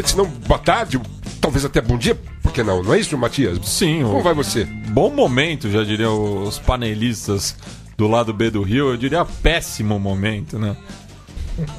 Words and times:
Noite, 0.00 0.10
se 0.10 0.16
não 0.16 0.24
boa 0.26 0.58
tarde, 0.58 1.00
talvez 1.40 1.64
até 1.64 1.80
bom 1.80 1.98
dia, 1.98 2.18
por 2.42 2.52
que 2.52 2.62
não? 2.62 2.82
Não 2.82 2.94
é 2.94 2.98
isso, 3.00 3.16
Matias? 3.18 3.58
Sim, 3.64 4.02
Como 4.02 4.18
o- 4.18 4.22
vai 4.22 4.32
você? 4.34 4.64
Bom 4.64 5.10
momento, 5.10 5.70
já 5.70 5.82
diriam 5.84 6.42
os 6.42 6.58
panelistas 6.58 7.54
do 7.96 8.08
lado 8.08 8.32
B 8.32 8.50
do 8.50 8.62
Rio. 8.62 8.88
Eu 8.90 8.96
diria 8.96 9.24
péssimo 9.24 9.98
momento, 9.98 10.58
né? 10.58 10.74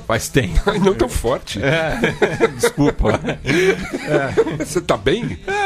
Faz 0.07 0.29
tempo. 0.29 0.59
Não 0.85 0.93
tão 0.93 1.09
forte. 1.09 1.59
É, 1.63 1.97
desculpa. 2.55 3.19
Você 4.59 4.79
tá 4.81 4.95
bem? 4.95 5.39
É, 5.47 5.60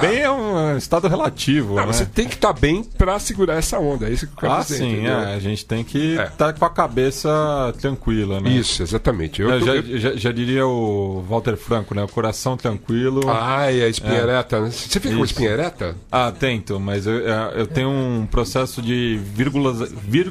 bem 0.00 0.20
é 0.20 0.30
um 0.30 0.76
estado 0.76 1.08
relativo, 1.08 1.74
Não, 1.76 1.86
né? 1.86 1.92
você 1.92 2.04
tem 2.04 2.26
que 2.28 2.34
estar 2.34 2.52
bem 2.52 2.82
pra 2.82 3.18
segurar 3.18 3.54
essa 3.54 3.78
onda, 3.78 4.08
é 4.08 4.12
isso 4.12 4.26
que 4.26 4.32
eu 4.32 4.36
quero 4.38 4.52
Ah, 4.52 4.60
dizer, 4.60 4.76
sim, 4.78 5.06
é, 5.06 5.12
a 5.34 5.38
gente 5.38 5.64
tem 5.64 5.84
que 5.84 6.18
É. 6.18 6.24
estar 6.24 6.52
com 6.52 6.64
a 6.64 6.70
cabeça 6.70 7.74
tranquila, 7.80 8.40
né? 8.40 8.50
Isso, 8.50 8.82
exatamente. 8.82 9.40
Eu, 9.42 9.50
Eu 9.50 9.60
tô- 9.60 9.66
já, 9.66 9.82
já- 9.98 10.16
já 10.16 10.32
diria 10.32 10.66
o 10.66 11.22
Walter 11.28 11.56
Franco, 11.56 11.94
né? 11.94 12.02
O 12.02 12.08
coração 12.08 12.56
tranquilo. 12.56 13.22
Ai, 13.28 13.82
a 13.82 13.88
espinha 13.88 14.14
ereta. 14.18 14.60
né? 14.60 14.70
Você 14.70 15.00
fica 15.00 15.14
com 15.14 15.24
Isso. 15.24 15.32
espinha 15.32 15.50
ereta? 15.50 15.94
Ah, 16.10 16.32
tento, 16.32 16.78
mas 16.80 17.06
eu, 17.06 17.26
é, 17.28 17.52
eu 17.60 17.66
tenho 17.66 17.88
um 17.90 18.26
processo 18.30 18.80
de 18.82 19.18
vírgula, 19.34 19.72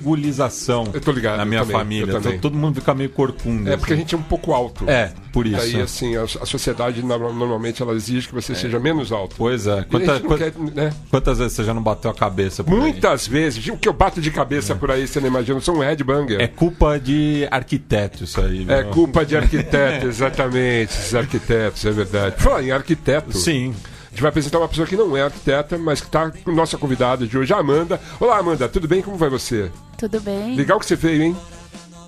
virgulização 0.04 0.90
Eu 0.94 1.02
tô 1.02 1.12
ligado, 1.12 1.38
na 1.38 1.46
minha 1.46 1.62
também, 1.62 1.78
família. 1.78 2.22
Todo 2.42 2.56
mundo 2.58 2.76
fica 2.80 2.94
meio 2.94 3.10
corcunda. 3.10 3.74
É 3.74 3.78
porque 3.78 3.94
a 3.94 3.96
assim. 3.96 4.02
gente 4.04 4.16
é 4.16 4.18
um 4.18 4.22
pouco 4.24 4.54
alto. 4.54 4.90
É, 4.90 5.12
por 5.32 5.46
isso. 5.48 5.60
Aí, 5.62 5.82
assim, 5.82 6.16
a, 6.16 6.24
a 6.24 6.46
sociedade 6.46 7.02
no- 7.02 7.34
normalmente 7.34 7.82
ela 7.82 7.94
exige 7.94 8.28
que 8.28 8.34
você 8.34 8.54
seja 8.56 8.80
menos 8.80 9.03
alto. 9.12 9.36
Pois 9.38 9.68
é. 9.68 9.84
Quanta- 9.84 10.20
quer, 10.38 10.54
né? 10.74 10.94
Quantas 11.10 11.38
vezes 11.40 11.54
você 11.54 11.64
já 11.64 11.74
não 11.74 11.82
bateu 11.82 12.10
a 12.10 12.14
cabeça 12.14 12.64
por 12.64 12.74
aí? 12.74 12.80
Muitas 12.80 13.28
vezes, 13.28 13.66
o 13.68 13.78
que 13.78 13.88
eu 13.90 13.94
bato 13.94 14.22
de 14.22 14.32
cabeça 14.32 14.76
por 14.76 14.90
aí, 14.92 15.08
você 15.08 15.20
não 15.20 15.28
imagina, 15.28 15.58
eu 15.58 15.62
sou 15.62 15.76
um 15.78 15.80
headbanger. 15.80 16.40
É 16.40 16.48
culpa 16.48 17.00
de 17.00 17.48
arquiteto 17.52 18.24
isso 18.24 18.40
aí. 18.40 18.66
É 18.70 18.84
viu? 18.84 18.92
culpa 18.92 19.26
de 19.26 19.36
arquiteto, 19.36 20.06
exatamente, 20.08 20.94
esses 20.94 21.14
arquitetos, 21.16 21.86
é 21.86 21.92
verdade. 21.92 22.36
Falar 22.42 22.64
em 22.64 22.72
arquiteto, 22.72 23.38
Sim. 23.38 23.74
a 24.06 24.10
gente 24.12 24.22
vai 24.22 24.30
apresentar 24.30 24.60
uma 24.60 24.68
pessoa 24.68 24.88
que 24.88 24.96
não 24.96 25.18
é 25.18 25.24
arquiteta, 25.24 25.78
mas 25.78 26.00
que 26.00 26.08
está 26.08 26.30
com 26.32 26.52
nossa 26.52 26.78
convidada 26.78 27.26
de 27.28 27.38
hoje, 27.38 27.52
a 27.54 27.58
Amanda. 27.58 28.00
Olá, 28.20 28.38
Amanda, 28.38 28.70
tudo 28.70 28.88
bem? 28.88 29.02
Como 29.02 29.18
vai 29.18 29.30
você? 29.30 29.72
Tudo 29.98 30.20
bem? 30.22 30.56
Legal 30.56 30.80
que 30.80 30.86
você 30.86 30.96
veio, 30.96 31.24
hein? 31.24 31.38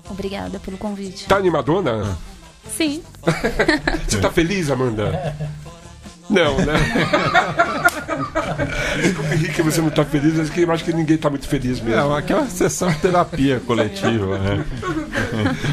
Obrigada 0.08 0.58
pelo 0.60 0.78
convite. 0.78 1.26
Tá 1.26 1.36
animadona? 1.36 2.16
Sim. 2.76 3.00
Você 4.08 4.18
tá 4.20 4.30
feliz, 4.30 4.70
Amanda? 4.70 5.36
Não, 6.28 6.56
né? 6.58 6.74
Desculpa, 9.02 9.34
Henrique, 9.34 9.62
você 9.62 9.80
não 9.80 9.90
tá 9.90 10.04
feliz, 10.04 10.34
mas 10.34 10.56
eu 10.56 10.72
acho 10.72 10.84
que 10.84 10.92
ninguém 10.92 11.16
tá 11.16 11.30
muito 11.30 11.46
feliz 11.46 11.80
mesmo. 11.80 12.14
aqui 12.14 12.32
é 12.32 12.36
uma 12.36 12.48
sessão 12.48 12.90
de 12.90 12.98
terapia 12.98 13.60
coletiva, 13.66 14.38
né? 14.38 14.64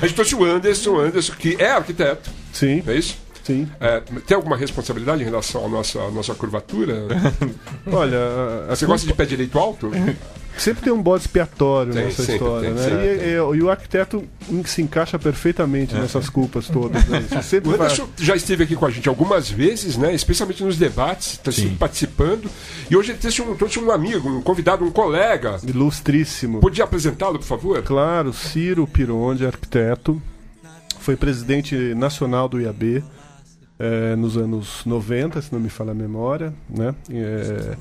A 0.01 0.05
gente 0.05 0.15
trouxe 0.15 0.35
o 0.35 0.43
Anderson, 0.43 0.91
o 0.91 0.99
Anderson, 0.99 1.33
que 1.33 1.55
é 1.59 1.71
arquiteto, 1.71 2.29
Sim, 2.51 2.83
não 2.85 2.93
é 2.93 2.97
isso? 2.97 3.17
sim. 3.43 3.67
É, 3.79 4.01
tem 4.25 4.35
alguma 4.35 4.55
responsabilidade 4.55 5.21
em 5.21 5.25
relação 5.25 5.65
à 5.65 5.69
nossa, 5.69 5.99
à 5.99 6.11
nossa 6.11 6.33
curvatura? 6.33 7.07
Olha, 7.91 8.17
Você 8.69 8.85
gosta 8.85 9.05
de 9.07 9.13
pé 9.13 9.25
direito 9.25 9.57
alto? 9.59 9.91
Sempre 10.57 10.83
tem 10.83 10.93
um 10.93 11.01
bode 11.01 11.23
expiatório 11.23 11.93
Tem, 11.93 12.05
nessa 12.05 12.23
sempre 12.23 12.33
história, 12.35 12.73
tem, 12.73 12.93
né? 12.93 13.05
E, 13.05 13.29
e- 13.29 13.57
e 13.57 13.61
o 13.61 13.69
arquiteto 13.69 14.23
se 14.65 14.81
encaixa 14.81 15.17
perfeitamente 15.17 15.93
nessas 15.95 16.29
culpas 16.29 16.67
todas. 16.67 17.03
Né? 17.07 17.25
O 17.63 17.69
vai... 17.69 17.75
Anderson 17.87 18.09
já 18.17 18.35
esteve 18.35 18.63
aqui 18.63 18.75
com 18.75 18.85
a 18.85 18.89
gente 18.89 19.07
algumas 19.09 19.49
vezes, 19.49 19.97
né? 19.97 20.13
Especialmente 20.13 20.63
nos 20.63 20.77
debates, 20.77 21.33
está 21.33 21.51
sempre 21.51 21.75
participando. 21.75 22.49
E 22.89 22.95
hoje 22.95 23.11
ele 23.11 23.19
trouxe 23.19 23.41
um, 23.41 23.55
trouxe 23.55 23.79
um 23.79 23.91
amigo, 23.91 24.29
um 24.29 24.41
convidado, 24.41 24.83
um 24.83 24.91
colega. 24.91 25.57
Ilustríssimo. 25.65 26.59
Podia 26.59 26.83
apresentá-lo, 26.83 27.39
por 27.39 27.45
favor? 27.45 27.81
Claro, 27.83 28.33
Ciro 28.33 28.85
Pironde, 28.87 29.45
arquiteto, 29.45 30.21
foi 30.99 31.15
presidente 31.15 31.75
nacional 31.95 32.47
do 32.47 32.61
IAB 32.61 33.03
eh, 33.79 34.15
nos 34.15 34.37
anos 34.37 34.81
90, 34.85 35.41
se 35.41 35.51
não 35.51 35.59
me 35.59 35.69
falha 35.69 35.91
a 35.91 35.95
memória, 35.95 36.53
né? 36.69 36.93
Eh, 37.09 37.75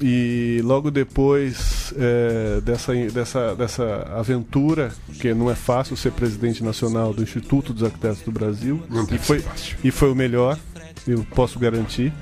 e 0.00 0.60
logo 0.64 0.90
depois 0.90 1.92
eh, 1.96 2.60
dessa, 2.62 2.94
dessa, 2.94 3.54
dessa 3.54 4.02
aventura, 4.14 4.92
que 5.20 5.32
não 5.34 5.50
é 5.50 5.54
fácil 5.54 5.96
ser 5.96 6.12
presidente 6.12 6.62
nacional 6.62 7.12
do 7.12 7.22
Instituto 7.22 7.72
dos 7.72 7.82
Arquitetos 7.82 8.22
do 8.22 8.32
Brasil, 8.32 8.82
e 9.10 9.18
foi, 9.18 9.44
e 9.82 9.90
foi 9.90 10.10
o 10.10 10.14
melhor, 10.14 10.58
eu 11.06 11.24
posso 11.34 11.58
garantir, 11.58 12.12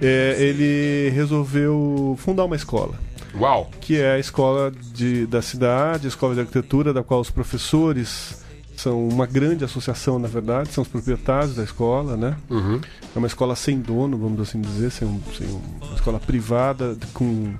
eh, 0.00 0.36
ele 0.38 1.10
resolveu 1.10 2.16
fundar 2.18 2.44
uma 2.44 2.56
escola 2.56 2.98
Uau! 3.34 3.70
que 3.80 4.00
é 4.00 4.12
a 4.12 4.18
escola 4.18 4.72
de, 4.92 5.26
da 5.26 5.42
cidade, 5.42 6.06
a 6.06 6.08
escola 6.08 6.34
de 6.34 6.40
arquitetura, 6.40 6.92
da 6.92 7.02
qual 7.02 7.20
os 7.20 7.30
professores 7.30 8.45
são 8.82 9.06
uma 9.08 9.26
grande 9.26 9.64
associação, 9.64 10.18
na 10.18 10.28
verdade, 10.28 10.70
são 10.72 10.82
os 10.82 10.88
proprietários 10.88 11.54
da 11.56 11.62
escola, 11.64 12.16
né? 12.16 12.36
Uhum. 12.50 12.80
É 13.14 13.18
uma 13.18 13.26
escola 13.26 13.54
sem 13.56 13.78
dono, 13.80 14.16
vamos 14.18 14.40
assim 14.40 14.60
dizer, 14.60 14.90
sem, 14.90 15.06
um- 15.08 15.20
sem 15.36 15.46
um- 15.48 15.62
uma 15.86 15.94
escola 15.94 16.18
privada 16.20 16.96
com 17.14 17.52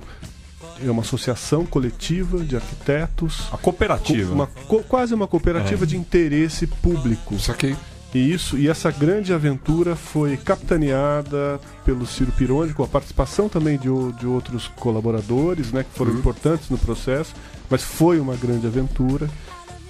é 0.84 0.90
uma 0.90 1.00
associação 1.00 1.64
coletiva 1.64 2.38
de 2.44 2.54
arquitetos, 2.54 3.48
A 3.50 3.56
cooperativa. 3.56 4.34
uma, 4.34 4.46
co- 4.46 4.82
quase 4.82 5.14
uma 5.14 5.26
cooperativa 5.26 5.86
de 5.86 5.96
interesse 5.96 6.66
público. 6.66 7.38
Saquei. 7.38 7.74
E 8.14 8.32
isso 8.32 8.58
e 8.58 8.68
essa 8.68 8.90
grande 8.90 9.32
aventura 9.32 9.96
foi 9.96 10.36
capitaneada 10.36 11.58
pelo 11.84 12.06
Ciro 12.06 12.30
Pironde, 12.32 12.74
com 12.74 12.82
a 12.82 12.86
participação 12.86 13.48
também 13.48 13.78
de, 13.78 13.88
de 14.18 14.26
outros 14.26 14.68
colaboradores, 14.68 15.72
né, 15.72 15.82
que 15.82 15.96
foram 15.96 16.12
importantes 16.12 16.68
no 16.70 16.78
processo, 16.78 17.34
mas 17.70 17.82
foi 17.82 18.18
uma 18.20 18.36
grande 18.36 18.66
aventura. 18.66 19.28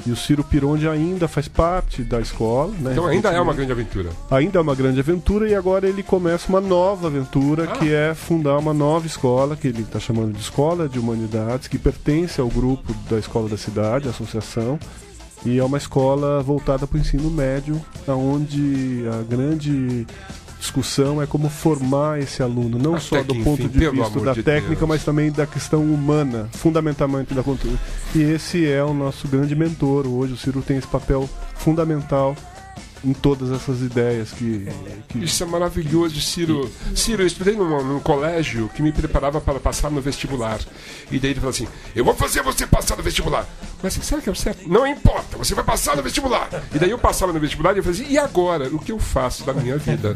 E 0.04 0.10
o 0.10 0.16
Ciro 0.16 0.44
Pironde 0.44 0.88
ainda 0.88 1.26
faz 1.26 1.48
parte 1.48 2.02
da 2.02 2.20
escola, 2.20 2.72
né? 2.78 2.92
Então 2.92 3.06
ainda 3.06 3.30
é 3.30 3.40
uma 3.40 3.54
grande 3.54 3.72
aventura. 3.72 4.10
ainda 4.30 4.58
é 4.58 4.62
uma 4.62 4.74
grande 4.74 5.00
aventura 5.00 5.48
e 5.48 5.54
agora 5.54 5.88
ele 5.88 6.02
começa 6.02 6.48
uma 6.48 6.60
nova 6.60 7.08
aventura 7.08 7.66
que 7.66 7.92
é 7.92 8.14
fundar 8.14 8.58
uma 8.58 8.74
nova 8.74 9.06
escola 9.06 9.56
que 9.56 9.66
ele 9.66 9.82
está 9.82 9.98
chamando 9.98 10.32
de 10.32 10.40
Escola 10.40 10.88
de 10.88 10.98
Humanidades 10.98 11.66
que 11.66 11.78
pertence 11.78 12.40
ao 12.40 12.48
grupo 12.48 12.94
da 13.10 13.18
Escola 13.18 13.48
da 13.48 13.56
Cidade, 13.56 14.06
a 14.06 14.10
associação 14.10 14.78
e 15.44 15.58
é 15.58 15.64
uma 15.64 15.78
escola 15.78 16.42
voltada 16.42 16.86
para 16.86 16.96
o 16.96 17.00
ensino 17.00 17.30
médio, 17.30 17.80
onde 18.08 19.04
a 19.08 19.22
grande 19.22 20.06
discussão 20.66 21.22
é 21.22 21.26
como 21.26 21.48
formar 21.48 22.20
esse 22.20 22.42
aluno, 22.42 22.78
não 22.78 22.96
Até 22.96 23.00
só 23.04 23.22
do 23.22 23.34
ponto 23.36 23.62
enfim, 23.62 23.68
de 23.68 23.90
vista 23.90 24.20
da 24.20 24.32
de 24.32 24.42
técnica, 24.42 24.76
Deus. 24.76 24.88
mas 24.88 25.04
também 25.04 25.30
da 25.30 25.46
questão 25.46 25.82
humana, 25.82 26.48
fundamentalmente 26.52 27.32
da 27.32 27.42
cultura. 27.42 27.74
E 28.14 28.20
esse 28.20 28.66
é 28.66 28.82
o 28.82 28.92
nosso 28.92 29.28
grande 29.28 29.54
mentor 29.54 30.06
hoje. 30.06 30.32
O 30.34 30.36
Ciro 30.36 30.62
tem 30.62 30.76
esse 30.76 30.86
papel 30.86 31.28
fundamental 31.54 32.36
em 33.04 33.12
todas 33.12 33.50
essas 33.50 33.80
ideias 33.80 34.30
que, 34.32 34.68
que 35.08 35.24
Isso 35.24 35.42
é 35.42 35.46
maravilhoso, 35.46 36.20
Ciro. 36.20 36.70
Ciro, 36.94 37.22
eu 37.22 37.26
estudei 37.26 37.54
num, 37.54 37.84
num 37.84 38.00
colégio 38.00 38.68
que 38.74 38.82
me 38.82 38.92
preparava 38.92 39.40
para 39.40 39.60
passar 39.60 39.90
no 39.90 40.00
vestibular. 40.00 40.58
E 41.10 41.18
daí 41.18 41.30
ele 41.30 41.40
falou 41.40 41.50
assim: 41.50 41.68
Eu 41.94 42.04
vou 42.04 42.14
fazer 42.14 42.42
você 42.42 42.66
passar 42.66 42.96
no 42.96 43.02
vestibular. 43.02 43.46
Mas 43.82 43.92
assim, 43.92 44.02
será 44.02 44.20
que 44.20 44.28
é 44.28 44.32
o 44.32 44.34
certo? 44.34 44.68
Não 44.68 44.86
importa, 44.86 45.36
você 45.36 45.54
vai 45.54 45.64
passar 45.64 45.96
no 45.96 46.02
vestibular. 46.02 46.48
E 46.74 46.78
daí 46.78 46.90
eu 46.90 46.98
passava 46.98 47.32
no 47.32 47.40
vestibular 47.40 47.74
e 47.74 47.78
eu 47.78 47.82
falei 47.84 48.00
assim: 48.00 48.12
E 48.12 48.18
agora? 48.18 48.68
O 48.68 48.78
que 48.78 48.92
eu 48.92 48.98
faço 48.98 49.44
da 49.44 49.52
minha 49.52 49.76
vida? 49.78 50.14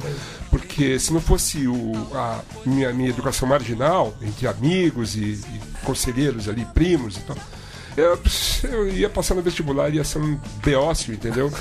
Porque 0.50 0.98
se 0.98 1.12
não 1.12 1.20
fosse 1.20 1.66
o, 1.66 1.92
a 2.14 2.40
minha, 2.66 2.92
minha 2.92 3.10
educação 3.10 3.48
marginal, 3.48 4.14
entre 4.22 4.46
amigos 4.46 5.14
e, 5.16 5.32
e 5.32 5.60
conselheiros 5.84 6.48
ali, 6.48 6.64
primos 6.74 7.16
e 7.16 7.20
tal. 7.20 7.36
Eu, 8.00 8.18
eu 8.70 8.88
ia 8.88 9.08
passar 9.10 9.34
no 9.34 9.42
vestibular 9.42 9.90
e 9.90 9.96
ia 9.96 10.04
ser 10.04 10.18
um 10.18 10.38
beócio, 10.64 11.12
entendeu? 11.12 11.50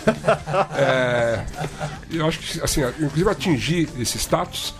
É, 0.77 1.43
eu 2.11 2.25
acho 2.27 2.39
que, 2.39 2.61
assim, 2.61 2.81
inclusive 2.81 3.21
eu 3.21 3.29
atingi 3.29 3.89
esse 3.99 4.17
status. 4.17 4.73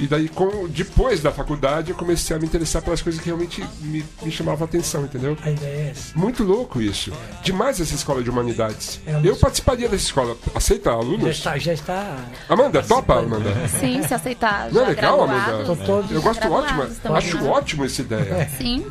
E 0.00 0.06
daí, 0.06 0.30
com, 0.30 0.66
depois 0.66 1.20
da 1.20 1.30
faculdade, 1.30 1.90
eu 1.90 1.96
comecei 1.96 2.34
a 2.34 2.38
me 2.38 2.46
interessar 2.46 2.80
pelas 2.80 3.02
coisas 3.02 3.20
que 3.20 3.26
realmente 3.26 3.62
me, 3.82 4.02
me 4.22 4.30
chamavam 4.30 4.62
a 4.62 4.64
atenção, 4.64 5.04
entendeu? 5.04 5.36
A 5.42 5.50
ideia 5.50 5.88
é 5.88 5.90
essa. 5.90 6.18
Muito 6.18 6.42
louco 6.42 6.80
isso. 6.80 7.12
Demais 7.42 7.78
essa 7.78 7.94
escola 7.94 8.22
de 8.22 8.30
humanidades. 8.30 8.98
É 9.06 9.20
Eu 9.22 9.36
participaria 9.36 9.90
dessa 9.90 10.04
escola. 10.04 10.34
Aceita 10.54 10.88
Já 10.90 10.96
alunos? 10.96 11.28
está, 11.28 11.58
já 11.58 11.74
está. 11.74 12.16
Amanda, 12.48 12.82
topa, 12.82 13.18
Amanda? 13.18 13.68
Sim, 13.68 14.02
se 14.02 14.14
aceitar 14.14 14.72
Não 14.72 14.80
é 14.80 14.84
já 14.84 14.90
legal. 14.90 15.22
Amanda? 15.22 15.74
todos 15.84 16.10
Eu 16.10 16.22
gosto 16.22 16.50
ótimo. 16.50 16.82
Acho 17.14 17.46
ótimo 17.46 17.84
essa 17.84 18.00
ideia. 18.00 18.48
Sim. 18.56 18.86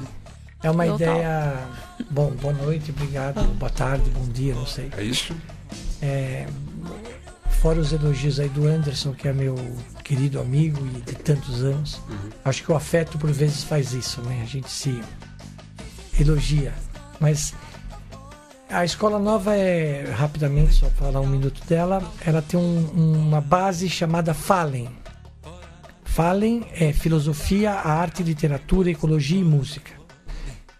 É 0.62 0.69
uma 0.69 0.86
Eu 0.86 0.95
ideia. 0.95 1.57
Bom, 2.10 2.31
boa 2.31 2.54
noite, 2.54 2.92
obrigado. 2.92 3.42
Boa 3.56 3.69
tarde, 3.69 4.10
bom 4.10 4.28
dia, 4.28 4.54
não 4.56 4.66
sei. 4.66 4.90
É 4.98 5.04
isso? 5.04 5.36
É, 6.01 6.48
fora 7.62 7.80
os 7.80 7.92
elogios 7.92 8.40
aí 8.40 8.50
do 8.50 8.68
Anderson, 8.68 9.13
que 9.13 9.28
é 9.28 9.34
meu 9.34 9.56
querido 10.04 10.40
amigo 10.40 10.86
e 10.88 11.01
de 11.01 11.13
tantos 11.16 11.63
anos, 11.63 12.01
acho 12.44 12.63
que 12.63 12.72
o 12.72 12.75
afeto 12.75 13.18
por 13.18 13.31
vezes 13.31 13.63
faz 13.63 13.94
isso, 13.94 14.22
né? 14.22 14.42
A 14.42 14.46
gente 14.46 14.69
se 14.69 15.01
elogia. 16.19 16.74
Mas 17.19 17.54
a 18.69 18.84
escola 18.86 19.19
nova 19.19 19.56
é, 19.56 20.10
rapidamente, 20.12 20.74
só 20.74 20.88
falar 20.92 21.19
um 21.22 21.28
minuto 21.28 21.62
dela, 21.68 22.01
ela 22.25 22.42
tem 22.42 22.60
um- 22.60 22.90
uma 23.28 23.42
base 23.42 23.90
chamada 23.90 24.34
Fallen. 24.34 24.90
Fallen 26.06 26.66
é 26.74 26.92
filosofia, 26.92 27.72
arte, 27.74 28.24
literatura, 28.24 28.90
ecologia 28.90 29.40
e 29.40 29.44
música. 29.44 29.99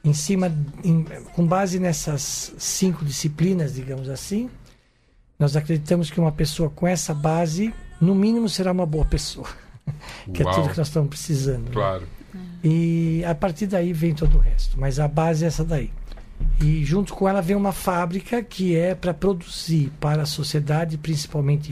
Em 0.04 0.14
cima, 0.14 0.52
em- 0.84 1.04
com 1.34 1.46
base 1.46 1.80
nessas 1.80 2.54
cinco 2.58 3.04
disciplinas, 3.04 3.74
digamos 3.74 4.08
assim, 4.10 4.50
nós 5.38 5.56
acreditamos 5.56 6.10
que 6.10 6.20
uma 6.20 6.32
pessoa 6.32 6.70
com 6.70 6.88
essa 6.88 7.14
base, 7.14 7.74
no 8.00 8.16
mínimo, 8.16 8.48
será 8.48 8.72
uma 8.72 8.86
boa 8.86 9.06
pessoa. 9.06 9.48
que 10.34 10.44
Uau. 10.44 10.52
é 10.52 10.56
tudo 10.56 10.72
que 10.72 10.78
nós 10.78 10.88
estamos 10.88 11.10
precisando. 11.10 11.66
né? 11.66 11.72
Claro. 11.74 12.08
E 12.64 13.24
a 13.26 13.34
partir 13.34 13.68
daí 13.68 13.92
vem 13.94 14.14
todo 14.14 14.38
o 14.38 14.40
resto. 14.40 14.80
Mas 14.80 15.00
a 15.00 15.08
base 15.08 15.44
é 15.44 15.48
essa 15.48 15.64
daí. 15.66 15.92
E 16.62 16.84
junto 16.86 17.14
com 17.14 17.28
ela 17.28 17.42
vem 17.42 17.56
uma 17.56 17.72
fábrica 17.74 18.42
que 18.44 18.76
é 18.76 18.94
para 18.96 19.14
produzir 19.14 19.92
para 20.00 20.22
a 20.24 20.26
sociedade, 20.26 20.98
principalmente 20.98 21.70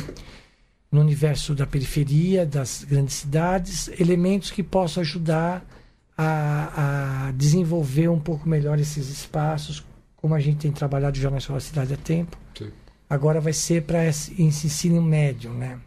no 0.91 1.01
universo 1.01 1.53
da 1.53 1.65
periferia, 1.67 2.45
das 2.45 2.83
grandes 2.83 3.15
cidades, 3.15 3.89
elementos 3.99 4.49
que 4.51 4.63
possam 4.63 5.01
ajudar 5.01 5.65
a, 6.17 7.27
a 7.27 7.31
desenvolver 7.31 8.09
um 8.09 8.19
pouco 8.19 8.49
melhor 8.49 8.79
esses 8.79 9.09
espaços, 9.09 9.85
como 10.15 10.33
a 10.33 10.39
gente 10.39 10.57
tem 10.57 10.71
trabalhado 10.71 11.17
já 11.17 11.29
na 11.29 11.37
Escola 11.37 11.59
Cidade 11.59 11.93
há 11.93 11.97
tempo. 11.97 12.37
Sim. 12.57 12.71
Agora 13.09 13.39
vai 13.39 13.53
ser 13.53 13.83
para 13.83 14.05
esse 14.05 14.41
ensino 14.41 15.01
médio, 15.01 15.53
né? 15.53 15.79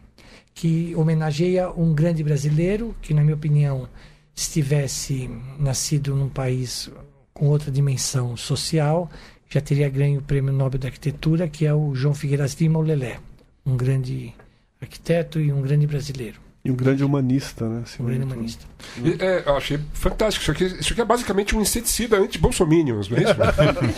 que 0.53 0.93
homenageia 0.95 1.71
um 1.71 1.93
grande 1.93 2.23
brasileiro 2.23 2.95
que, 3.01 3.13
na 3.13 3.21
minha 3.21 3.35
opinião, 3.35 3.87
se 4.33 4.51
tivesse 4.51 5.29
nascido 5.59 6.15
num 6.15 6.29
país 6.29 6.89
com 7.33 7.47
outra 7.47 7.71
dimensão 7.71 8.35
social, 8.37 9.09
já 9.49 9.61
teria 9.61 9.89
ganho 9.89 10.19
o 10.19 10.23
Prêmio 10.23 10.53
Nobel 10.53 10.79
da 10.79 10.87
Arquitetura, 10.87 11.47
que 11.47 11.65
é 11.65 11.73
o 11.73 11.95
João 11.95 12.13
Figueiras 12.13 12.53
Lima, 12.53 12.79
o 12.79 12.81
Lelé, 12.81 13.19
um 13.65 13.75
grande 13.75 14.33
arquiteto 14.79 15.39
e 15.39 15.51
um 15.51 15.61
grande 15.61 15.87
brasileiro, 15.87 16.39
e 16.63 16.69
um 16.69 16.75
grande 16.75 17.03
humanista, 17.03 17.67
né? 17.67 17.83
um 17.99 18.05
grande 18.05 18.23
humanista. 18.23 18.65
E, 19.03 19.15
é, 19.19 19.43
eu 19.47 19.57
achei 19.57 19.79
fantástico. 19.93 20.43
Isso 20.43 20.51
aqui, 20.51 20.65
isso 20.79 20.93
aqui 20.93 21.01
é 21.01 21.05
basicamente 21.05 21.55
um 21.55 21.61
inseticida 21.61 22.17
anti-bolsominions, 22.17 23.09
não 23.09 23.17
é 23.17 23.23
isso? 23.23 23.31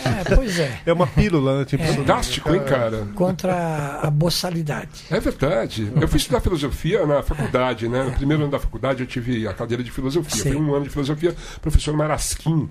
É, 0.04 0.34
pois 0.34 0.58
é, 0.58 0.80
É 0.86 0.92
uma 0.92 1.06
pílula, 1.06 1.58
né? 1.58 1.64
Tipo, 1.66 1.84
Fantástico, 1.84 2.54
hein, 2.54 2.62
cara? 2.64 3.06
contra 3.14 4.00
a 4.02 4.10
boçalidade. 4.10 5.04
É 5.10 5.20
verdade. 5.20 5.92
Eu 6.00 6.08
fui 6.08 6.16
estudar 6.16 6.40
filosofia 6.40 7.06
na 7.06 7.22
faculdade, 7.22 7.86
né? 7.86 8.04
No 8.04 8.12
primeiro 8.12 8.44
ano 8.44 8.52
da 8.52 8.58
faculdade 8.58 9.00
eu 9.02 9.06
tive 9.06 9.46
a 9.46 9.52
cadeira 9.52 9.82
de 9.82 9.90
filosofia. 9.90 10.42
Sim. 10.42 10.52
Foi 10.52 10.56
um 10.56 10.74
ano 10.74 10.84
de 10.84 10.90
filosofia, 10.90 11.34
professor 11.60 11.94
Marasquim. 11.94 12.68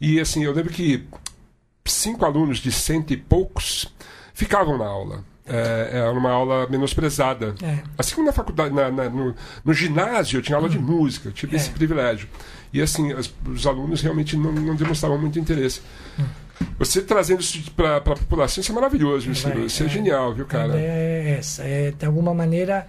E 0.00 0.20
assim, 0.20 0.44
eu 0.44 0.52
lembro 0.52 0.72
que 0.72 1.04
cinco 1.84 2.24
alunos 2.24 2.58
de 2.58 2.70
cento 2.70 3.12
e 3.12 3.16
poucos 3.16 3.92
ficavam 4.32 4.78
na 4.78 4.86
aula. 4.86 5.24
É, 5.44 5.90
era 5.98 6.12
uma 6.12 6.30
aula 6.30 6.68
menosprezada. 6.68 7.54
É. 7.62 7.78
Assim 7.98 8.14
como 8.14 8.26
na 8.26 8.32
faculdade, 8.32 8.72
na- 8.72 8.90
na- 8.92 9.10
no, 9.10 9.34
no 9.64 9.74
ginásio, 9.74 10.38
eu 10.38 10.42
tinha 10.42 10.56
aula 10.56 10.68
de 10.68 10.78
música, 10.78 11.28
eu 11.28 11.32
tive 11.32 11.54
É. 11.56 11.58
esse 11.58 11.70
privilégio. 11.70 12.28
E 12.72 12.80
assim, 12.80 13.12
as- 13.12 13.32
os 13.46 13.66
alunos 13.66 14.00
realmente 14.02 14.36
não, 14.36 14.52
não 14.52 14.76
demonstravam 14.76 15.18
muito 15.18 15.38
interesse. 15.38 15.80
Você 16.78 17.02
trazendo 17.02 17.40
isso 17.40 17.70
para 17.72 17.96
a 17.96 18.00
população, 18.00 18.60
isso 18.60 18.70
é 18.70 18.74
maravilhoso, 18.74 19.26
viu, 19.26 19.34
Ciro? 19.34 19.54
Vai, 19.58 19.64
Isso 19.66 19.82
é, 19.82 19.86
é. 19.86 19.88
genial, 19.88 20.32
viu, 20.32 20.46
cara? 20.46 20.78
é 20.78 21.36
essa, 21.38 21.64
é 21.64 21.90
de 21.90 22.06
alguma 22.06 22.32
maneira 22.32 22.86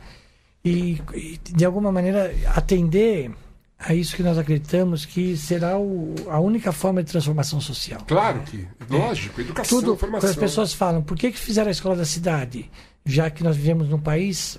e, 0.63 1.01
e 1.15 1.39
de 1.49 1.65
alguma 1.65 1.91
maneira 1.91 2.31
atender 2.55 3.31
a 3.85 3.93
isso 3.93 4.15
que 4.15 4.23
nós 4.23 4.37
acreditamos 4.37 5.05
que 5.05 5.35
será 5.35 5.77
o, 5.77 6.15
a 6.29 6.39
única 6.39 6.71
forma 6.71 7.03
de 7.03 7.11
transformação 7.11 7.59
social. 7.59 8.01
Claro 8.07 8.41
que, 8.41 8.67
lógico, 8.89 9.41
educação, 9.41 9.79
Tudo, 9.79 9.91
quando 9.91 9.99
formação. 9.99 10.29
as 10.29 10.35
pessoas 10.35 10.73
falam, 10.73 11.01
por 11.01 11.17
que, 11.17 11.31
que 11.31 11.39
fizeram 11.39 11.67
a 11.67 11.71
escola 11.71 11.95
da 11.95 12.05
cidade? 12.05 12.69
Já 13.05 13.29
que 13.29 13.43
nós 13.43 13.57
vivemos 13.57 13.89
num 13.89 13.99
país 13.99 14.57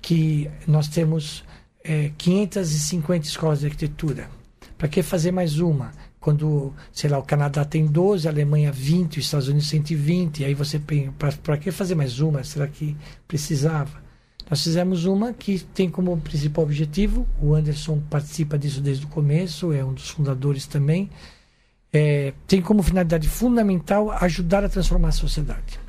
que 0.00 0.50
nós 0.66 0.88
temos 0.88 1.44
eh, 1.84 2.10
550 2.18 3.26
escolas 3.26 3.60
de 3.60 3.66
arquitetura. 3.66 4.28
Para 4.76 4.88
que 4.88 5.02
fazer 5.02 5.30
mais 5.30 5.60
uma? 5.60 5.92
Quando, 6.18 6.72
sei 6.92 7.10
lá, 7.10 7.18
o 7.18 7.22
Canadá 7.22 7.64
tem 7.64 7.86
12, 7.86 8.26
a 8.26 8.30
Alemanha 8.30 8.72
20, 8.72 9.18
os 9.18 9.24
Estados 9.24 9.48
Unidos 9.48 9.68
120, 9.68 10.44
aí 10.44 10.54
você 10.54 10.78
pensa, 10.78 11.12
para 11.42 11.56
que 11.56 11.70
fazer 11.70 11.94
mais 11.94 12.20
uma? 12.20 12.42
Será 12.42 12.66
que 12.66 12.96
precisava? 13.26 14.01
Nós 14.48 14.62
fizemos 14.62 15.04
uma 15.04 15.32
que 15.32 15.58
tem 15.58 15.88
como 15.88 16.16
principal 16.18 16.64
objetivo, 16.64 17.26
o 17.40 17.54
Anderson 17.54 18.00
participa 18.10 18.58
disso 18.58 18.80
desde 18.80 19.06
o 19.06 19.08
começo, 19.08 19.72
é 19.72 19.84
um 19.84 19.94
dos 19.94 20.10
fundadores 20.10 20.66
também, 20.66 21.08
é, 21.92 22.32
tem 22.46 22.60
como 22.60 22.82
finalidade 22.82 23.28
fundamental 23.28 24.10
ajudar 24.10 24.64
a 24.64 24.68
transformar 24.68 25.08
a 25.08 25.12
sociedade. 25.12 25.81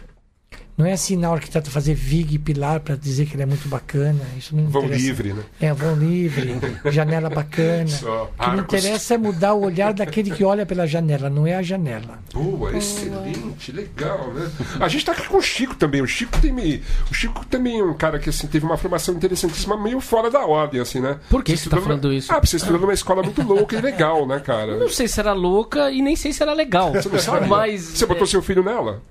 Não 0.76 0.88
é 0.88 0.94
assinar 0.94 1.30
o 1.30 1.34
arquiteto 1.36 1.70
fazer 1.70 1.94
viga 1.94 2.34
e 2.34 2.40
pilar 2.40 2.80
para 2.80 2.96
dizer 2.96 3.28
que 3.28 3.36
ele 3.36 3.44
é 3.44 3.46
muito 3.46 3.68
bacana. 3.70 4.20
Isso 4.36 4.56
não 4.56 4.66
Vão 4.68 4.86
interessa. 4.86 5.06
livre, 5.06 5.34
né? 5.34 5.44
É, 5.62 5.72
vão 5.72 5.96
livre, 5.96 6.56
janela 6.92 7.30
bacana. 7.30 7.88
Só 7.88 8.24
O 8.24 8.28
que 8.28 8.34
arcos. 8.44 8.60
interessa 8.64 9.14
é 9.14 9.18
mudar 9.18 9.54
o 9.54 9.62
olhar 9.66 9.94
daquele 9.94 10.32
que 10.32 10.44
olha 10.44 10.66
pela 10.66 10.88
janela, 10.88 11.30
não 11.30 11.46
é 11.46 11.56
a 11.56 11.62
janela. 11.62 12.18
Boa, 12.34 12.76
excelente, 12.76 13.72
legal, 13.72 14.34
né? 14.34 14.50
A 14.80 14.88
gente 14.88 15.06
tá 15.06 15.12
aqui 15.12 15.28
com 15.28 15.38
o 15.38 15.42
Chico 15.44 15.76
também. 15.76 16.02
O 16.02 16.08
Chico 16.08 16.40
tem 16.42 16.52
me... 16.52 16.82
O 17.12 17.14
Chico 17.14 17.46
também 17.46 17.80
é 17.80 17.84
um 17.84 17.94
cara 17.94 18.18
que 18.18 18.30
assim, 18.30 18.48
teve 18.48 18.66
uma 18.66 18.76
formação 18.78 19.14
interessantíssima, 19.14 19.78
meio 19.80 20.00
fora 20.02 20.32
da 20.32 20.44
ordem, 20.46 20.82
assim, 20.82 21.00
né? 21.00 21.20
Por 21.30 21.44
que 21.44 21.52
Você 21.52 21.66
você 21.66 21.70
tá 21.70 21.76
estudou 21.78 21.84
falando 21.84 22.04
numa- 22.06 22.16
isso? 22.16 22.32
Ah, 22.32 22.36
porque 22.36 22.48
você 22.48 22.58
estudou 22.58 22.80
numa 22.82 22.94
escola 22.94 23.22
muito 23.22 23.44
louca 23.44 23.76
e 23.78 23.82
legal, 23.82 24.26
né, 24.28 24.40
cara? 24.40 24.76
Não 24.78 24.90
sei 24.90 25.08
se 25.08 25.20
era 25.20 25.34
louca 25.34 25.92
e 25.92 26.02
nem 26.02 26.16
sei 26.16 26.34
se 26.34 26.42
era 26.42 26.54
legal. 26.54 26.92
Você 26.94 27.10
não 27.10 27.20
sabe? 27.20 27.48
Mas. 27.48 27.82
Você 27.84 28.08
botou 28.08 28.26
seu 28.26 28.42
filho 28.42 28.64
nela? 28.64 29.04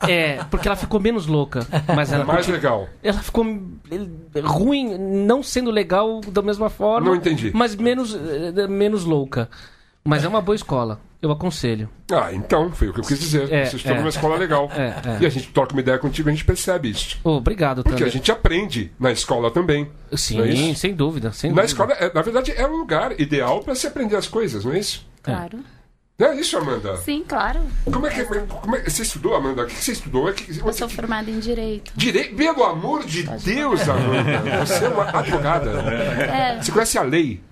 É, 0.00 0.44
porque 0.50 0.68
ela 0.68 0.76
ficou 0.76 1.00
menos 1.00 1.26
louca. 1.26 1.66
Mas 1.94 2.12
ela, 2.12 2.24
Mais 2.24 2.46
legal. 2.46 2.88
ela 3.02 3.20
ficou 3.20 3.44
ruim, 4.44 4.96
não 4.98 5.42
sendo 5.42 5.70
legal 5.70 6.20
da 6.20 6.42
mesma 6.42 6.68
forma. 6.68 7.06
Não 7.06 7.16
entendi. 7.16 7.50
Mas 7.54 7.74
menos, 7.74 8.14
eh, 8.14 8.66
menos 8.68 9.04
louca. 9.04 9.48
Mas 10.04 10.22
é 10.22 10.28
uma 10.28 10.40
boa 10.40 10.54
escola. 10.54 11.00
Eu 11.20 11.32
aconselho. 11.32 11.88
Ah, 12.12 12.32
então, 12.32 12.70
foi 12.70 12.88
o 12.88 12.92
que 12.92 13.00
eu 13.00 13.04
quis 13.04 13.18
dizer. 13.18 13.50
É, 13.52 13.64
você 13.64 13.76
estudou 13.76 13.96
é. 13.96 14.00
numa 14.00 14.10
escola 14.10 14.36
legal. 14.36 14.70
É, 14.72 15.16
é. 15.18 15.22
E 15.22 15.26
a 15.26 15.28
gente 15.30 15.48
troca 15.48 15.72
uma 15.72 15.80
ideia 15.80 15.98
contigo 15.98 16.28
e 16.28 16.30
a 16.30 16.34
gente 16.34 16.44
percebe 16.44 16.90
isso. 16.90 17.18
Ô, 17.24 17.30
obrigado 17.30 17.82
Porque 17.82 17.96
também. 17.96 18.08
a 18.08 18.12
gente 18.12 18.30
aprende 18.30 18.92
na 19.00 19.10
escola 19.10 19.50
também. 19.50 19.90
Sim, 20.12 20.40
é 20.42 20.48
isso? 20.48 20.78
sem 20.78 20.94
dúvida. 20.94 21.32
Sem 21.32 21.50
Na 21.50 21.62
dúvida. 21.62 21.66
escola, 21.66 21.92
é- 21.94 22.12
na 22.14 22.22
verdade, 22.22 22.52
é 22.52 22.66
um 22.68 22.76
lugar 22.76 23.18
ideal 23.18 23.60
para 23.60 23.74
se 23.74 23.86
aprender 23.86 24.14
as 24.14 24.28
coisas, 24.28 24.64
não 24.64 24.72
é 24.74 24.78
isso? 24.78 25.04
Claro. 25.22 25.58
Não 26.18 26.28
é 26.28 26.40
isso, 26.40 26.56
Amanda? 26.56 26.96
Sim, 26.96 27.22
claro. 27.28 27.60
Como 27.84 28.06
é 28.06 28.10
que 28.10 28.24
como 28.24 28.74
é- 28.76 28.88
você 28.88 29.02
estudou, 29.02 29.34
Amanda? 29.34 29.64
O 29.64 29.66
que 29.66 29.74
você 29.74 29.92
estudou? 29.92 30.28
É 30.30 30.32
que- 30.32 30.58
Eu 30.64 30.72
sou 30.72 30.88
formada 30.88 31.30
em 31.30 31.38
Direito. 31.38 31.92
Direito, 31.94 32.34
pelo 32.34 32.64
amor 32.64 33.04
de 33.04 33.22
Deus, 33.24 33.86
Amanda. 33.86 34.64
Você 34.66 34.86
é 34.86 34.88
uma 34.88 35.04
advogada. 35.10 35.70
É, 35.72 36.62
Você 36.62 36.72
conhece 36.72 36.96
a 36.98 37.02
lei? 37.02 37.42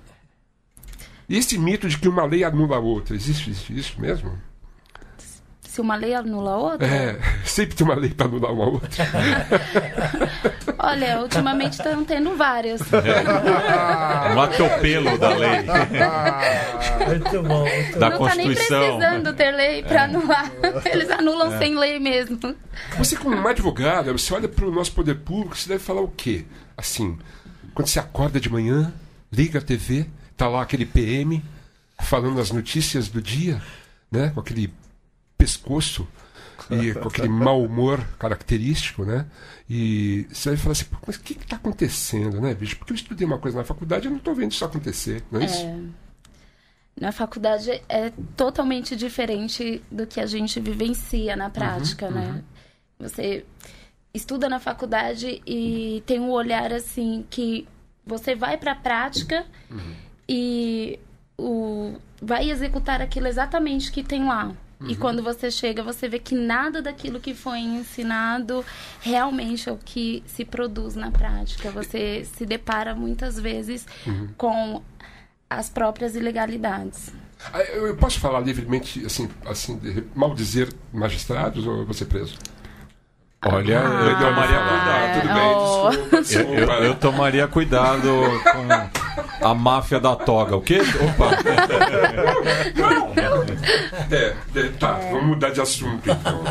E 1.29 1.37
esse 1.37 1.59
mito 1.59 1.89
de 1.89 1.99
que 1.99 2.09
uma 2.09 2.25
lei 2.25 2.43
anula 2.45 2.77
a 2.77 2.81
outra, 2.81 3.15
existe 3.15 3.51
isso, 3.51 3.71
isso 3.73 4.01
mesmo? 4.01 4.39
Se 5.75 5.81
uma 5.81 5.97
lei 5.97 6.15
anula 6.15 6.53
a 6.53 6.57
outra. 6.57 6.87
É, 6.87 7.19
sempre 7.45 7.75
tem 7.75 7.85
uma 7.85 7.97
lei 7.97 8.11
para 8.11 8.27
anular 8.27 8.53
uma 8.53 8.67
outra. 8.67 9.05
Olha, 10.79 11.21
ultimamente 11.21 11.73
estão 11.73 12.05
tendo 12.05 12.37
várias. 12.37 12.81
Um 14.35 14.41
atropelo 14.41 15.19
da 15.19 15.31
lei. 15.31 15.65
Muito 17.09 17.43
bom. 17.43 17.69
Muito 17.69 17.99
Da 17.99 18.11
Não 18.11 18.19
tá 18.19 18.35
nem 18.37 18.47
Constituição. 18.47 18.99
precisando 18.99 19.33
ter 19.35 19.51
lei 19.51 19.83
pra 19.83 20.05
anular. 20.05 20.53
Eles 20.85 21.11
anulam 21.11 21.59
sem 21.59 21.77
lei 21.77 21.99
mesmo. 21.99 22.39
Você, 22.97 23.17
como 23.17 23.35
uma 23.35 23.51
advogada, 23.51 24.13
você 24.13 24.33
olha 24.33 24.49
para 24.49 24.67
o 24.67 24.71
nosso 24.71 24.93
poder 24.93 25.17
público, 25.17 25.57
você 25.57 25.69
deve 25.69 25.83
falar 25.83 26.03
o 26.03 26.09
quê? 26.09 26.45
Assim, 26.77 27.19
quando 27.75 27.89
você 27.89 27.99
acorda 27.99 28.39
de 28.39 28.49
manhã, 28.49 28.93
liga 29.33 29.59
a 29.59 29.63
TV, 29.63 30.07
tá 30.37 30.47
lá 30.47 30.63
aquele 30.63 30.87
PM 30.87 31.43
falando 32.01 32.41
as 32.41 32.53
notícias 32.53 33.09
do 33.09 33.21
dia, 33.21 33.61
né? 34.13 34.31
Com 34.33 34.39
aquele 34.41 34.73
pescoço 35.37 36.07
e 36.71 36.95
com 36.99 37.09
aquele 37.09 37.29
mau 37.29 37.63
humor 37.63 38.05
característico, 38.19 39.05
né? 39.05 39.27
E 39.69 40.27
você 40.31 40.51
vai 40.51 40.59
falar 40.59 40.73
assim, 40.73 40.85
"Pô, 40.87 40.99
mas 41.07 41.17
o 41.17 41.21
que 41.21 41.35
está 41.35 41.57
acontecendo, 41.57 42.41
né, 42.41 42.55
bicho? 42.55 42.77
Porque 42.77 42.93
eu 42.93 42.97
estudei 42.97 43.27
uma 43.27 43.39
coisa 43.39 43.59
na 43.59 43.65
faculdade 43.65 44.05
e 44.05 44.09
eu 44.09 44.11
não 44.11 44.19
estou 44.19 44.35
vendo 44.35 44.53
isso 44.53 44.65
acontecer, 44.65 45.23
não 45.31 45.41
é 45.41 45.45
isso? 45.45 45.67
Na 47.01 47.11
faculdade 47.11 47.83
é 47.89 48.13
totalmente 48.37 48.95
diferente 48.95 49.83
do 49.91 50.07
que 50.07 50.21
a 50.21 50.27
gente 50.27 50.61
vivencia 50.61 51.35
na 51.35 51.51
prática, 51.51 52.09
né? 52.09 52.43
Você 53.01 53.45
estuda 54.13 54.49
na 54.49 54.61
faculdade 54.61 55.43
e 55.45 56.03
tem 56.07 56.21
um 56.21 56.31
olhar 56.31 56.73
assim 56.73 57.27
que 57.29 57.67
você 58.07 58.37
vai 58.37 58.57
para 58.57 58.73
a 58.73 58.77
prática 58.77 59.45
e 60.29 61.01
o, 61.37 61.97
vai 62.23 62.49
executar 62.49 63.03
aquilo 63.03 63.27
exatamente 63.27 63.91
que 63.91 64.05
tem 64.05 64.25
lá. 64.25 64.55
E 64.87 64.97
quando 64.97 65.23
você 65.23 65.51
chega, 65.51 65.83
você 65.83 66.09
vê 66.09 66.19
que 66.19 66.35
nada 66.35 66.83
daquilo 66.83 67.19
que 67.21 67.33
foi 67.35 67.59
ensinado 67.61 68.65
realmente 69.01 69.69
é 69.69 69.73
o 69.73 69.79
que 69.79 70.23
se 70.27 70.45
produz 70.45 70.95
na 70.95 71.11
prática. 71.11 71.71
Você 71.71 72.27
se 72.37 72.45
depara 72.45 72.95
muitas 72.95 73.39
vezes 73.41 73.87
com 74.37 74.83
as 75.49 75.69
próprias 75.71 76.15
ilegalidades. 76.17 77.13
Ah, 77.53 77.61
Eu 77.63 77.87
eu 77.87 77.97
posso 77.97 78.19
falar 78.21 78.41
livremente, 78.41 79.05
assim, 79.07 79.29
assim 79.47 79.79
de 79.79 80.05
mal 80.15 80.35
dizer 80.35 80.73
magistrados 80.93 81.67
ou 81.67 81.79
eu 81.79 81.85
vou 81.85 81.95
ser 81.95 82.07
preso? 82.07 82.37
Olha, 83.47 83.81
Ah, 83.81 84.05
eu 84.11 84.19
tomaria 84.19 84.59
Ah, 84.59 84.69
cuidado. 84.69 85.21
tudo 85.21 85.35
bem, 85.35 85.55
Oh. 85.55 85.91
desculpa, 85.91 86.17
Eu, 86.17 86.23
desculpa. 86.23 86.73
eu- 86.73 86.85
eu 86.85 86.95
tomaria 86.97 87.47
cuidado 87.49 88.09
com 88.53 89.04
a 89.41 89.55
máfia 89.55 90.01
da 90.01 90.17
toga. 90.17 90.57
O 90.57 90.61
quê? 90.61 90.79
Opa! 90.81 91.31
É, 94.11 94.37
é, 94.59 94.69
tá, 94.79 94.93
vamos 95.11 95.25
mudar 95.27 95.51
de 95.51 95.61
assunto 95.61 96.11
então. 96.11 96.43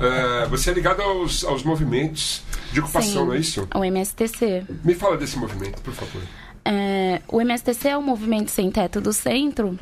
É, 0.00 0.46
você 0.46 0.70
é 0.70 0.74
ligado 0.74 1.02
aos, 1.02 1.44
aos 1.44 1.62
movimentos 1.62 2.42
de 2.72 2.80
ocupação, 2.80 3.22
Sim. 3.22 3.26
não 3.26 3.34
é 3.34 3.38
isso? 3.38 3.68
O 3.74 3.84
MSTC. 3.84 4.64
Me 4.84 4.94
fala 4.94 5.16
desse 5.16 5.38
movimento, 5.38 5.80
por 5.82 5.94
favor. 5.94 6.22
É, 6.64 7.22
o 7.28 7.40
MSTC 7.40 7.88
é 7.88 7.96
o 7.96 8.02
Movimento 8.02 8.50
Sem 8.50 8.70
Teto 8.70 9.00
do 9.00 9.12
Centro, 9.12 9.78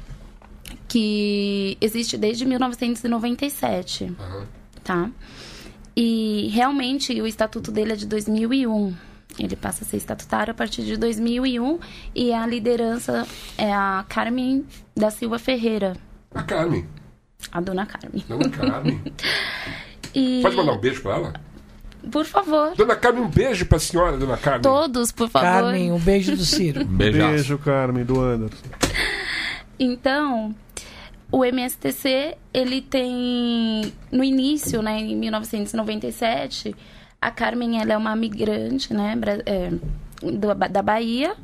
que 0.87 1.76
existe 1.81 2.17
desde 2.17 2.45
1997, 2.45 4.15
Aham. 4.19 4.47
tá? 4.85 5.11
E 5.97 6.49
realmente 6.53 7.21
o 7.21 7.26
estatuto 7.26 7.73
dele 7.73 7.95
é 7.95 7.97
de 7.97 8.07
2001. 8.07 8.95
Ele 9.38 9.55
passa 9.57 9.85
a 9.85 9.87
ser 9.87 9.99
estatutário 9.99 10.50
a 10.52 10.55
partir 10.55 10.83
de 10.83 10.97
2001 10.97 11.78
e 12.14 12.33
a 12.33 12.47
liderança 12.47 13.26
é 13.59 13.73
a 13.73 14.05
Carmen 14.09 14.64
da 14.97 15.11
Silva 15.11 15.38
Ferreira, 15.38 15.95
A 16.35 16.43
Carmen. 16.43 16.87
a 17.52 17.61
dona 17.61 17.85
Carmen. 17.87 18.25
Dona 18.28 18.49
Carmen. 18.49 19.02
E, 20.14 20.40
Pode 20.40 20.57
mandar 20.57 20.73
um 20.73 20.78
beijo 20.78 21.02
pra 21.02 21.16
ela? 21.16 21.35
por 22.11 22.25
favor, 22.25 22.75
Dona 22.75 22.97
Carmen, 22.97 23.23
um 23.25 23.28
beijo 23.28 23.66
pra 23.66 23.78
senhora, 23.78 24.16
Dona 24.16 24.38
Carmen. 24.38 24.62
todos, 24.62 25.12
por 25.12 25.28
favor. 25.28 25.45
Carmen, 25.47 25.93
um 25.93 25.99
beijo 25.99 26.35
do 26.35 26.45
Ciro. 26.45 26.85
Beijaço. 26.87 27.33
Beijo, 27.35 27.59
Carmen, 27.59 28.02
do 28.05 28.19
Anderson. 28.19 28.64
Então, 29.78 30.55
o 31.31 31.45
MSTC, 31.45 32.37
ele 32.55 32.81
tem 32.81 33.93
no 34.11 34.25
início, 34.25 34.81
né, 34.81 35.00
em 35.00 35.14
1997, 35.16 36.75
a 37.20 37.30
Carmen 37.30 37.80
ela 37.80 37.92
é 37.92 37.96
uma 37.96 38.14
migrante, 38.16 38.92
né, 38.94 39.14
é, 39.46 39.70
do- 40.23 40.54
da 40.70 40.82
Bahia, 40.82 41.35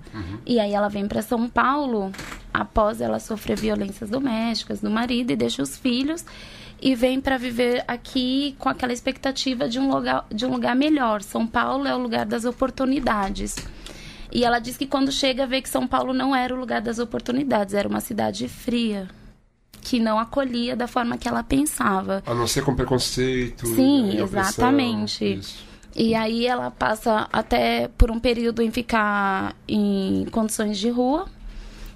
e 0.47 0.59
aí 0.61 0.73
ela 0.73 0.89
vem 0.89 1.07
para 1.09 1.23
São 1.23 1.49
Paulo 1.49 2.11
após 2.53 3.01
ela 3.01 3.19
sofrer 3.19 3.57
violências 3.59 4.11
domésticas 4.11 4.81
do 4.81 4.91
marido 4.91 5.31
e 5.31 5.37
deixa 5.37 5.63
os 5.63 5.77
filhos 5.77 6.25
e 6.81 6.95
vem 6.95 7.21
para 7.21 7.39
viver 7.39 7.85
aqui 7.87 8.55
com 8.59 8.69
aquela 8.69 8.93
expectativa 8.93 9.69
de 9.69 9.79
um 9.79 9.91
lugar 9.91 10.27
de 10.31 10.45
um 10.45 10.51
lugar 10.53 10.75
melhor. 10.75 11.23
São 11.23 11.47
Paulo 11.47 11.87
é 11.87 11.95
o 11.95 11.99
lugar 11.99 12.27
das 12.27 12.45
oportunidades. 12.45 13.57
E 14.31 14.45
ela 14.45 14.59
diz 14.59 14.77
que 14.77 14.87
quando 14.87 15.13
chega 15.13 15.47
vê 15.47 15.61
que 15.63 15.69
São 15.69 15.87
Paulo 15.87 16.13
não 16.13 16.35
era 16.35 16.55
o 16.55 16.59
lugar 16.59 16.81
das 16.81 16.99
oportunidades, 16.99 17.75
era 17.75 17.87
uma 17.89 18.01
cidade 18.01 18.49
fria, 18.49 19.09
que 19.83 19.99
não 19.99 20.19
acolhia 20.19 20.75
da 20.75 20.87
forma 20.87 21.19
que 21.19 21.29
ela 21.29 21.43
pensava. 21.43 22.23
A 22.25 22.33
não 22.33 22.47
ser 22.47 22.63
com 22.63 22.75
preconceito. 22.75 23.67
Sim, 23.67 24.23
opressão. 24.23 24.41
exatamente. 24.41 25.35
Isso. 25.35 25.65
E 25.95 26.15
aí 26.15 26.47
ela 26.47 26.71
passa 26.71 27.29
até 27.31 27.89
por 27.99 28.11
um 28.11 28.19
período 28.19 28.63
em 28.63 28.71
ficar 28.71 29.55
em 29.69 30.27
condições 30.31 30.79
de 30.79 30.89
rua. 30.89 31.27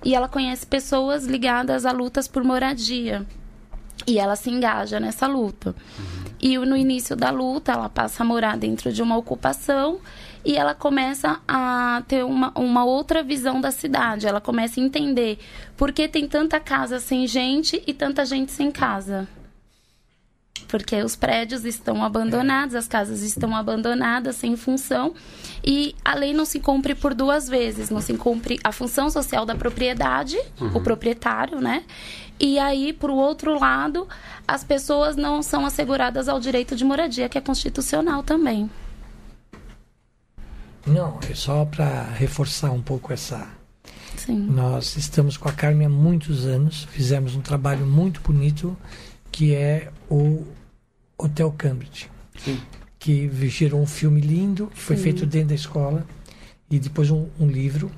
E 0.04 0.14
ela 0.14 0.28
conhece 0.28 0.66
pessoas 0.66 1.24
ligadas 1.24 1.86
a 1.86 1.92
lutas 1.92 2.28
por 2.28 2.44
moradia. 2.44 3.24
E 4.06 4.18
ela 4.18 4.36
se 4.36 4.50
engaja 4.50 5.00
nessa 5.00 5.26
luta. 5.26 5.74
E 6.40 6.58
no 6.58 6.76
início 6.76 7.16
da 7.16 7.30
luta, 7.30 7.72
ela 7.72 7.88
passa 7.88 8.22
a 8.22 8.26
morar 8.26 8.56
dentro 8.58 8.92
de 8.92 9.00
uma 9.00 9.16
ocupação 9.16 10.00
e 10.46 10.56
ela 10.56 10.74
começa 10.74 11.40
a 11.48 12.04
ter 12.06 12.24
uma, 12.24 12.52
uma 12.54 12.84
outra 12.84 13.20
visão 13.20 13.60
da 13.60 13.72
cidade. 13.72 14.28
Ela 14.28 14.40
começa 14.40 14.80
a 14.80 14.84
entender 14.84 15.40
por 15.76 15.90
que 15.90 16.06
tem 16.06 16.28
tanta 16.28 16.60
casa 16.60 17.00
sem 17.00 17.26
gente 17.26 17.82
e 17.84 17.92
tanta 17.92 18.24
gente 18.24 18.52
sem 18.52 18.70
casa. 18.70 19.26
Porque 20.68 21.02
os 21.02 21.16
prédios 21.16 21.64
estão 21.64 22.04
abandonados, 22.04 22.76
as 22.76 22.86
casas 22.86 23.22
estão 23.22 23.56
abandonadas, 23.56 24.36
sem 24.36 24.56
função. 24.56 25.14
E 25.64 25.96
a 26.04 26.14
lei 26.14 26.32
não 26.32 26.44
se 26.44 26.60
cumpre 26.60 26.94
por 26.94 27.12
duas 27.12 27.48
vezes. 27.48 27.90
Não 27.90 28.00
se 28.00 28.14
cumpre 28.14 28.60
a 28.62 28.70
função 28.70 29.10
social 29.10 29.44
da 29.44 29.56
propriedade, 29.56 30.38
o 30.72 30.80
proprietário, 30.80 31.60
né? 31.60 31.82
E 32.38 32.56
aí, 32.60 32.92
por 32.92 33.10
outro 33.10 33.58
lado, 33.58 34.06
as 34.46 34.62
pessoas 34.62 35.16
não 35.16 35.42
são 35.42 35.66
asseguradas 35.66 36.28
ao 36.28 36.38
direito 36.38 36.76
de 36.76 36.84
moradia, 36.84 37.28
que 37.28 37.36
é 37.36 37.40
constitucional 37.40 38.22
também. 38.22 38.70
Não, 40.86 41.18
é 41.28 41.34
só 41.34 41.64
para 41.64 42.04
reforçar 42.12 42.70
um 42.70 42.80
pouco 42.80 43.12
essa. 43.12 43.48
Sim. 44.16 44.38
Nós 44.46 44.96
estamos 44.96 45.36
com 45.36 45.48
a 45.48 45.52
Carmen 45.52 45.86
há 45.86 45.90
muitos 45.90 46.46
anos, 46.46 46.84
fizemos 46.90 47.34
um 47.34 47.40
trabalho 47.40 47.86
muito 47.86 48.20
bonito 48.20 48.76
que 49.30 49.54
é 49.54 49.90
o 50.08 50.46
Hotel 51.18 51.52
Cambridge, 51.52 52.08
que 52.98 53.28
gerou 53.48 53.80
um 53.80 53.86
filme 53.86 54.20
lindo 54.20 54.68
que 54.68 54.80
foi 54.80 54.96
Sim. 54.96 55.02
feito 55.02 55.26
dentro 55.26 55.48
da 55.48 55.54
escola 55.54 56.06
e 56.70 56.78
depois 56.78 57.10
um, 57.10 57.26
um 57.38 57.46
livro 57.46 57.90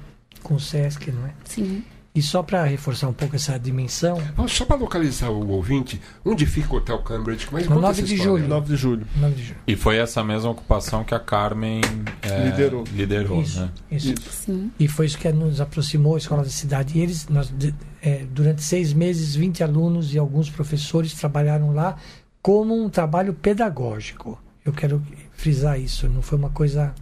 com 0.43 0.55
o 0.55 0.61
Sesc, 0.61 1.11
não 1.13 1.27
é? 1.27 1.35
Sim. 1.45 1.85
E 2.19 2.23
só 2.23 2.43
para 2.43 2.65
reforçar 2.65 3.07
um 3.07 3.13
pouco 3.13 3.37
essa 3.37 3.57
dimensão, 3.59 4.19
Só 4.49 4.65
para 4.65 4.75
localizar 4.77 5.31
o 5.31 5.49
ouvinte, 5.51 6.01
onde 6.25 6.47
fica 6.47 6.75
o 6.75 6.79
Hotel 6.79 6.99
Cambridge? 6.99 7.47
Mas 7.53 7.63
No 7.69 7.77
conta 7.77 7.81
9 7.83 7.99
essa 8.03 8.09
de 8.09 8.17
julho. 8.17 8.49
9 8.49 8.67
de 8.67 8.77
julho. 8.77 9.07
9 9.17 9.35
de 9.37 9.43
julho. 9.45 9.59
E 9.69 9.77
foi 9.77 9.99
essa 9.99 10.25
mesma 10.25 10.51
ocupação 10.51 11.05
que 11.05 11.15
a 11.15 11.21
Carmen 11.21 11.81
é, 12.21 12.47
Liderou. 12.47 12.83
liderou, 12.93 13.41
Isso, 13.41 13.61
né? 13.61 13.71
isso. 13.93 14.15
Sim. 14.33 14.73
E 14.81 14.89
foi 14.89 15.07
isso 15.07 15.17
que 15.17 15.31
nos 15.31 15.61
aproximou 15.61 16.17
a 16.17 16.19
escola 16.19 16.43
da 16.43 16.49
cidade. 16.51 16.99
E 16.99 17.03
eles, 17.03 17.29
nós, 17.29 17.53
de- 17.57 17.73
é, 18.03 18.25
durante 18.33 18.63
seis 18.65 18.93
meses, 18.93 19.37
20 19.37 19.63
alunos 19.63 20.13
e 20.13 20.19
alguns 20.19 20.51
professores 20.51 21.13
trabalharam 21.15 21.73
lá 21.73 21.95
como 22.43 22.75
um 22.75 22.89
trabalho 22.91 23.33
pedagógico. 23.33 24.37
Eu 24.65 24.73
quero 24.73 25.01
frisar 25.37 25.79
isso. 25.79 26.09
Não 26.09 26.21
foi 26.23 26.37
uma 26.37 26.51
coisa 26.51 26.93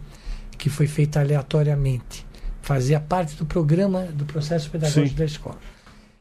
que 0.59 0.69
foi 0.69 0.85
feita 0.85 1.19
aleatoriamente. 1.21 2.26
Fazia 2.67 2.99
parte 2.99 3.33
do 3.37 3.45
programa, 3.45 4.03
do 4.13 4.25
processo 4.25 4.69
pedagógico 4.69 5.07
Sim. 5.07 5.15
da 5.15 5.23
escola. 5.23 5.57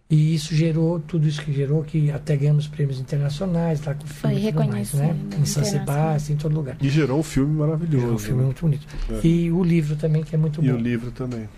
E 0.09 0.33
isso 0.33 0.55
gerou, 0.55 1.01
tudo 1.01 1.27
isso 1.27 1.43
que 1.43 1.53
gerou, 1.53 1.83
que 1.83 2.09
até 2.13 2.37
ganhamos 2.37 2.69
prêmios 2.69 3.01
internacionais 3.01 3.85
lá 3.85 3.95
com 3.95 4.05
o 4.05 4.07
filme 4.07 4.49
e 4.49 4.53
tudo 4.53 4.69
mais, 4.69 4.93
né? 4.95 5.17
Em 5.41 5.45
São. 5.45 5.65
Sebastião, 5.65 6.37
em 6.37 6.39
todo 6.39 6.55
lugar. 6.55 6.77
E 6.81 6.89
gerou 6.89 7.19
um 7.19 7.23
filme 7.25 7.53
maravilhoso. 7.59 8.15
O 8.15 8.19
filme 8.19 8.39
é 8.39 8.43
né? 8.43 8.45
muito 8.45 8.61
bonito. 8.61 8.87
É. 9.11 9.27
E 9.27 9.51
o 9.51 9.65
livro 9.65 9.97
também, 9.97 10.23
que 10.23 10.37
é 10.37 10.39
muito 10.39 10.65
E 10.65 10.69
bom. 10.69 10.75
o 10.75 10.81
livro 10.81 11.11
também. 11.11 11.49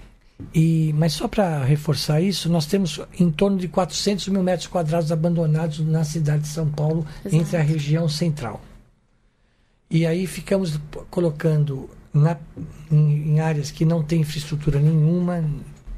E, 0.54 0.94
mas 0.96 1.12
só 1.12 1.28
para 1.28 1.62
reforçar 1.64 2.22
isso, 2.22 2.48
nós 2.48 2.64
temos 2.64 2.98
em 3.20 3.30
torno 3.30 3.58
de 3.58 3.68
400 3.68 4.28
mil 4.28 4.42
metros 4.42 4.68
quadrados 4.68 5.12
abandonados 5.12 5.80
na 5.80 6.02
cidade 6.02 6.44
de 6.44 6.48
São 6.48 6.66
Paulo, 6.66 7.04
Exato. 7.26 7.36
entre 7.36 7.56
a 7.58 7.62
região 7.62 8.08
central. 8.08 8.62
E 9.90 10.06
aí 10.06 10.26
ficamos 10.26 10.80
colocando 11.10 11.90
na, 12.12 12.36
em, 12.90 13.32
em 13.34 13.40
áreas 13.40 13.70
que 13.70 13.84
não 13.84 14.02
tem 14.02 14.20
infraestrutura 14.22 14.78
nenhuma, 14.80 15.42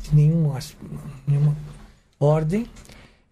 de 0.02 0.14
nenhuma, 0.14 0.58
nenhuma 1.26 1.56
ordem. 2.18 2.66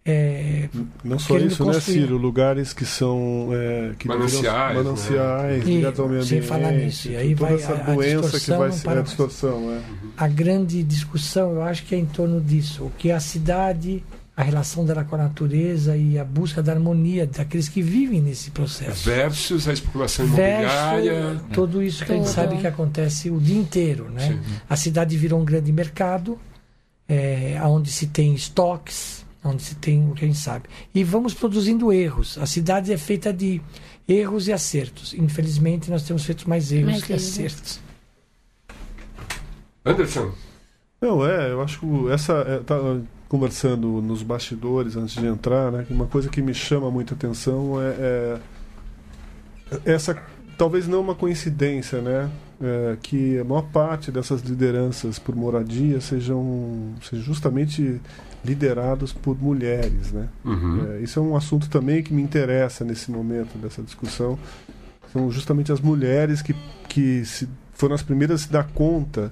é, 0.05 0.69
Não 1.03 1.19
só 1.19 1.37
isso, 1.37 1.63
né, 1.65 1.73
construir. 1.73 1.99
Ciro? 2.01 2.17
Lugares 2.17 2.73
que 2.73 2.85
são. 2.85 3.49
É, 3.51 3.91
que 3.99 4.07
Mananciais, 4.07 4.75
mananciais 4.77 5.65
né? 5.65 5.71
ligados 5.75 5.99
ao 5.99 6.07
meio 6.09 6.23
Sem 6.23 6.37
ambiente. 6.39 6.49
falar 6.49 6.71
nisso, 6.71 7.09
e 7.09 7.15
aí 7.15 7.35
toda 7.35 7.49
vai 7.51 7.59
essa 7.59 7.73
a- 7.73 7.91
a 7.91 7.93
doença 7.95 8.21
que 8.31 8.37
distorção 8.37 8.57
vai 8.59 8.71
ser 8.71 8.89
a 8.89 9.01
distorção. 9.01 9.71
É. 9.71 9.81
a 10.17 10.27
grande 10.27 10.81
discussão, 10.83 11.51
eu 11.53 11.61
acho 11.61 11.85
que 11.85 11.93
é 11.93 11.97
em 11.97 12.05
torno 12.05 12.41
disso. 12.41 12.83
O 12.85 12.91
que 12.97 13.11
a 13.11 13.19
cidade, 13.19 14.03
a 14.39 14.43
relação 14.43 14.85
dela 14.85 15.03
com 15.03 15.15
a 15.15 15.17
natureza 15.17 15.97
e 15.97 16.17
a 16.17 16.23
busca 16.23 16.63
da 16.63 16.71
harmonia 16.71 17.27
daqueles 17.27 17.67
que 17.67 17.81
vivem 17.81 18.21
nesse 18.21 18.51
processo. 18.51 19.03
Versus 19.03 19.67
a 19.67 19.73
especulação 19.73 20.25
imobiliária. 20.25 21.11
Verso 21.11 21.43
tudo 21.51 21.83
isso 21.83 22.05
que 22.05 22.13
a 22.13 22.15
gente 22.15 22.29
sabe 22.29 22.55
que 22.55 22.65
acontece 22.65 23.29
o 23.29 23.37
dia 23.37 23.57
inteiro, 23.57 24.09
né? 24.09 24.29
Sim. 24.29 24.39
A 24.69 24.77
cidade 24.77 25.17
virou 25.17 25.41
um 25.41 25.43
grande 25.43 25.73
mercado, 25.73 26.39
é, 27.05 27.59
onde 27.63 27.91
se 27.91 28.07
tem 28.07 28.33
estoques, 28.33 29.25
onde 29.43 29.61
se 29.61 29.75
tem 29.75 30.09
o 30.09 30.13
que 30.13 30.23
a 30.23 30.27
gente 30.29 30.39
sabe. 30.39 30.69
E 30.95 31.03
vamos 31.03 31.33
produzindo 31.33 31.91
erros. 31.91 32.37
A 32.37 32.45
cidade 32.45 32.93
é 32.93 32.97
feita 32.97 33.33
de 33.33 33.61
erros 34.07 34.47
e 34.47 34.53
acertos. 34.53 35.13
Infelizmente, 35.15 35.91
nós 35.91 36.03
temos 36.03 36.23
feito 36.23 36.47
mais 36.47 36.71
erros 36.71 36.91
Mais 36.91 37.03
que 37.03 37.11
erros. 37.11 37.27
acertos. 37.27 37.79
Anderson, 39.83 40.31
Não, 41.01 41.27
é, 41.27 41.51
eu 41.51 41.61
acho 41.61 41.81
que 41.81 42.09
essa. 42.09 42.33
É, 42.47 42.59
tá, 42.59 42.77
conversando 43.29 44.01
nos 44.01 44.23
bastidores 44.23 44.97
antes 44.97 45.13
de 45.13 45.25
entrar, 45.25 45.71
né? 45.71 45.85
Uma 45.89 46.07
coisa 46.07 46.27
que 46.27 46.41
me 46.41 46.53
chama 46.53 46.89
muita 46.89 47.13
atenção 47.13 47.79
é, 47.79 47.85
é 47.85 48.39
essa. 49.85 50.17
Talvez 50.57 50.87
não 50.87 50.99
uma 50.99 51.15
coincidência, 51.15 52.01
né? 52.01 52.29
É, 52.61 52.97
que 53.01 53.39
a 53.39 53.43
maior 53.45 53.61
parte 53.71 54.11
dessas 54.11 54.41
lideranças 54.41 55.17
por 55.17 55.33
moradia 55.33 56.01
sejam, 56.01 56.93
sejam 57.01 57.23
justamente 57.23 58.01
liderados 58.43 59.13
por 59.13 59.41
mulheres, 59.41 60.11
né? 60.11 60.27
Uhum. 60.43 60.93
É, 60.93 60.99
isso 60.99 61.19
é 61.19 61.21
um 61.21 61.37
assunto 61.37 61.69
também 61.69 62.03
que 62.03 62.13
me 62.13 62.21
interessa 62.21 62.83
nesse 62.83 63.11
momento 63.11 63.57
dessa 63.57 63.81
discussão. 63.81 64.37
São 65.13 65.31
justamente 65.31 65.71
as 65.71 65.79
mulheres 65.79 66.41
que, 66.41 66.53
que 66.89 67.23
se, 67.23 67.47
foram 67.73 67.95
as 67.95 68.01
primeiras 68.01 68.41
a 68.41 68.43
se 68.45 68.51
dar 68.51 68.67
conta 68.73 69.31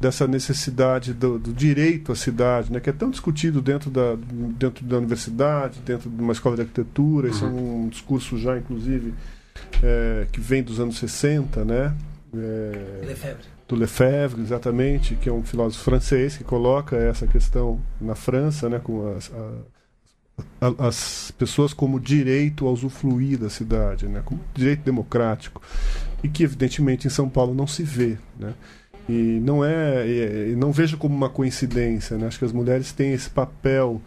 dessa 0.00 0.26
necessidade 0.26 1.14
do, 1.14 1.38
do 1.38 1.52
direito 1.52 2.12
à 2.12 2.16
cidade, 2.16 2.70
né, 2.72 2.80
que 2.80 2.90
é 2.90 2.92
tão 2.92 3.10
discutido 3.10 3.62
dentro 3.62 3.90
da, 3.90 4.16
dentro 4.58 4.84
da 4.84 4.98
universidade, 4.98 5.80
dentro 5.80 6.10
de 6.10 6.20
uma 6.22 6.32
escola 6.32 6.56
de 6.56 6.62
arquitetura. 6.62 7.28
Isso 7.28 7.44
é 7.44 7.48
um 7.48 7.88
discurso 7.88 8.36
já, 8.38 8.58
inclusive, 8.58 9.14
é, 9.82 10.26
que 10.32 10.40
vem 10.40 10.62
dos 10.62 10.80
anos 10.80 10.98
60, 10.98 11.64
né? 11.64 11.94
É, 12.36 13.06
Lefebvre. 13.06 13.44
do 13.68 13.76
Lefebvre, 13.76 14.42
exatamente, 14.42 15.14
que 15.14 15.28
é 15.28 15.32
um 15.32 15.44
filósofo 15.44 15.84
francês 15.84 16.36
que 16.36 16.42
coloca 16.44 16.96
essa 16.96 17.26
questão 17.26 17.80
na 18.00 18.16
França, 18.16 18.68
né, 18.68 18.80
com 18.82 19.14
as, 19.16 19.30
a- 19.32 20.66
a- 20.68 20.88
as 20.88 21.30
pessoas 21.38 21.72
como 21.72 22.00
direito 22.00 22.66
a 22.66 22.70
usufruir 22.72 23.38
da 23.38 23.48
cidade, 23.48 24.08
né, 24.08 24.20
como 24.24 24.40
direito 24.52 24.82
democrático, 24.82 25.62
e 26.24 26.28
que 26.28 26.42
evidentemente 26.42 27.06
em 27.06 27.10
São 27.10 27.28
Paulo 27.28 27.54
não 27.54 27.66
se 27.68 27.84
vê, 27.84 28.18
né. 28.38 28.52
E 29.08 29.12
não 29.42 29.64
é, 29.64 30.06
e- 30.06 30.56
não 30.56 30.72
vejo 30.72 30.96
como 30.96 31.14
uma 31.14 31.28
coincidência, 31.28 32.16
né. 32.16 32.26
Acho 32.26 32.38
que 32.38 32.44
as 32.44 32.52
mulheres 32.52 32.92
têm 32.92 33.12
esse 33.12 33.28
papel 33.28 34.00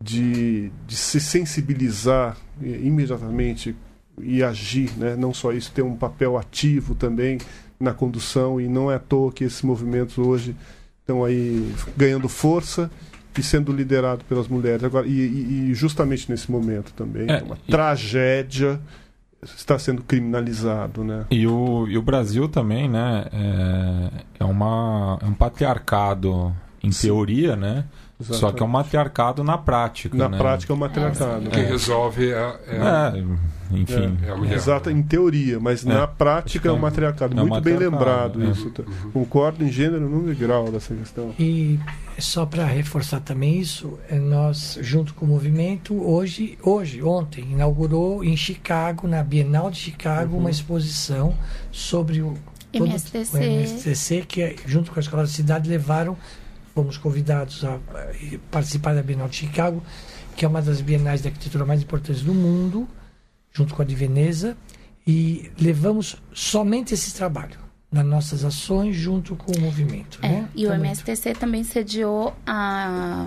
de, 0.00 0.70
de 0.86 0.96
se 0.96 1.20
sensibilizar 1.20 2.36
eh, 2.62 2.80
imediatamente 2.82 3.76
e 4.22 4.42
agir, 4.42 4.90
né? 4.96 5.14
Não 5.16 5.32
só 5.32 5.52
isso, 5.52 5.70
ter 5.72 5.82
um 5.82 5.94
papel 5.96 6.36
ativo 6.36 6.94
também 6.94 7.38
na 7.78 7.94
condução 7.94 8.60
e 8.60 8.66
não 8.68 8.90
é 8.90 8.96
à 8.96 8.98
toa 8.98 9.32
que 9.32 9.44
esses 9.44 9.62
movimentos 9.62 10.18
hoje 10.18 10.54
estão 11.00 11.24
aí 11.24 11.72
ganhando 11.96 12.28
força 12.28 12.90
e 13.38 13.42
sendo 13.42 13.72
liderado 13.72 14.24
pelas 14.24 14.48
mulheres 14.48 14.84
agora 14.84 15.06
e, 15.06 15.70
e- 15.70 15.74
justamente 15.74 16.30
nesse 16.30 16.50
momento 16.50 16.92
também 16.92 17.30
É, 17.30 17.42
uma 17.42 17.56
e- 17.66 17.70
tragédia 17.70 18.78
está 19.42 19.78
sendo 19.78 20.02
criminalizado, 20.02 21.02
né? 21.02 21.24
E 21.30 21.46
o, 21.46 21.86
e 21.88 21.96
o 21.96 22.02
Brasil 22.02 22.48
também, 22.48 22.88
né? 22.88 23.24
É, 23.32 24.10
é, 24.40 24.44
uma, 24.44 25.18
é 25.22 25.26
um 25.26 25.34
patriarcado 25.34 26.54
em 26.82 26.92
Sim. 26.92 27.08
teoria, 27.08 27.56
né? 27.56 27.84
Só 28.20 28.52
que 28.52 28.62
é 28.62 28.66
um 28.66 28.68
matriarcado 28.68 29.42
na 29.42 29.56
prática. 29.56 30.16
na 30.16 30.28
né? 30.28 30.36
prática 30.36 30.72
é 30.72 30.76
um 30.76 30.78
matriarcado. 30.78 31.48
Quem 31.50 31.62
né? 31.62 31.68
resolve 31.70 32.30
é, 32.30 32.60
é 32.68 32.80
a- 32.80 33.12
É, 33.16 33.24
enfim. 33.72 34.18
É 34.26 34.30
a 34.30 34.36
mulher. 34.36 34.54
Exato, 34.54 34.90
em 34.90 35.02
teoria, 35.02 35.58
mas 35.60 35.84
É. 35.84 35.88
na 35.88 36.06
prática 36.06 36.68
é 36.68 36.72
um 36.72 36.78
matriarcado. 36.78 37.32
É 37.38 37.42
um 37.42 37.46
Muito 37.48 37.62
bem 37.62 37.74
matriarcado, 37.74 38.38
lembrado 38.38 38.42
é. 38.42 38.50
isso. 38.52 38.70
tá? 38.70 38.82
Concordo 39.12 39.64
em 39.64 39.70
gênero, 39.70 40.08
número 40.08 40.32
e 40.32 40.34
grau 40.34 40.70
dessa 40.70 40.94
questão. 40.94 41.34
E 41.38 41.78
só 42.18 42.44
para 42.46 42.64
reforçar 42.66 43.20
também 43.20 43.58
isso, 43.58 43.98
eh, 44.08 44.18
nós, 44.18 44.78
junto 44.82 45.14
com 45.14 45.24
o 45.24 45.28
movimento, 45.28 45.94
hoje, 45.94 46.58
hoje, 46.62 47.02
ontem, 47.02 47.42
inaugurou 47.52 48.22
em 48.24 48.36
Chicago, 48.36 49.06
na 49.08 49.22
Bienal 49.22 49.70
de 49.70 49.78
Chicago, 49.78 50.36
uma 50.36 50.50
exposição 50.50 51.34
sobre 51.72 52.20
o 52.22 52.34
todo- 52.72 52.86
MSTC. 52.86 53.36
o 53.36 53.42
MSTC, 53.42 54.24
que 54.26 54.42
é, 54.42 54.56
junto 54.66 54.90
com 54.92 54.98
a 54.98 55.02
Escola 55.02 55.22
da 55.22 55.28
Cidade 55.28 55.68
levaram, 55.68 56.16
fomos 56.74 56.96
convidados 56.96 57.64
a, 57.64 57.74
a 57.74 57.78
participar 58.50 58.94
da 58.94 59.02
Bienal 59.02 59.28
de 59.28 59.36
Chicago, 59.36 59.82
que 60.36 60.44
é 60.44 60.48
uma 60.48 60.62
das 60.62 60.80
bienais 60.80 61.20
de 61.22 61.28
arquitetura 61.28 61.64
mais 61.66 61.82
importantes 61.82 62.22
do 62.22 62.32
mundo, 62.32 62.86
junto 63.52 63.74
com 63.74 63.82
a 63.82 63.84
de 63.84 63.94
Veneza, 63.94 64.56
e 65.06 65.50
levamos 65.60 66.16
somente 66.32 66.94
esse 66.94 67.14
trabalho 67.14 67.58
nas 67.90 68.06
nossas 68.06 68.44
ações 68.44 68.94
junto 68.94 69.34
com 69.34 69.52
o 69.52 69.60
movimento. 69.60 70.18
É, 70.22 70.28
né? 70.28 70.48
e 70.54 70.66
o. 70.66 70.72
MSTC 70.72 71.34
também 71.34 71.64
sediou 71.64 72.34
a 72.46 73.26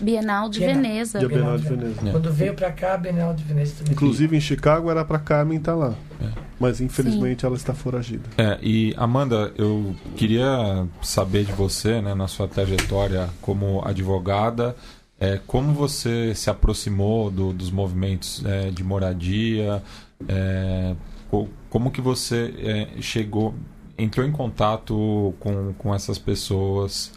Bienal 0.00 0.48
de 0.48 0.60
Bienal. 0.60 0.76
Veneza. 0.76 1.20
E 1.20 1.24
a 1.24 1.28
Bienal 1.28 1.58
de 1.58 1.68
Veneza. 1.68 2.08
É. 2.08 2.10
Quando 2.10 2.32
veio 2.32 2.54
pra 2.54 2.72
cá, 2.72 2.94
a 2.94 2.96
Bienal 2.98 3.34
de 3.34 3.44
Veneza 3.44 3.74
também. 3.78 3.92
Inclusive 3.92 4.36
em 4.36 4.40
Chicago 4.40 4.90
era 4.90 5.04
para 5.04 5.18
Carmen 5.18 5.58
estar 5.58 5.74
lá. 5.74 5.94
É. 6.20 6.28
Mas 6.58 6.80
infelizmente 6.80 7.46
ela 7.46 7.56
está 7.56 7.72
foragida. 7.72 8.28
É, 8.36 8.58
e 8.62 8.94
Amanda, 8.96 9.52
eu 9.56 9.94
queria 10.16 10.86
saber 11.00 11.44
de 11.44 11.52
você, 11.52 12.02
né, 12.02 12.14
na 12.14 12.28
sua 12.28 12.46
trajetória 12.46 13.30
como 13.40 13.82
advogada, 13.84 14.76
é, 15.20 15.38
como 15.46 15.72
você 15.74 16.34
se 16.34 16.48
aproximou 16.50 17.30
do- 17.30 17.52
dos 17.52 17.70
movimentos 17.70 18.42
é, 18.44 18.70
de 18.70 18.82
moradia, 18.82 19.82
é, 20.28 20.94
co- 21.30 21.48
como 21.68 21.90
que 21.90 22.00
você 22.00 22.54
é, 22.96 23.02
chegou, 23.02 23.54
entrou 23.98 24.26
em 24.26 24.32
contato 24.32 25.34
com, 25.38 25.74
com 25.74 25.94
essas 25.94 26.18
pessoas, 26.18 27.12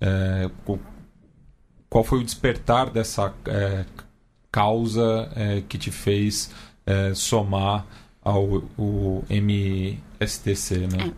é, 0.00 0.48
qual 1.90 2.04
foi 2.04 2.20
o 2.20 2.24
despertar 2.24 2.90
dessa 2.90 3.34
é, 3.46 3.84
causa 4.50 5.28
que 5.68 5.76
te 5.76 5.90
fez 5.90 6.50
somar 7.14 7.84
ao 8.22 8.62
MSTC, 9.28 10.86
né? 10.86 11.12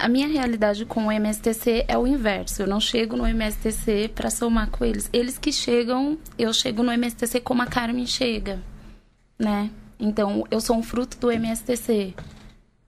A 0.00 0.08
minha 0.08 0.28
realidade 0.28 0.84
com 0.84 1.06
o 1.06 1.12
MSTC 1.12 1.84
é 1.88 1.98
o 1.98 2.06
inverso. 2.06 2.62
Eu 2.62 2.68
não 2.68 2.78
chego 2.78 3.16
no 3.16 3.26
MSTC 3.26 4.08
para 4.14 4.30
somar 4.30 4.70
com 4.70 4.84
eles. 4.84 5.10
Eles 5.12 5.36
que 5.36 5.50
chegam, 5.52 6.16
eu 6.38 6.52
chego 6.52 6.84
no 6.84 6.92
MSTC 6.92 7.40
como 7.40 7.62
a 7.62 7.66
Carmen 7.66 8.06
chega, 8.06 8.62
né? 9.36 9.68
Então, 9.98 10.44
eu 10.52 10.60
sou 10.60 10.76
um 10.76 10.84
fruto 10.84 11.18
do 11.18 11.32
MSTC. 11.32 12.14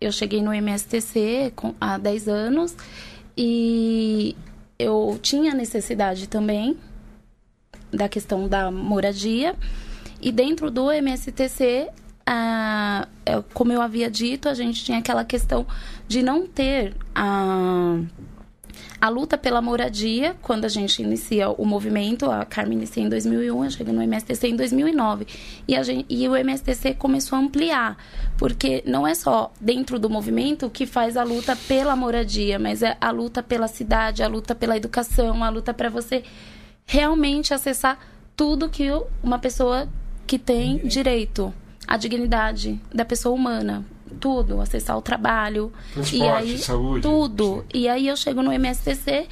Eu 0.00 0.12
cheguei 0.12 0.40
no 0.40 0.54
MSTC 0.54 1.52
com, 1.56 1.74
há 1.80 1.98
10 1.98 2.28
anos 2.28 2.76
e 3.36 4.36
eu 4.78 5.18
tinha 5.20 5.52
necessidade 5.52 6.28
também 6.28 6.78
da 7.90 8.08
questão 8.08 8.46
da 8.46 8.70
moradia. 8.70 9.56
E 10.22 10.30
dentro 10.30 10.70
do 10.70 10.92
MSTC, 10.92 11.88
ah, 12.32 13.08
é, 13.26 13.42
como 13.52 13.72
eu 13.72 13.82
havia 13.82 14.08
dito, 14.08 14.48
a 14.48 14.54
gente 14.54 14.84
tinha 14.84 14.98
aquela 14.98 15.24
questão 15.24 15.66
de 16.06 16.22
não 16.22 16.46
ter 16.46 16.94
a, 17.12 17.98
a 19.00 19.08
luta 19.08 19.36
pela 19.36 19.60
moradia 19.60 20.36
quando 20.40 20.64
a 20.64 20.68
gente 20.68 21.02
inicia 21.02 21.50
o 21.50 21.66
movimento. 21.66 22.30
A 22.30 22.44
Carmen 22.44 22.78
inicia 22.78 23.02
em 23.02 23.08
2001, 23.08 23.64
eu 23.64 23.70
cheguei 23.72 23.92
no 23.92 24.00
MSTC 24.00 24.46
em 24.46 24.54
2009. 24.54 25.26
E, 25.66 25.74
a 25.74 25.82
gente, 25.82 26.06
e 26.08 26.28
o 26.28 26.36
MSTC 26.36 26.94
começou 26.94 27.36
a 27.36 27.40
ampliar, 27.40 27.96
porque 28.38 28.80
não 28.86 29.04
é 29.04 29.12
só 29.16 29.52
dentro 29.60 29.98
do 29.98 30.08
movimento 30.08 30.70
que 30.70 30.86
faz 30.86 31.16
a 31.16 31.24
luta 31.24 31.56
pela 31.66 31.96
moradia, 31.96 32.60
mas 32.60 32.80
é 32.80 32.96
a 33.00 33.10
luta 33.10 33.42
pela 33.42 33.66
cidade, 33.66 34.22
a 34.22 34.28
luta 34.28 34.54
pela 34.54 34.76
educação, 34.76 35.42
a 35.42 35.48
luta 35.48 35.74
para 35.74 35.88
você 35.88 36.22
realmente 36.86 37.52
acessar 37.52 37.98
tudo 38.36 38.68
que 38.68 38.88
uma 39.20 39.40
pessoa 39.40 39.88
que 40.28 40.38
tem 40.38 40.78
direito, 40.86 41.52
a 41.90 41.96
dignidade 41.96 42.80
da 42.94 43.04
pessoa 43.04 43.34
humana, 43.34 43.84
tudo, 44.20 44.60
acessar 44.60 44.96
o 44.96 45.02
trabalho 45.02 45.72
Transporte, 45.92 46.16
e 46.16 46.28
aí 46.28 46.58
saúde, 46.58 47.02
tudo. 47.02 47.64
E 47.74 47.88
aí 47.88 48.06
eu 48.08 48.16
chego 48.16 48.42
no 48.42 48.52
MSTC 48.52 49.26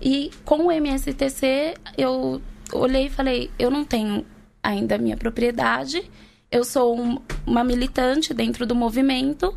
E 0.00 0.30
com 0.44 0.66
o 0.66 0.72
MSTC, 0.72 1.74
eu 1.96 2.40
olhei 2.72 3.06
e 3.06 3.10
falei: 3.10 3.50
eu 3.58 3.70
não 3.70 3.84
tenho 3.84 4.24
ainda 4.62 4.98
minha 4.98 5.16
propriedade, 5.16 6.02
eu 6.50 6.64
sou 6.64 6.98
um- 7.00 7.18
uma 7.46 7.62
militante 7.64 8.34
dentro 8.34 8.66
do 8.66 8.74
movimento 8.74 9.54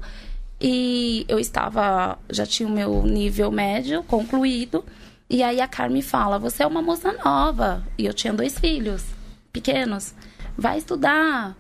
e 0.61 1.25
eu 1.27 1.39
estava, 1.39 2.17
já 2.29 2.45
tinha 2.45 2.67
o 2.67 2.71
meu 2.71 3.03
nível 3.03 3.51
médio 3.51 4.01
concluído. 4.03 4.83
E 5.29 5.41
aí 5.43 5.59
a 5.59 5.67
Carmen 5.67 6.01
fala: 6.03 6.37
Você 6.39 6.63
é 6.63 6.67
uma 6.67 6.81
moça 6.81 7.11
nova. 7.25 7.83
E 7.97 8.05
eu 8.05 8.13
tinha 8.13 8.31
dois 8.31 8.57
filhos 8.59 9.03
pequenos. 9.51 10.13
Vai 10.57 10.77
estudar, 10.77 11.55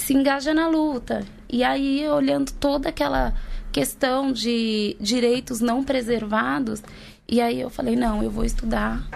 se 0.00 0.14
engaja 0.14 0.52
na 0.54 0.68
luta. 0.68 1.24
E 1.48 1.62
aí, 1.62 2.08
olhando 2.08 2.52
toda 2.52 2.88
aquela 2.88 3.34
questão 3.70 4.32
de 4.32 4.96
direitos 5.00 5.60
não 5.60 5.84
preservados, 5.84 6.82
e 7.28 7.40
aí 7.40 7.60
eu 7.60 7.70
falei: 7.70 7.96
Não, 7.96 8.22
eu 8.22 8.30
vou 8.30 8.44
estudar 8.44 9.06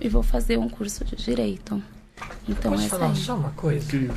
e 0.00 0.08
vou 0.08 0.22
fazer 0.22 0.58
um 0.58 0.68
curso 0.68 1.04
de 1.04 1.16
direito. 1.16 1.82
Então, 2.48 2.72
Posso 2.72 2.84
essa 2.84 2.96
falar 2.98 3.10
aí. 3.10 3.16
só 3.16 3.36
uma 3.36 3.50
coisa? 3.50 3.84
Incrível. 3.84 4.16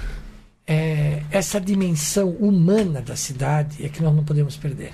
É, 0.65 1.24
essa 1.32 1.62
dimensão 1.62 2.30
humana 2.32 3.02
da 3.02 3.15
cidade 3.15 3.86
é 3.86 3.89
que 3.89 4.02
nós 4.04 4.13
não 4.13 4.24
podemos 4.24 4.58
perder. 4.58 4.93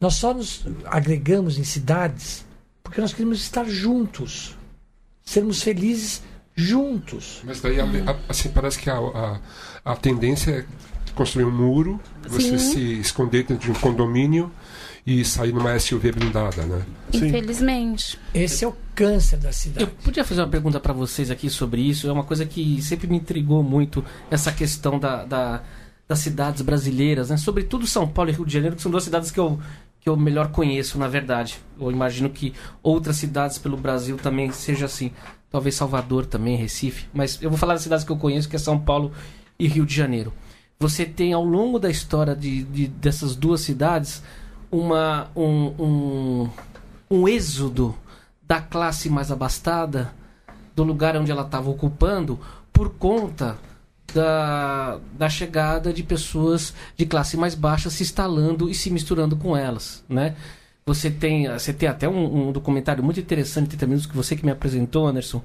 Nós 0.00 0.14
só 0.14 0.32
nos 0.32 0.64
agregamos 0.86 1.58
em 1.58 1.64
cidades 1.64 2.46
porque 2.82 3.00
nós 3.00 3.12
queremos 3.12 3.40
estar 3.40 3.64
juntos, 3.68 4.56
sermos 5.24 5.62
felizes 5.62 6.22
juntos. 6.56 7.40
Mas 7.44 7.60
daí, 7.60 7.80
a- 7.80 7.84
a- 7.84 8.16
assim, 8.28 8.48
parece 8.50 8.78
que 8.78 8.90
a, 8.90 8.96
a, 8.98 9.40
a 9.84 9.96
tendência 9.96 10.50
é 10.50 10.64
construir 11.14 11.44
um 11.44 11.50
muro, 11.50 12.00
você 12.28 12.58
Sim. 12.58 12.72
se 12.72 13.00
esconder 13.00 13.44
dentro 13.44 13.64
de 13.66 13.70
um 13.70 13.74
condomínio 13.80 14.50
e 15.06 15.24
sair 15.24 15.52
numa 15.52 15.78
SUV 15.78 16.12
blindada, 16.12 16.62
né? 16.62 16.82
Sim. 17.12 17.26
Infelizmente. 17.28 18.18
Esse 18.34 18.64
é 18.64 18.68
o 18.68 18.74
câncer 18.94 19.38
da 19.38 19.48
Eu 19.48 19.52
cidade. 19.52 19.90
podia 20.04 20.24
fazer 20.24 20.40
uma 20.42 20.48
pergunta 20.48 20.78
para 20.78 20.92
vocês 20.92 21.30
aqui 21.30 21.48
sobre 21.50 21.80
isso. 21.80 22.06
É 22.08 22.12
uma 22.12 22.24
coisa 22.24 22.44
que 22.46 22.80
sempre 22.82 23.06
me 23.08 23.16
intrigou 23.16 23.62
muito, 23.62 24.04
essa 24.30 24.52
questão 24.52 24.98
da, 24.98 25.24
da- 25.24 25.62
das 26.06 26.18
cidades 26.18 26.60
brasileiras, 26.62 27.30
né? 27.30 27.36
Sobretudo 27.36 27.86
São 27.86 28.06
Paulo 28.06 28.30
e 28.30 28.34
Rio 28.34 28.44
de 28.44 28.52
Janeiro, 28.52 28.76
que 28.76 28.82
são 28.82 28.90
duas 28.90 29.04
cidades 29.04 29.30
que 29.30 29.38
eu, 29.38 29.58
que 30.00 30.08
eu 30.08 30.16
melhor 30.16 30.48
conheço, 30.50 30.98
na 30.98 31.06
verdade. 31.08 31.58
Eu 31.80 31.90
imagino 31.90 32.28
que 32.28 32.52
outras 32.82 33.16
cidades 33.16 33.58
pelo 33.58 33.76
Brasil 33.76 34.16
também 34.16 34.50
seja 34.52 34.86
assim. 34.86 35.12
Talvez 35.50 35.74
Salvador 35.74 36.26
também, 36.26 36.56
Recife. 36.56 37.06
Mas 37.12 37.40
eu 37.42 37.50
vou 37.50 37.58
falar 37.58 37.74
das 37.74 37.82
cidades 37.82 38.04
que 38.04 38.12
eu 38.12 38.16
conheço, 38.16 38.48
que 38.48 38.56
é 38.56 38.58
São 38.58 38.78
Paulo 38.78 39.12
e 39.58 39.66
Rio 39.66 39.84
de 39.84 39.94
Janeiro. 39.94 40.32
Você 40.78 41.04
tem 41.04 41.32
ao 41.32 41.44
longo 41.44 41.78
da 41.78 41.90
história 41.90 42.34
de, 42.36 42.62
de- 42.62 42.88
dessas 42.88 43.34
duas 43.36 43.60
cidades 43.60 44.22
uma, 44.70 45.28
um, 45.36 45.66
um, 45.78 46.50
um 47.10 47.28
êxodo 47.28 47.94
da 48.46 48.60
classe 48.60 49.10
mais 49.10 49.30
abastada 49.30 50.12
do 50.74 50.82
lugar 50.84 51.16
onde 51.16 51.30
ela 51.30 51.42
estava 51.42 51.68
ocupando 51.68 52.38
por 52.72 52.90
conta 52.90 53.58
da, 54.14 54.98
da 55.18 55.28
chegada 55.28 55.92
de 55.92 56.02
pessoas 56.02 56.72
de 56.96 57.04
classe 57.06 57.36
mais 57.36 57.54
baixa 57.54 57.90
se 57.90 58.02
instalando 58.02 58.68
e 58.70 58.74
se 58.74 58.90
misturando 58.90 59.36
com 59.36 59.56
elas, 59.56 60.02
né? 60.08 60.34
Você 60.86 61.10
tem, 61.10 61.46
você 61.48 61.72
tem 61.72 61.88
até 61.88 62.08
um, 62.08 62.48
um 62.48 62.52
documentário 62.52 63.02
muito 63.04 63.20
interessante, 63.20 63.68
30 63.68 63.86
minutos, 63.86 64.06
que 64.06 64.16
você 64.16 64.34
que 64.34 64.44
me 64.44 64.50
apresentou, 64.50 65.06
Anderson, 65.06 65.42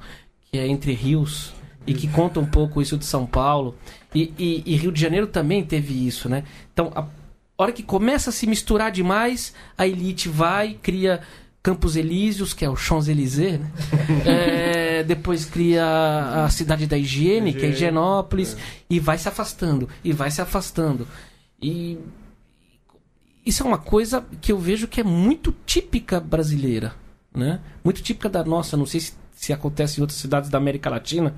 que 0.52 0.58
é 0.58 0.67
Entre 0.67 0.93
Rios, 0.93 1.54
e 1.86 1.93
que 1.93 2.08
conta 2.08 2.39
um 2.39 2.45
pouco 2.45 2.82
isso 2.82 2.98
de 2.98 3.06
São 3.06 3.26
Paulo. 3.26 3.76
E, 4.13 4.34
e- 4.39 4.63
e 4.65 4.76
Rio 4.76 4.91
de 4.91 5.00
Janeiro 5.00 5.28
também 5.28 5.63
teve 5.63 6.08
isso, 6.08 6.28
né? 6.30 6.43
Então, 6.74 6.91
a 6.95 7.06
hora 7.58 7.71
que 7.71 7.84
começa 7.84 8.30
a 8.30 8.34
se 8.34 8.48
misturar 8.48 8.91
demais, 8.91 9.54
a 9.78 9.86
elite 9.86 10.28
vai, 10.30 10.74
cria 10.82 11.21
Campos 11.62 11.95
Elíseos, 11.95 12.54
que 12.54 12.63
é 12.65 12.69
o 12.69 12.76
Champs-Élysées, 12.76 13.60
né? 13.60 13.71
É, 14.26 15.04
depois 15.04 15.45
cria 15.45 15.84
a 16.45 16.50
cidade 16.50 16.88
da 16.88 16.98
higiene, 16.98 17.54
que 17.54 17.65
é 17.65 17.69
Higienópolis, 17.69 18.56
e 18.89 19.00
vai 19.00 19.17
se 19.17 19.28
afastando, 19.28 19.88
e 20.04 20.12
vai 20.13 20.32
se 20.32 20.41
afastando. 20.41 21.08
E 21.62 21.98
isso 23.45 23.63
é 23.63 23.65
uma 23.65 23.77
coisa 23.77 24.25
que 24.41 24.51
eu 24.51 24.58
vejo 24.58 24.88
que 24.88 24.99
é 24.99 25.03
muito 25.03 25.53
típica 25.65 26.19
brasileira, 26.19 26.93
né? 27.34 27.60
Muito 27.84 28.01
típica 28.01 28.27
da 28.29 28.43
nossa, 28.43 28.75
não 28.77 28.86
sei 28.86 28.99
se, 28.99 29.13
se 29.36 29.53
acontece 29.53 29.99
em 29.99 30.01
outras 30.01 30.19
cidades 30.19 30.49
da 30.49 30.58
América 30.58 30.89
Latina, 30.89 31.34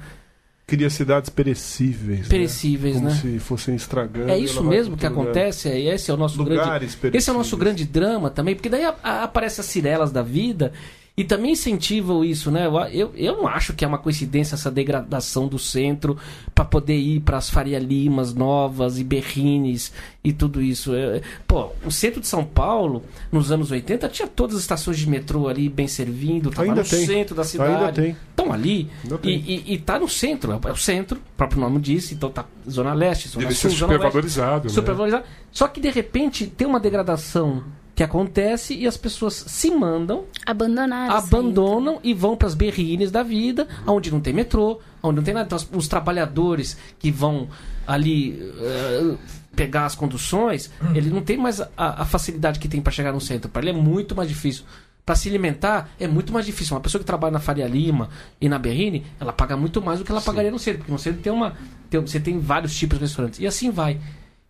Cria 0.66 0.90
cidades 0.90 1.30
perecíveis. 1.30 2.20
né? 2.24 2.26
perecíveis, 2.28 2.96
Como 2.98 3.08
né? 3.08 3.16
se 3.16 3.40
fossem 3.40 3.74
estragando. 3.76 4.30
É 4.30 4.38
isso 4.38 4.62
mesmo 4.62 4.98
que 4.98 5.08
lugar. 5.08 5.24
acontece, 5.24 5.70
é 5.70 5.80
esse 5.80 6.12
é 6.12 6.14
o 6.14 6.18
nosso 6.18 6.44
grande 6.44 6.60
Lugares 6.62 6.98
Esse 7.14 7.30
é 7.30 7.34
o 7.34 7.38
nosso 7.38 7.56
grande 7.56 7.86
drama 7.86 8.30
também, 8.30 8.54
porque 8.54 8.68
daí 8.68 8.84
a- 8.84 8.96
a- 9.02 9.24
aparecem 9.24 9.62
as 9.62 9.66
cirelas 9.66 10.12
da 10.12 10.22
vida 10.22 10.74
e 11.20 11.24
também 11.24 11.54
incentivam 11.54 12.24
isso, 12.24 12.52
né? 12.52 12.68
Eu, 12.68 12.78
eu, 12.92 13.12
eu 13.16 13.38
não 13.38 13.48
acho 13.48 13.74
que 13.74 13.84
é 13.84 13.88
uma 13.88 13.98
coincidência 13.98 14.54
essa 14.54 14.70
degradação 14.70 15.48
do 15.48 15.58
centro 15.58 16.16
para 16.54 16.64
poder 16.64 16.96
ir 16.96 17.22
para 17.22 17.38
as 17.38 17.50
Faria 17.50 17.80
Limas 17.80 18.36
novas 18.36 19.00
e 19.00 19.04
Berrines 19.04 19.92
e 20.24 20.32
tudo 20.32 20.62
isso. 20.62 20.94
É, 20.94 21.24
pô, 21.48 21.72
o 21.84 21.90
centro 21.90 22.22
de 22.22 22.28
São 22.28 22.44
Paulo, 22.46 23.04
nos 23.32 23.52
anos 23.52 23.72
80, 23.72 24.08
tinha 24.10 24.28
todas 24.28 24.58
as 24.58 24.62
estações 24.62 25.00
de 25.00 25.10
metrô 25.10 25.48
ali 25.48 25.68
bem 25.70 25.88
servindo, 25.88 26.52
tava 26.52 26.68
Ainda 26.68 26.84
no 26.84 26.88
tem. 26.88 27.08
centro 27.08 27.34
da 27.34 27.44
cidade. 27.44 27.74
Ainda 27.74 27.92
tem. 27.92 28.16
Estão 28.30 28.54
ali 28.54 28.88
Ainda 29.04 29.16
e, 29.16 29.18
tem. 29.18 29.44
e, 29.48 29.74
e 29.74 29.78
tá 29.80 29.98
no 29.98 30.08
centro, 30.08 30.52
é 30.52 30.72
o 30.72 30.76
centro, 30.76 31.18
o 31.18 31.36
próprio 31.36 31.60
nome 31.60 31.80
disse, 31.80 32.14
então 32.14 32.30
tá 32.30 32.46
Zona 32.70 32.94
Leste, 32.94 33.28
Zona 33.28 33.46
Deve 33.48 33.56
Sul, 33.56 33.72
ser 33.72 33.76
Zona 33.76 33.94
Oeste 33.94 34.04
supervalorizado, 34.04 34.68
né? 34.68 34.70
supervalorizado. 34.70 35.26
Só 35.52 35.68
que 35.68 35.82
de 35.82 35.90
repente 35.90 36.46
tem 36.46 36.68
uma 36.68 36.80
degradação 36.80 37.64
que 37.98 38.04
acontece 38.04 38.76
e 38.76 38.86
as 38.86 38.96
pessoas 38.96 39.34
se 39.34 39.72
mandam, 39.72 40.26
Abandonar. 40.46 41.10
abandonam 41.10 42.00
e 42.04 42.14
vão 42.14 42.38
para 42.38 42.48
as 42.48 42.54
berrines 42.54 43.10
da 43.10 43.24
vida, 43.24 43.68
onde 43.88 44.12
não 44.12 44.20
tem 44.22 44.32
metrô, 44.34 44.80
onde 45.02 45.16
não 45.18 45.24
tem 45.24 45.34
nada. 45.34 45.48
Então, 45.48 45.58
os- 45.58 45.68
os 45.76 45.88
trabalhadores 45.88 46.78
que 47.00 47.10
vão 47.12 47.50
ali 47.88 48.40
eh, 48.62 49.16
pegar 49.56 49.86
as 49.88 49.96
conduções, 49.96 50.70
ele 50.94 51.10
não 51.10 51.24
tem 51.24 51.38
mais 51.38 51.60
a, 51.60 51.70
a 51.76 52.06
facilidade 52.06 52.60
que 52.60 52.68
tem 52.68 52.80
para 52.82 52.92
chegar 52.92 53.12
no 53.12 53.20
centro. 53.20 53.50
Para 53.50 53.64
ele 53.64 53.72
é 53.72 53.82
muito 53.82 54.16
mais 54.16 54.30
difícil. 54.30 54.64
Para 55.04 55.16
se 55.16 55.28
alimentar 55.28 55.90
é 56.00 56.06
muito 56.08 56.32
mais 56.32 56.46
difícil. 56.46 56.76
Uma 56.76 56.82
pessoa 56.82 57.00
que 57.00 57.06
trabalha 57.06 57.32
na 57.32 57.40
Faria 57.40 57.66
Lima 57.68 58.10
e 58.40 58.48
na 58.48 58.60
Berrine, 58.60 59.08
ela 59.20 59.34
paga 59.34 59.58
muito 59.58 59.82
mais 59.82 59.98
do 59.98 60.06
que 60.06 60.12
ela 60.12 60.22
pagaria 60.22 60.52
no 60.52 60.60
centro, 60.60 60.80
porque 60.80 60.92
no 60.92 61.00
centro 61.00 61.22
tem 61.22 61.34
uma, 61.34 61.56
tem- 61.90 62.00
você 62.00 62.20
tem 62.20 62.38
vários 62.40 62.76
tipos 62.76 63.00
de 63.00 63.06
restaurantes. 63.06 63.40
E 63.40 63.48
assim 63.48 63.72
vai. 63.72 64.00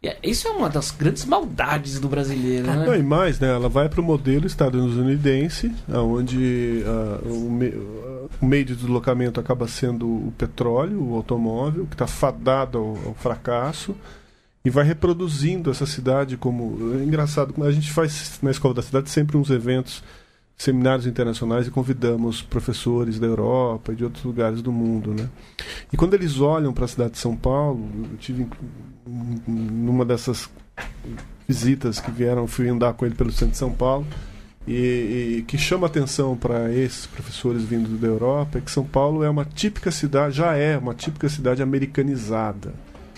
É- 0.03 0.17
Isso 0.23 0.47
é 0.47 0.51
uma 0.51 0.69
das 0.69 0.91
grandes 0.91 1.25
maldades 1.25 1.99
do 1.99 2.07
brasileiro, 2.07 2.67
né? 2.67 2.85
Não, 2.85 2.95
e 2.95 3.01
mais, 3.03 3.39
né? 3.39 3.47
Ela 3.49 3.67
vai 3.67 3.89
para 3.89 3.99
o 3.99 4.03
modelo 4.03 4.45
estadunidense, 4.45 5.73
onde 5.91 6.83
ah, 6.85 7.19
o, 7.25 7.49
me- 7.49 7.73
ah, 7.75 8.27
o 8.41 8.45
meio 8.45 8.65
de 8.65 8.75
deslocamento 8.75 9.39
acaba 9.39 9.67
sendo 9.67 10.05
o 10.07 10.33
petróleo, 10.37 11.01
o 11.01 11.15
automóvel, 11.15 11.85
que 11.87 11.95
está 11.95 12.07
fadado 12.07 12.77
ao, 12.77 12.85
ao 13.07 13.13
fracasso, 13.15 13.95
e 14.63 14.69
vai 14.69 14.83
reproduzindo 14.85 15.71
essa 15.71 15.85
cidade 15.85 16.37
como. 16.37 16.77
É 16.99 17.03
engraçado, 17.03 17.53
a 17.63 17.71
gente 17.71 17.91
faz 17.91 18.37
na 18.41 18.51
Escola 18.51 18.73
da 18.75 18.81
Cidade 18.81 19.09
sempre 19.09 19.35
uns 19.37 19.49
eventos, 19.49 20.03
seminários 20.57 21.05
internacionais, 21.05 21.67
e 21.67 21.71
convidamos 21.71 22.41
professores 22.41 23.19
da 23.19 23.27
Europa 23.27 23.93
e 23.93 23.95
de 23.95 24.03
outros 24.03 24.23
lugares 24.23 24.61
do 24.61 24.71
mundo, 24.71 25.13
né? 25.13 25.29
E 25.93 25.95
quando 25.95 26.15
eles 26.15 26.39
olham 26.39 26.73
para 26.73 26.85
a 26.85 26.87
cidade 26.87 27.11
de 27.11 27.19
São 27.19 27.35
Paulo, 27.35 27.87
eu 28.11 28.17
tive 28.17 28.47
numa 29.47 30.03
dessas 30.03 30.49
visitas 31.47 31.99
que 31.99 32.09
vieram, 32.09 32.47
fui 32.47 32.67
andar 32.67 32.93
com 32.93 33.05
ele 33.05 33.13
pelo 33.13 33.31
centro 33.31 33.51
de 33.51 33.57
São 33.57 33.71
Paulo, 33.71 34.05
e, 34.67 35.37
e 35.37 35.45
que 35.47 35.57
chama 35.57 35.87
atenção 35.87 36.35
para 36.35 36.73
esses 36.73 37.05
professores 37.05 37.63
vindos 37.63 37.97
da 38.01 38.07
Europa 38.07 38.57
é 38.57 38.61
que 38.61 38.69
São 38.69 38.83
Paulo 38.83 39.23
é 39.23 39.29
uma 39.29 39.45
típica 39.45 39.91
cidade, 39.91 40.35
já 40.35 40.55
é 40.55 40.77
uma 40.77 40.93
típica 40.93 41.29
cidade 41.29 41.61
americanizada, 41.61 42.73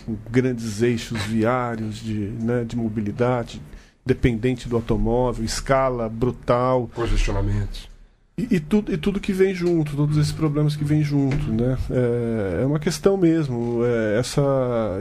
com 0.06 0.15
grandes 0.30 0.82
eixos 0.82 1.19
viários 1.23 1.95
de, 1.95 2.13
né, 2.13 2.63
de 2.63 2.75
mobilidade, 2.75 3.62
dependente 4.13 4.67
do 4.67 4.76
automóvel, 4.76 5.45
escala 5.45 6.10
brutal, 6.10 6.89
Congestionamentos. 6.95 7.88
e, 8.38 8.56
e, 8.56 8.60
tudo, 8.60 8.91
e 8.93 8.98
tudo 8.98 9.19
que 9.19 9.34
vem 9.34 9.54
junto, 9.54 9.95
todos 9.98 10.15
esses 10.17 10.32
problemas 10.32 10.74
que 10.76 10.84
vêm 10.86 11.04
junto, 11.04 11.52
né? 11.52 11.78
É, 11.91 12.62
é 12.63 12.65
uma 12.65 12.80
questão 12.80 13.17
mesmo, 13.17 13.82
é, 13.84 14.17
essa, 14.17 14.41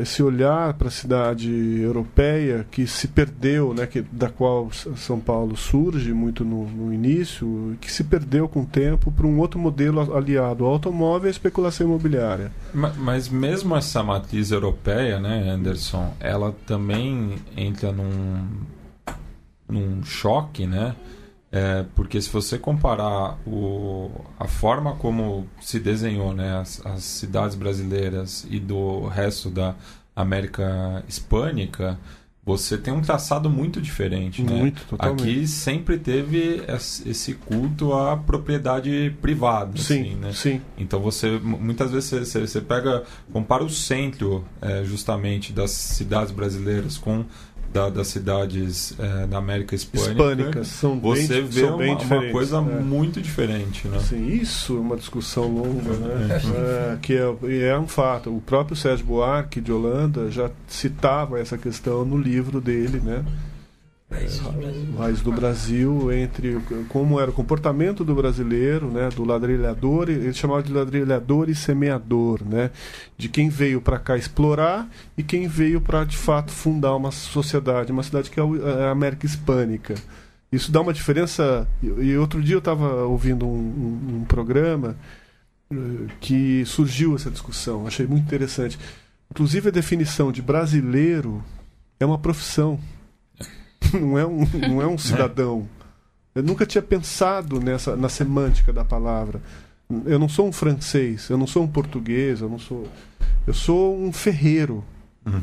esse 0.03 0.21
olhar 0.25 0.75
para 0.75 0.88
a 0.88 0.90
cidade 0.90 1.49
europeia 1.81 2.66
que 2.71 2.85
se 2.87 3.07
perdeu, 3.07 3.73
né? 3.73 3.87
Que, 3.87 4.03
da 4.03 4.29
qual 4.29 4.68
São 4.97 5.21
Paulo 5.21 5.57
surge 5.57 6.12
muito 6.12 6.44
no, 6.44 6.66
no 6.68 6.92
início, 6.92 7.77
que 7.81 7.90
se 7.92 8.03
perdeu 8.03 8.49
com 8.49 8.62
o 8.62 8.66
tempo 8.66 9.12
para 9.12 9.25
um 9.27 9.38
outro 9.38 9.59
modelo 9.61 10.01
aliado 10.16 10.64
ao 10.64 10.73
automóvel 10.73 11.27
e 11.27 11.29
à 11.29 11.31
especulação 11.31 11.87
imobiliária. 11.87 12.51
Ma- 12.75 12.92
Mas 12.99 13.29
mesmo 13.29 13.77
essa 13.77 14.03
matriz 14.03 14.51
europeia, 14.51 15.21
né, 15.21 15.49
Anderson, 15.49 16.12
ela 16.18 16.53
também 16.66 17.37
entra 17.57 17.92
num, 17.92 18.42
num 19.68 20.02
choque, 20.04 20.66
né? 20.66 20.94
É, 21.50 21.85
porque 21.94 22.20
se 22.20 22.28
você 22.28 22.59
comparar 22.59 23.38
o, 23.46 24.11
a 24.38 24.46
forma 24.46 24.94
como 24.96 25.46
se 25.62 25.81
desenhou 25.81 26.35
né, 26.35 26.59
as, 26.61 26.85
as 26.85 27.02
cidades 27.02 27.57
brasileiras 27.57 28.46
e 28.50 28.61
do 28.61 29.07
resto 29.07 29.48
da 29.48 29.74
América 30.14 31.02
Hispânica, 31.09 31.98
você 32.44 32.76
tem 32.78 32.92
um 32.92 33.00
traçado 33.02 33.48
muito 33.50 33.81
diferente, 33.81 34.42
né? 34.42 34.52
Muito, 34.59 34.83
totalmente. 34.88 35.22
Aqui 35.22 35.46
sempre 35.46 35.98
teve 35.98 36.62
es- 36.66 37.02
esse 37.07 37.35
culto 37.35 37.92
à 37.92 38.16
propriedade 38.16 39.14
privada, 39.20 39.76
Sim, 39.78 40.00
assim, 40.00 40.14
né? 40.16 40.33
sim. 40.33 40.61
Então 40.78 40.98
você 41.00 41.38
mu- 41.38 41.59
muitas 41.59 41.90
vezes 41.90 42.09
você, 42.09 42.24
você- 42.24 42.46
você 42.46 42.61
pega 42.62 43.04
compara 43.33 43.62
o 43.62 43.68
centro 43.70 44.44
é, 44.62 44.83
justamente 44.85 45.52
das 45.52 45.70
cidades 45.72 46.33
brasileiras 46.33 46.96
com 46.96 47.24
da- 47.72 47.90
das 47.90 48.09
cidades 48.09 48.94
é, 48.98 49.26
da 49.26 49.38
América 49.38 49.74
hispânica. 49.74 50.11
Hispânicas 50.12 50.66
são 50.68 50.98
bem, 50.98 51.26
Você 51.26 51.40
vê 51.42 51.61
são 51.61 51.68
uma, 51.70 51.78
bem 51.78 51.90
uma 51.90 51.98
diferentes. 51.98 52.33
coisa 52.33 52.57
é. 52.57 52.61
muito 52.61 53.20
diferente, 53.20 53.87
né? 53.88 53.98
Sim, 54.00 54.26
isso 54.26 54.76
é 54.76 54.81
uma 54.81 54.96
discussão 54.96 55.44
longa, 55.48 55.92
né? 55.92 56.40
É, 56.94 56.98
que 57.02 57.14
é, 57.14 57.68
é 57.68 57.78
um 57.78 57.87
fato. 57.87 58.35
O 58.35 58.40
próprio 58.40 58.74
Sérgio 58.76 59.04
Buarque 59.07 59.61
de 59.61 59.70
Holanda 59.72 60.31
já 60.31 60.50
citava 60.66 61.38
essa 61.38 61.59
questão 61.59 62.04
no 62.04 62.16
livro 62.16 62.61
dele, 62.61 63.00
né? 63.04 63.24
Raiz 64.97 65.21
do 65.21 65.31
Brasil, 65.31 66.11
entre 66.12 66.57
o- 66.57 66.62
como 66.88 67.21
era 67.21 67.31
o 67.31 67.35
comportamento 67.35 68.05
do 68.05 68.14
brasileiro, 68.14 68.90
né, 68.90 69.11
do 69.11 69.23
ladrilhador, 69.25 70.09
ele 70.09 70.33
chamava 70.33 70.62
de 70.62 70.73
ladrilhador 70.73 71.51
e 71.51 71.55
semeador, 71.55 72.40
né, 72.44 72.71
de 73.18 73.29
quem 73.29 73.51
veio 73.51 73.81
para 73.83 73.99
cá 73.99 74.16
explorar 74.16 74.88
e 75.16 75.23
quem 75.23 75.47
veio 75.47 75.81
para 75.81 76.05
de 76.05 76.16
fato 76.16 76.51
fundar 76.51 76.97
uma 76.97 77.11
sociedade, 77.11 77.92
uma 77.92 78.03
cidade 78.03 78.31
que 78.31 78.40
é 78.40 78.42
é 78.42 78.85
a 78.87 78.90
América 78.90 79.27
Hispânica. 79.27 79.94
Isso 80.51 80.73
dá 80.73 80.81
uma 80.81 80.94
diferença. 80.94 81.68
E 81.83 81.87
e 81.88 82.16
outro 82.16 82.42
dia 82.42 82.55
eu 82.55 82.61
estava 82.61 83.05
ouvindo 83.05 83.47
um, 83.47 83.51
um- 83.51 84.16
um 84.21 84.25
programa 84.25 84.97
eh, 85.71 85.77
que 86.18 86.64
surgiu 86.64 87.14
essa 87.14 87.31
discussão, 87.31 87.87
achei 87.87 88.07
muito 88.07 88.25
interessante. 88.25 88.79
Inclusive 89.31 89.68
a 89.68 89.73
definição 89.73 90.33
de 90.33 90.40
brasileiro 90.40 91.44
é 92.01 92.07
uma 92.07 92.16
profissão, 92.18 92.81
não 93.95 94.19
é 94.19 94.27
um, 94.27 94.45
não 94.69 94.83
é 94.83 94.87
um 94.87 94.97
cidadão. 94.99 95.69
Eu 96.35 96.43
nunca 96.43 96.64
tinha 96.67 96.83
pensado 96.83 97.61
nessa 97.61 97.97
na 97.97 98.09
semântica 98.09 98.73
da 98.73 98.85
palavra. 98.85 99.41
Eu 100.05 100.19
não 100.19 100.29
sou 100.29 100.47
um 100.47 100.53
francês, 100.53 101.29
eu 101.31 101.38
não 101.38 101.47
sou 101.47 101.62
um 101.62 101.69
português, 101.69 102.41
eu 102.41 102.49
não 102.49 102.59
sou. 102.59 102.87
Eu 103.47 103.55
sou 103.55 103.99
um 103.99 104.12
ferreiro. 104.12 104.85
Uhum. 105.25 105.41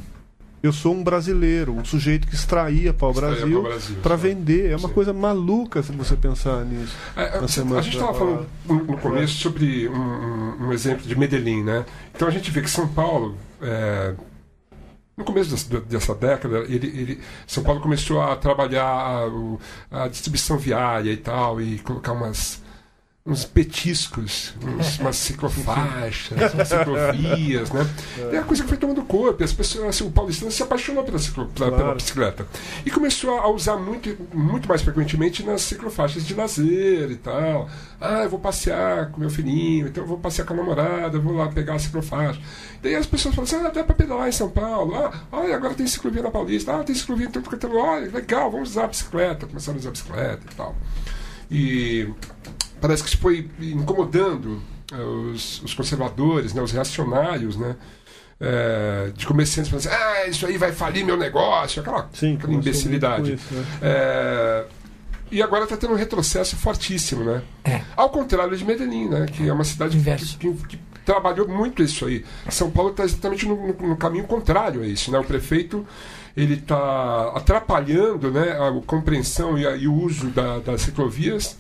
Eu 0.62 0.74
sou 0.74 0.96
um 0.96 1.04
brasileiro, 1.04 1.74
um 1.74 1.86
sujeito 1.86 2.28
que 2.28 2.34
extraía 2.34 2.92
para 2.92 3.08
o 3.08 3.14
Brasil 3.14 3.64
para 4.02 4.16
vender. 4.16 4.72
É 4.72 4.76
uma 4.76 4.88
Sim. 4.88 4.94
coisa 4.96 5.14
maluca 5.14 5.84
se 5.84 5.92
você 5.92 6.16
pensar 6.16 6.66
nisso. 6.66 6.96
É, 7.16 7.40
Na 7.40 7.78
a, 7.78 7.82
gente 7.82 7.98
estava 7.98 8.14
falando 8.18 8.48
no, 8.68 8.98
começo 8.98 9.34
sobre 9.36 9.88
um, 9.88 9.94
um- 9.94 10.68
um 10.68 10.74
exemplo 10.74 11.06
de 11.06 11.16
Medellín, 11.16 11.64
né? 11.64 11.86
Então 12.16 12.28
a 12.28 12.32
gente 12.32 12.50
vê 12.50 12.62
que 12.62 12.70
São 12.70 12.88
Paulo, 12.88 13.36
é, 13.62 14.16
no 15.18 15.24
começo 15.24 15.50
dessa, 15.52 15.70
década, 16.16 16.60
ele, 16.68 16.88
ele- 16.88 17.22
São 17.48 17.64
Paulo 17.64 17.80
começou 17.82 18.22
a 18.22 18.36
trabalhar 18.36 18.86
a, 19.92 20.04
a 20.04 20.08
distribuição 20.08 20.58
viária 20.58 21.12
e 21.12 21.18
tal, 21.18 21.62
e 21.62 21.80
colocar 21.80 22.12
umas 22.12 22.62
uns 23.28 23.44
petiscos, 23.44 24.54
uns, 24.64 25.00
umas 25.02 25.16
ciclofaixas, 25.16 26.54
umas 26.54 26.68
ciclovias, 26.70 27.72
né? 27.72 27.90
É 28.32 28.38
a 28.38 28.44
coisa 28.44 28.62
que 28.62 28.70
foi 28.70 28.78
tomando 28.78 29.02
corpo, 29.04 29.44
as 29.44 29.52
pessoas, 29.52 29.88
assim, 29.88 30.06
o 30.06 30.12
paulistano 30.12 30.52
se 30.52 30.62
apaixonou 30.62 31.04
pela, 31.04 31.18
ciclo, 31.18 31.48
pela, 31.48 31.72
pela 31.72 31.82
Claro. 31.82 31.96
bicicleta. 31.96 32.48
E 32.86 32.92
começou 32.92 33.40
a 33.40 33.50
usar 33.50 33.78
muito, 33.78 34.16
muito 34.32 34.70
mais 34.70 34.84
frequentemente 34.84 35.42
nas 35.42 35.62
ciclofaixas 35.64 36.24
de 36.24 36.36
lazer 36.36 37.10
e 37.10 37.16
tal. 37.16 37.68
Ah, 38.00 38.22
eu 38.24 38.30
vou 38.30 38.38
passear 38.40 39.10
com 39.10 39.20
meu 39.20 39.30
filhinho, 39.32 39.88
então 39.88 40.04
eu 40.04 40.08
vou 40.08 40.20
passear 40.20 40.46
com 40.46 40.54
a 40.54 40.58
namorada, 40.58 41.18
eu 41.18 41.22
vou 41.22 41.34
lá 41.34 41.48
pegar 41.48 41.74
a 41.76 41.80
ciclofaixa. 41.80 42.40
Daí 42.84 42.94
as 42.96 43.08
pessoas 43.08 43.34
falam 43.34 43.48
assim, 43.50 43.66
ah, 43.66 43.70
dá 43.72 43.84
pra 43.84 43.96
pedalar 43.96 44.30
em 44.30 44.34
São 44.34 44.52
Paulo. 44.52 44.94
Ah, 44.96 45.12
olha, 45.32 45.56
agora 45.56 45.74
tem 45.74 45.88
ciclovia 45.88 46.22
na 46.22 46.30
Paulista. 46.30 46.80
Ah, 46.80 46.84
tem 46.84 46.94
ciclovia 46.94 47.26
em 47.26 47.32
tudo 47.32 47.50
quanto 47.50 47.66
é. 47.66 47.70
Olha, 47.72 48.12
legal, 48.12 48.52
vamos 48.52 48.70
usar 48.70 48.84
a 48.84 48.88
bicicleta. 48.88 49.48
Começaram 49.48 49.78
a 49.78 49.80
usar 49.80 49.90
a 49.90 49.94
bicicleta 49.94 50.42
e 50.52 50.56
tal. 50.56 50.76
E 51.50 52.10
parece 52.82 53.04
que 53.04 53.10
isso 53.10 53.18
foi 53.18 53.50
incomodando 53.60 54.62
eh, 54.92 54.96
os, 55.34 55.62
os 55.64 55.74
conservadores, 55.74 56.54
né, 56.54 56.62
os 56.62 56.72
reacionários, 56.72 57.56
né, 57.58 57.76
eh, 58.40 59.12
de 59.16 59.26
comerciantes 59.26 59.70
falando 59.72 59.86
assim, 59.88 59.96
ah, 60.04 60.28
isso 60.28 60.46
aí 60.46 60.58
vai 60.58 60.72
falir 60.72 61.06
meu 61.06 61.18
negócio, 61.18 61.82
aquela, 61.82 62.10
Sim, 62.14 62.36
aquela 62.36 62.54
imbecilidade. 62.54 63.34
isso, 63.34 63.54
né? 63.54 63.66
Eh, 63.82 64.66
e 65.32 65.42
agora 65.42 65.64
está 65.64 65.76
tendo 65.76 65.94
um 65.94 65.98
retrocesso 65.98 66.56
fortíssimo, 66.56 67.24
né? 67.24 67.42
É. 67.64 67.82
Ao 67.96 68.10
contrário 68.10 68.56
de 68.56 68.64
Medellín, 68.64 69.10
né? 69.10 69.26
Que 69.26 69.50
é 69.50 69.52
uma 69.52 69.64
cidade 69.64 69.98
que, 69.98 70.38
que- 70.54 70.54
que 70.68 70.80
trabalhou 71.04 71.48
muito 71.48 71.82
isso 71.82 72.06
aí. 72.06 72.24
São 72.50 72.70
Paulo 72.70 72.92
está 72.92 73.04
exatamente 73.04 73.48
no, 73.48 73.56
no- 73.74 73.88
no 73.90 73.98
caminho 73.98 74.26
contrário 74.26 74.82
a 74.84 74.88
isso, 74.88 75.12
né? 75.12 75.18
O 75.18 75.24
prefeito 75.24 75.86
ele 76.38 76.54
está 76.54 77.32
atrapalhando, 77.36 78.30
né? 78.32 78.52
A 78.52 78.72
compreensão 78.86 79.58
e, 79.58 79.66
a- 79.66 79.76
e 79.76 79.88
o 79.88 79.94
uso 79.94 80.28
da- 80.28 80.60
das 80.60 80.82
ciclovias, 80.82 81.58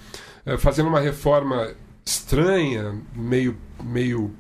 fazendo 0.58 0.88
uma 0.88 1.00
reforma 1.00 1.74
estranha, 2.06 2.96
meio 3.16 3.58
meio 3.84 4.34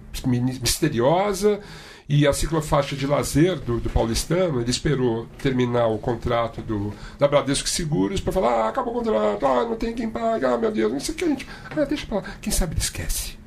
misteriosa. 0.61 1.59
E 2.07 2.27
a 2.27 2.33
ciclofaixa 2.33 2.95
de 2.95 3.07
lazer 3.07 3.59
do, 3.59 3.79
do 3.79 3.89
paulistano, 3.89 4.61
ele 4.61 4.69
esperou 4.69 5.25
terminar 5.39 5.87
o 5.87 5.97
contrato 5.97 6.61
do, 6.61 6.93
da 7.17 7.27
Bradesco 7.27 7.67
Seguros 7.67 8.21
para 8.21 8.31
falar: 8.31 8.65
ah, 8.65 8.69
acabou 8.69 8.93
o 8.93 8.97
contrato, 8.97 9.43
ah, 9.45 9.65
não 9.65 9.75
tem 9.75 9.93
quem 9.93 10.09
paga, 10.09 10.53
ah, 10.53 10.57
meu 10.57 10.71
Deus, 10.71 10.91
não 10.91 10.99
sei 10.99 11.15
o 11.15 11.17
que 11.17 11.25
a 11.25 11.27
gente. 11.27 11.47
Ah, 11.75 11.83
deixa 11.83 12.05
pra 12.05 12.17
lá. 12.17 12.23
Quem 12.39 12.53
sabe 12.53 12.73
ele 12.73 12.81
esquece. 12.81 13.44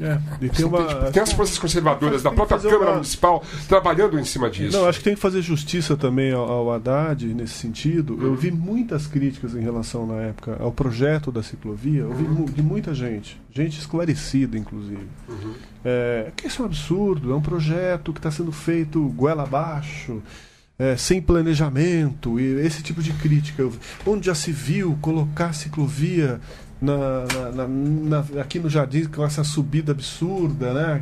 É, 0.00 0.18
Você 0.40 0.48
tem 0.48 0.64
uma, 0.66 0.80
entende? 0.82 1.12
tem 1.12 1.22
as 1.22 1.32
forças 1.32 1.56
conservadoras 1.58 2.22
da 2.22 2.30
Tem 2.30 2.36
própria 2.36 2.58
Câmara 2.58 2.82
uma- 2.84 2.92
Municipal 2.94 3.44
trabalhando 3.68 4.18
em 4.18 4.24
cima 4.24 4.50
disso. 4.50 4.76
Não, 4.76 4.88
acho 4.88 4.98
que 4.98 5.04
tem 5.04 5.14
que 5.14 5.20
fazer 5.20 5.40
justiça 5.40 5.96
também 5.96 6.32
ao, 6.32 6.50
ao 6.50 6.72
Haddad 6.72 7.24
nesse 7.32 7.54
sentido. 7.54 8.18
Eu 8.20 8.34
vi 8.34 8.50
muitas 8.50 9.06
críticas 9.06 9.54
em 9.54 9.60
relação, 9.60 10.06
na 10.06 10.16
época, 10.22 10.56
ao 10.60 10.72
projeto 10.72 11.30
da 11.30 11.42
ciclovia. 11.42 12.00
Eu 12.02 12.12
vi 12.12 12.24
mu- 12.24 12.50
de 12.50 12.62
muita 12.62 12.92
gente, 12.92 13.40
gente 13.52 13.78
esclarecida, 13.78 14.58
inclusive. 14.58 15.06
É, 15.84 16.32
que 16.36 16.48
isso 16.48 16.60
é 16.60 16.64
um 16.64 16.66
absurdo, 16.66 17.32
é 17.32 17.36
um 17.36 17.40
projeto 17.42 18.12
que 18.12 18.18
está 18.18 18.30
sendo 18.30 18.50
feito 18.52 19.00
goela 19.10 19.44
abaixo. 19.44 20.20
é, 20.76 20.96
sem 20.96 21.22
planejamento 21.22 22.40
e 22.40 22.42
esse 22.66 22.82
tipo 22.82 23.00
de 23.00 23.12
crítica. 23.12 23.62
Onde 24.04 24.26
já 24.26 24.34
se 24.34 24.50
viu 24.50 24.98
colocar 25.00 25.52
ciclovia 25.52 26.40
na, 26.80 27.24
na- 27.54 27.68
na- 27.68 28.40
aqui 28.40 28.58
no 28.58 28.68
jardim 28.68 29.04
com 29.04 29.24
essa 29.24 29.42
subida 29.42 29.92
absurda, 29.92 30.72
né? 30.74 31.00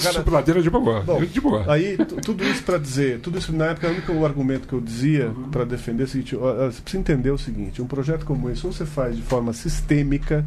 Sou 0.00 0.22
ladeira 0.32 0.62
de 0.62 0.70
boa. 0.70 1.00
Bom, 1.02 1.18
eu 1.20 1.26
de 1.26 1.40
boa. 1.40 1.64
Aí, 1.72 1.96
tu- 1.96 2.16
tudo 2.16 2.42
isso 2.44 2.62
para 2.62 2.78
dizer, 2.78 3.20
tudo 3.20 3.38
isso 3.38 3.52
na 3.52 3.66
época, 3.66 3.88
o 3.88 3.90
único 3.90 4.24
argumento 4.24 4.66
que 4.66 4.72
eu 4.72 4.80
dizia 4.80 5.30
para 5.50 5.64
defender 5.64 6.04
é 6.04 6.06
o 6.06 6.08
seguinte: 6.08 6.36
você 6.36 6.80
precisa 6.80 6.98
entender 7.00 7.30
o 7.30 7.38
seguinte: 7.38 7.82
um 7.82 7.86
projeto 7.86 8.24
como 8.24 8.48
esse, 8.48 8.64
ou 8.66 8.72
você 8.72 8.86
faz 8.86 9.14
de 9.16 9.22
forma 9.22 9.52
sistêmica 9.52 10.44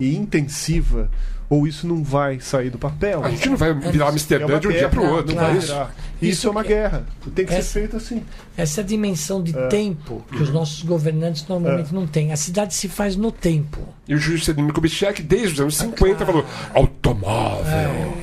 e 0.00 0.16
intensiva, 0.16 1.08
ou 1.50 1.66
isso 1.66 1.86
não 1.86 2.02
vai 2.04 2.40
sair 2.40 2.70
do 2.70 2.78
papel. 2.78 3.24
A 3.24 3.30
gente 3.30 3.48
não 3.48 3.56
vai 3.56 3.72
virar 3.74 4.06
É 4.06 4.08
Amsterdã 4.10 4.46
uma 4.54 4.60
de 4.60 4.66
um 4.68 4.70
dia 4.70 4.80
guerra, 4.80 4.90
para 4.90 5.00
o 5.00 5.04
não 5.04 5.12
outro. 5.12 5.34
vai 5.34 5.44
claro. 5.46 5.60
virar. 5.60 5.94
Isso, 6.20 6.30
Isso 6.32 6.46
é 6.48 6.50
uma 6.50 6.62
guerra. 6.64 7.06
Tem 7.34 7.46
que 7.46 7.52
Essa- 7.54 7.62
ser 7.62 7.80
feito 7.80 7.96
assim. 7.96 8.22
Essa 8.56 8.82
dimensão 8.82 9.40
de 9.42 9.52
tempo 9.68 10.24
que 10.30 10.42
os 10.42 10.50
nossos 10.50 10.82
governantes 10.82 11.46
normalmente 11.48 11.94
não 11.94 12.06
têm. 12.06 12.32
A 12.32 12.36
cidade 12.36 12.74
se 12.74 12.88
faz 12.88 13.14
no 13.16 13.30
tempo. 13.30 13.78
E 14.08 14.14
o 14.14 14.18
juiz 14.18 14.40
Juscelino 14.40 14.72
Kubitschek, 14.72 15.22
desde 15.22 15.54
os 15.54 15.60
anos 15.60 15.76
50, 15.76 16.26
falou: 16.26 16.44
automóvel. 16.74 18.14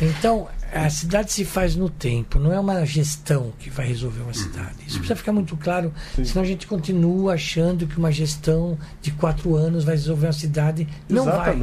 Então, 0.00 0.48
a 0.72 0.88
cidade 0.90 1.32
se 1.32 1.44
faz 1.44 1.74
no 1.76 1.88
tempo, 1.88 2.38
não 2.38 2.52
é 2.52 2.58
uma 2.60 2.84
gestão 2.84 3.52
que 3.58 3.70
vai 3.70 3.86
resolver 3.86 4.22
uma 4.22 4.34
cidade. 4.34 4.74
Isso 4.86 4.98
precisa 4.98 5.16
ficar 5.16 5.32
muito 5.32 5.56
claro, 5.56 5.92
senão 6.24 6.42
a 6.42 6.46
gente 6.46 6.66
continua 6.66 7.34
achando 7.34 7.86
que 7.86 7.96
uma 7.98 8.10
gestão 8.12 8.78
de 9.00 9.10
quatro 9.12 9.54
anos 9.56 9.84
vai 9.84 9.94
resolver 9.94 10.26
uma 10.26 10.32
cidade. 10.32 10.86
Não 11.08 11.24
vai. 11.24 11.56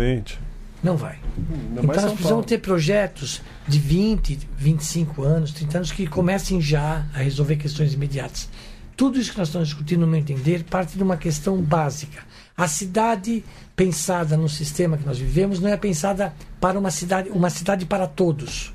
Não 0.83 0.95
vai. 0.95 1.19
Ainda 1.37 1.81
Então 1.81 2.03
nós 2.03 2.13
precisamos 2.13 2.45
ter 2.45 2.59
projetos 2.59 3.41
de 3.67 3.79
20, 3.79 4.39
25 4.57 5.23
anos, 5.23 5.51
30 5.51 5.77
anos 5.77 5.91
que 5.91 6.07
comecem 6.07 6.61
já 6.61 7.05
a 7.13 7.19
resolver 7.19 7.55
questões 7.55 7.93
imediatas. 7.93 8.49
Tudo 8.95 9.19
isso 9.19 9.31
que 9.31 9.37
nós 9.37 9.47
estamos 9.49 9.67
discutindo, 9.67 10.01
no 10.01 10.07
meu 10.07 10.19
entender, 10.19 10.63
parte 10.63 10.97
de 10.97 11.03
uma 11.03 11.17
questão 11.17 11.61
básica. 11.61 12.23
A 12.55 12.67
cidade 12.67 13.43
pensada 13.75 14.35
no 14.35 14.49
sistema 14.49 14.97
que 14.97 15.05
nós 15.05 15.19
vivemos 15.19 15.59
não 15.59 15.69
é 15.69 15.77
pensada 15.77 16.33
para 16.59 16.79
uma 16.79 16.89
cidade, 16.89 17.29
uma 17.29 17.51
cidade 17.51 17.85
para 17.85 18.07
todos. 18.07 18.73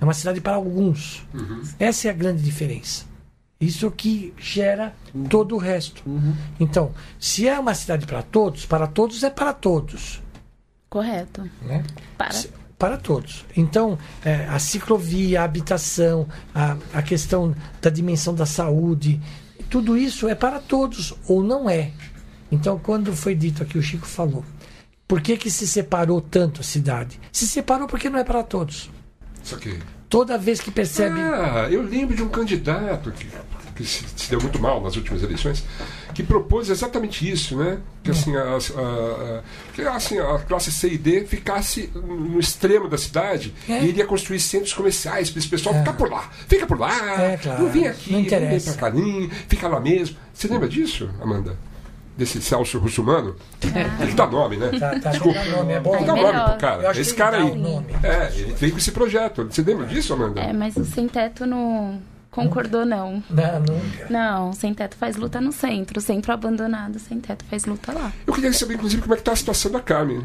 É 0.00 0.04
uma 0.04 0.14
cidade 0.14 0.40
para 0.40 0.56
alguns. 0.56 1.24
Essa 1.78 2.08
é 2.08 2.10
a 2.10 2.14
grande 2.14 2.42
diferença. 2.42 3.04
Isso 3.60 3.90
que 3.90 4.32
gera 4.38 4.94
todo 5.28 5.54
o 5.54 5.58
resto. 5.58 6.02
Então, 6.58 6.92
se 7.18 7.46
é 7.46 7.58
uma 7.58 7.74
cidade 7.74 8.06
para 8.06 8.22
todos, 8.22 8.64
para 8.64 8.86
todos 8.86 9.22
é 9.22 9.30
para 9.30 9.52
todos. 9.52 10.20
Correto. 10.90 11.48
Né? 11.62 11.82
Para. 12.18 12.32
Se- 12.32 12.50
Para 12.78 12.96
todos. 12.96 13.44
Então, 13.56 13.98
é, 14.24 14.46
a 14.46 14.58
ciclovia, 14.58 15.42
a 15.42 15.44
habitação, 15.44 16.26
a, 16.54 16.76
a 16.94 17.02
questão 17.02 17.54
da 17.80 17.90
dimensão 17.90 18.34
da 18.34 18.46
saúde, 18.46 19.20
tudo 19.68 19.96
isso 19.98 20.28
é 20.28 20.34
para 20.34 20.58
todos, 20.58 21.14
ou 21.28 21.42
não 21.44 21.68
é. 21.70 21.90
Então, 22.50 22.78
quando 22.78 23.14
foi 23.14 23.34
dito 23.34 23.62
aqui, 23.62 23.76
o 23.78 23.82
Chico 23.82 24.06
falou, 24.06 24.44
por 25.06 25.20
que, 25.20 25.36
que 25.36 25.50
se 25.50 25.68
separou 25.68 26.20
tanto 26.22 26.62
a 26.62 26.64
cidade? 26.64 27.20
Se 27.30 27.46
separou 27.46 27.86
porque 27.86 28.08
não 28.10 28.18
é 28.18 28.24
para 28.24 28.42
todos. 28.42 28.90
Isso 29.44 29.54
aqui. 29.54 29.78
Toda 30.08 30.36
vez 30.38 30.58
que 30.60 30.70
percebe. 30.70 31.20
Ah, 31.20 31.68
eu 31.70 31.82
lembro 31.82 32.16
de 32.16 32.22
um 32.22 32.28
candidato 32.28 33.12
que, 33.12 33.28
que 33.76 33.84
se, 33.84 34.04
se 34.16 34.30
deu 34.30 34.40
muito 34.40 34.58
mal 34.58 34.82
nas 34.82 34.96
últimas 34.96 35.22
eleições, 35.22 35.62
que 36.14 36.22
propôs 36.22 36.68
exatamente 36.70 37.28
isso, 37.30 37.56
né? 37.56 37.78
Que 38.02 38.10
assim, 38.10 38.36
as- 38.36 38.72
a, 38.76 38.80
a- 38.80 39.42
que, 39.74 39.82
assim, 39.82 40.18
a 40.18 40.38
classe 40.38 40.72
C 40.72 40.88
e 40.90 40.98
D 40.98 41.24
ficasse 41.26 41.90
no 41.94 42.38
extremo 42.40 42.88
da 42.88 42.98
cidade 42.98 43.54
É. 43.68 43.80
e 43.82 43.88
iria 43.88 44.06
construir 44.06 44.40
centros 44.40 44.72
comerciais 44.72 45.30
para 45.30 45.38
esse 45.38 45.48
pessoal 45.48 45.74
ficar 45.74 45.92
por 45.94 46.10
lá. 46.10 46.28
Fica 46.48 46.66
por 46.66 46.78
lá, 46.78 47.22
É, 47.22 47.36
claro. 47.36 47.62
não 47.64 47.70
vem 47.70 47.86
aqui, 47.88 48.12
Não 48.12 48.18
não 48.20 48.28
vem 48.28 48.60
pra 48.60 48.72
cá, 48.74 48.92
fica 49.48 49.68
lá 49.68 49.80
mesmo. 49.80 50.16
Você 50.32 50.48
lembra 50.48 50.68
disso, 50.68 51.08
Amanda? 51.20 51.56
Desse 52.16 52.42
Celso 52.42 52.78
Russumano? 52.78 53.34
Tem 53.60 53.70
que 53.72 54.14
dar 54.14 54.26
nome, 54.30 54.56
né? 54.58 54.68
Tá, 54.78 54.98
tá, 55.00 55.10
Desculpa. 55.10 55.38
dar 55.38 55.46
nome, 55.56 55.72
é 55.72 55.80
bom. 55.80 55.92
Dar 56.04 56.18
É 56.18 56.22
nome 56.22 56.44
pro 56.50 56.58
cara. 56.58 56.82
Eu 56.82 56.90
acho 56.90 57.00
Esse 57.00 57.12
que 57.12 57.16
cara 57.18 57.38
dá 57.38 57.44
aí. 57.44 57.50
o 57.50 57.54
nome. 57.56 57.86
É, 58.02 58.30
ele 58.38 58.52
veio 58.54 58.72
com 58.72 58.78
esse 58.78 58.92
projeto. 58.92 59.44
Você 59.50 59.62
lembra 59.62 59.86
disso, 59.86 60.12
Amanda? 60.12 60.38
É, 60.40 60.52
mas 60.52 60.76
o 60.76 60.84
Sem 60.84 61.08
Teto 61.08 61.46
não 61.46 61.98
concordou, 62.30 62.84
não. 62.84 63.22
Não, 63.28 63.60
nunca. 63.60 64.06
Não, 64.08 64.52
Sem 64.52 64.72
Teto 64.72 64.96
faz 64.96 65.16
luta 65.16 65.40
no 65.40 65.52
centro. 65.52 65.98
O 65.98 66.02
centro 66.02 66.32
abandonado, 66.32 66.98
Sem 66.98 67.20
Teto 67.20 67.44
faz 67.44 67.64
luta 67.64 67.92
lá. 67.92 68.12
Eu 68.26 68.32
queria 68.32 68.52
saber, 68.52 68.74
inclusive, 68.74 69.02
como 69.02 69.14
é 69.14 69.16
que 69.16 69.22
tá 69.22 69.32
a 69.32 69.36
situação 69.36 69.70
da 69.70 69.80
Carmen. 69.80 70.24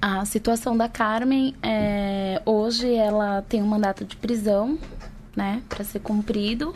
A 0.00 0.24
situação 0.24 0.76
da 0.76 0.88
Carmen, 0.88 1.54
é, 1.62 2.42
hoje 2.44 2.92
ela 2.94 3.42
tem 3.42 3.62
um 3.62 3.66
mandato 3.66 4.04
de 4.04 4.16
prisão, 4.16 4.78
né, 5.34 5.62
para 5.68 5.82
ser 5.82 6.00
cumprido. 6.00 6.74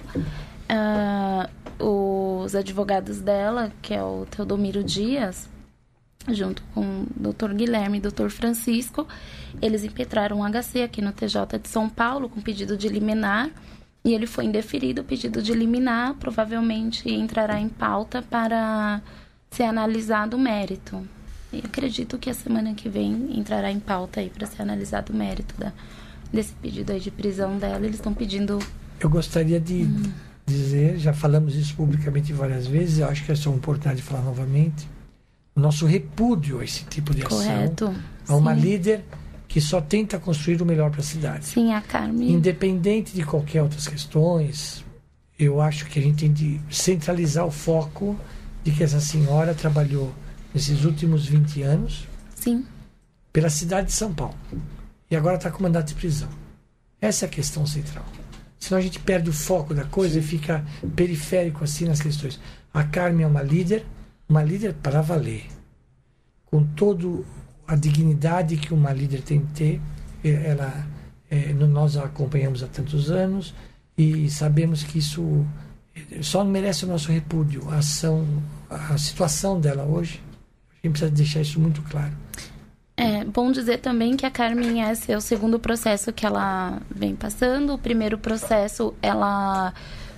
Ah, 0.69 1.49
os 1.79 2.55
advogados 2.55 3.21
dela, 3.21 3.73
que 3.81 3.95
é 3.95 4.03
o 4.03 4.27
Teodomiro 4.31 4.83
Dias, 4.83 5.49
junto 6.29 6.63
com 6.75 7.05
o 7.05 7.33
Dr. 7.33 7.55
Guilherme 7.55 7.99
e 7.99 8.07
o 8.07 8.11
Dr. 8.11 8.29
Francisco, 8.29 9.07
eles 9.63 9.85
impetraram 9.85 10.41
um 10.41 10.45
HC 10.45 10.83
aqui 10.83 11.01
no 11.01 11.13
TJ 11.13 11.59
de 11.63 11.69
São 11.69 11.89
Paulo 11.89 12.29
com 12.29 12.41
pedido 12.41 12.77
de 12.77 12.89
liminar. 12.89 13.51
E 14.05 14.15
ele 14.15 14.27
foi 14.27 14.45
indeferido 14.45 15.03
o 15.03 15.05
pedido 15.05 15.43
de 15.43 15.53
liminar, 15.53 16.15
provavelmente 16.15 17.11
entrará 17.11 17.61
em 17.61 17.69
pauta 17.69 18.23
para 18.23 19.03
ser 19.51 19.65
analisado 19.65 20.37
o 20.37 20.41
mérito. 20.41 21.07
E 21.53 21.59
acredito 21.59 22.19
que 22.19 22.31
a 22.31 22.35
semana 22.35 22.75
que 22.75 22.89
vem 22.89 23.39
entrará 23.39 23.71
em 23.71 23.81
pauta 23.81 24.21
aí 24.21 24.31
para 24.31 24.47
ser 24.47 24.63
analisado 24.63 25.13
o 25.13 25.17
mérito 25.17 25.55
da, 25.59 25.73
desse 26.33 26.53
pedido 26.55 26.93
aí 26.93 27.01
de 27.01 27.11
prisão 27.11 27.59
dela. 27.59 27.85
Eles 27.85 27.97
estão 27.97 28.15
pedindo. 28.15 28.59
Eu 29.01 29.09
gostaria 29.09 29.59
de 29.59 29.89
dizer, 30.47 30.99
já 30.99 31.13
falamos 31.13 31.55
isso 31.55 31.75
publicamente 31.75 32.33
várias 32.33 32.67
vezes, 32.67 32.99
eu 32.99 33.09
acho 33.09 33.25
que 33.25 33.33
é 33.33 33.35
só 33.35 33.51
importante 33.51 33.97
de 33.97 34.03
falar 34.03 34.23
novamente, 34.23 34.89
o 35.55 35.61
nosso 35.61 35.85
repúdio 35.87 36.61
a 36.61 36.65
esse 36.65 36.85
tipo 36.85 37.15
de 37.15 37.23
ação, 37.23 37.39
Correto. 37.39 37.95
a 38.27 38.35
uma 38.35 38.55
Sim. 38.55 38.61
líder 38.61 39.05
que 39.49 39.61
só 39.63 39.81
tenta 39.81 40.19
construir 40.21 40.61
o 40.61 40.67
melhor 40.67 40.91
para 40.91 41.01
a 41.01 41.05
cidade. 41.05 41.47
Sim, 41.47 41.73
a 41.73 41.81
Carmen. 41.81 42.31
Independente 42.31 43.15
de 43.15 43.25
qualquer 43.25 43.63
outras 43.63 43.89
questões, 43.89 44.85
eu 45.39 45.61
acho 45.61 45.87
que 45.87 45.99
a 45.99 46.03
gente 46.03 46.21
tem 46.21 46.33
de 46.33 46.61
centralizar 46.71 47.47
o 47.47 47.51
foco 47.51 48.15
de 48.63 48.71
que 48.71 48.85
essa 48.85 49.01
senhora 49.01 49.55
trabalhou 49.55 50.13
nesses 50.53 50.85
últimos 50.85 51.27
20 51.27 51.63
anos 51.63 52.07
Sim. 52.35 52.67
pela 53.33 53.49
cidade 53.49 53.87
de 53.87 53.95
São 53.95 54.13
Paulo. 54.13 54.37
E 55.11 55.17
agora 55.17 55.37
está 55.37 55.51
com 55.51 55.63
mandato 55.63 55.89
de 55.89 55.95
prisão. 55.95 56.29
Essa 57.01 57.25
é 57.25 57.27
a 57.27 57.31
questão 57.31 57.67
central. 57.67 58.05
Senão 58.59 58.79
a 58.79 58.83
gente 58.83 58.99
perde 58.99 59.31
o 59.31 59.33
foco 59.33 59.73
da 59.73 59.85
coisa 59.85 60.19
e 60.19 60.23
fica 60.23 60.65
periférico 60.95 61.65
assim 61.65 61.87
nas 61.87 62.01
questões. 62.01 62.39
A 62.75 62.85
Carmen 62.85 63.25
é 63.25 63.27
uma 63.27 63.43
líder, 63.43 63.87
uma 64.29 64.43
líder 64.43 64.75
para 64.75 65.01
valer. 65.01 65.47
Com 66.45 66.65
toda 66.65 67.07
a 67.69 67.77
dignidade 67.77 68.57
que 68.57 68.73
uma 68.75 68.93
líder 68.93 69.21
tem 69.23 69.41
que 69.41 69.53
ter, 69.53 69.81
eh, 70.25 70.51
ela, 70.51 70.87
eh, 71.31 71.53
nós 71.53 71.97
a 71.97 72.05
acompanhamos 72.05 72.63
há 72.63 72.67
tantos 72.67 73.11
anos 73.11 73.55
e 73.97 74.29
sabemos 74.31 74.83
que 74.83 74.99
isso 74.99 75.45
eh, 75.95 76.23
só 76.23 76.43
merece 76.43 76.85
o 76.85 76.89
nosso 76.89 77.13
repúdio. 77.13 77.69
A 77.71 77.77
ação, 77.77 78.27
a 78.71 78.97
situação 78.99 79.61
dela 79.61 79.85
hoje, 79.85 80.21
a 80.83 80.87
gente 80.87 80.93
precisa 80.93 81.11
deixar 81.11 81.41
isso 81.43 81.61
muito 81.61 81.83
claro. 81.83 82.13
É 82.97 83.25
bom 83.25 83.53
dizer 83.53 83.79
também 83.79 84.17
que 84.17 84.27
a 84.27 84.31
Carmen 84.31 84.83
esse 84.91 85.13
é 85.13 85.17
o 85.17 85.21
segundo 85.21 85.61
processo 85.61 86.13
que 86.13 86.27
ela 86.27 86.81
vem 86.91 87.15
passando. 87.15 87.75
O 87.75 87.79
primeiro 87.79 88.19
processo 88.19 88.93
ela 89.01 89.73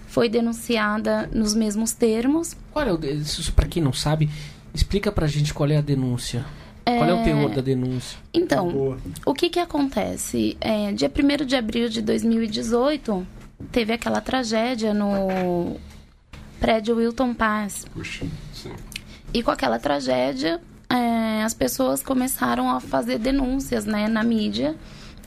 foi 0.06 0.30
denunciada 0.30 1.28
nos 1.32 1.54
mesmos 1.54 1.92
termos. 1.92 2.56
É 2.74 2.90
o. 2.92 2.96
de- 2.96 3.12
Isso 3.12 3.52
pra 3.52 3.66
quem 3.68 3.82
não 3.82 3.92
sabe, 3.92 4.30
explica 4.72 5.12
pra 5.12 5.26
gente 5.26 5.52
qual 5.52 5.68
é 5.68 5.76
a 5.76 5.82
denúncia. 5.82 6.46
Qual 6.84 7.04
é 7.04 7.14
o 7.14 7.22
teor 7.22 7.50
da 7.50 7.60
denúncia? 7.60 8.18
Então, 8.32 8.98
o 9.24 9.34
que 9.34 9.48
que 9.48 9.58
acontece? 9.58 10.56
É, 10.60 10.92
dia 10.92 11.10
1 11.10 11.44
de 11.44 11.56
abril 11.56 11.88
de 11.88 12.02
2018, 12.02 13.26
teve 13.70 13.92
aquela 13.92 14.20
tragédia 14.20 14.92
no 14.94 15.76
prédio 16.58 16.96
Wilton 16.96 17.34
Paz. 17.34 17.84
Puxa, 17.92 18.26
sim. 18.52 18.72
E 19.32 19.42
com 19.42 19.50
aquela 19.50 19.78
tragédia, 19.78 20.60
é, 20.88 21.42
as 21.42 21.54
pessoas 21.54 22.02
começaram 22.02 22.68
a 22.68 22.80
fazer 22.80 23.18
denúncias 23.18 23.84
né, 23.84 24.08
na 24.08 24.24
mídia 24.24 24.74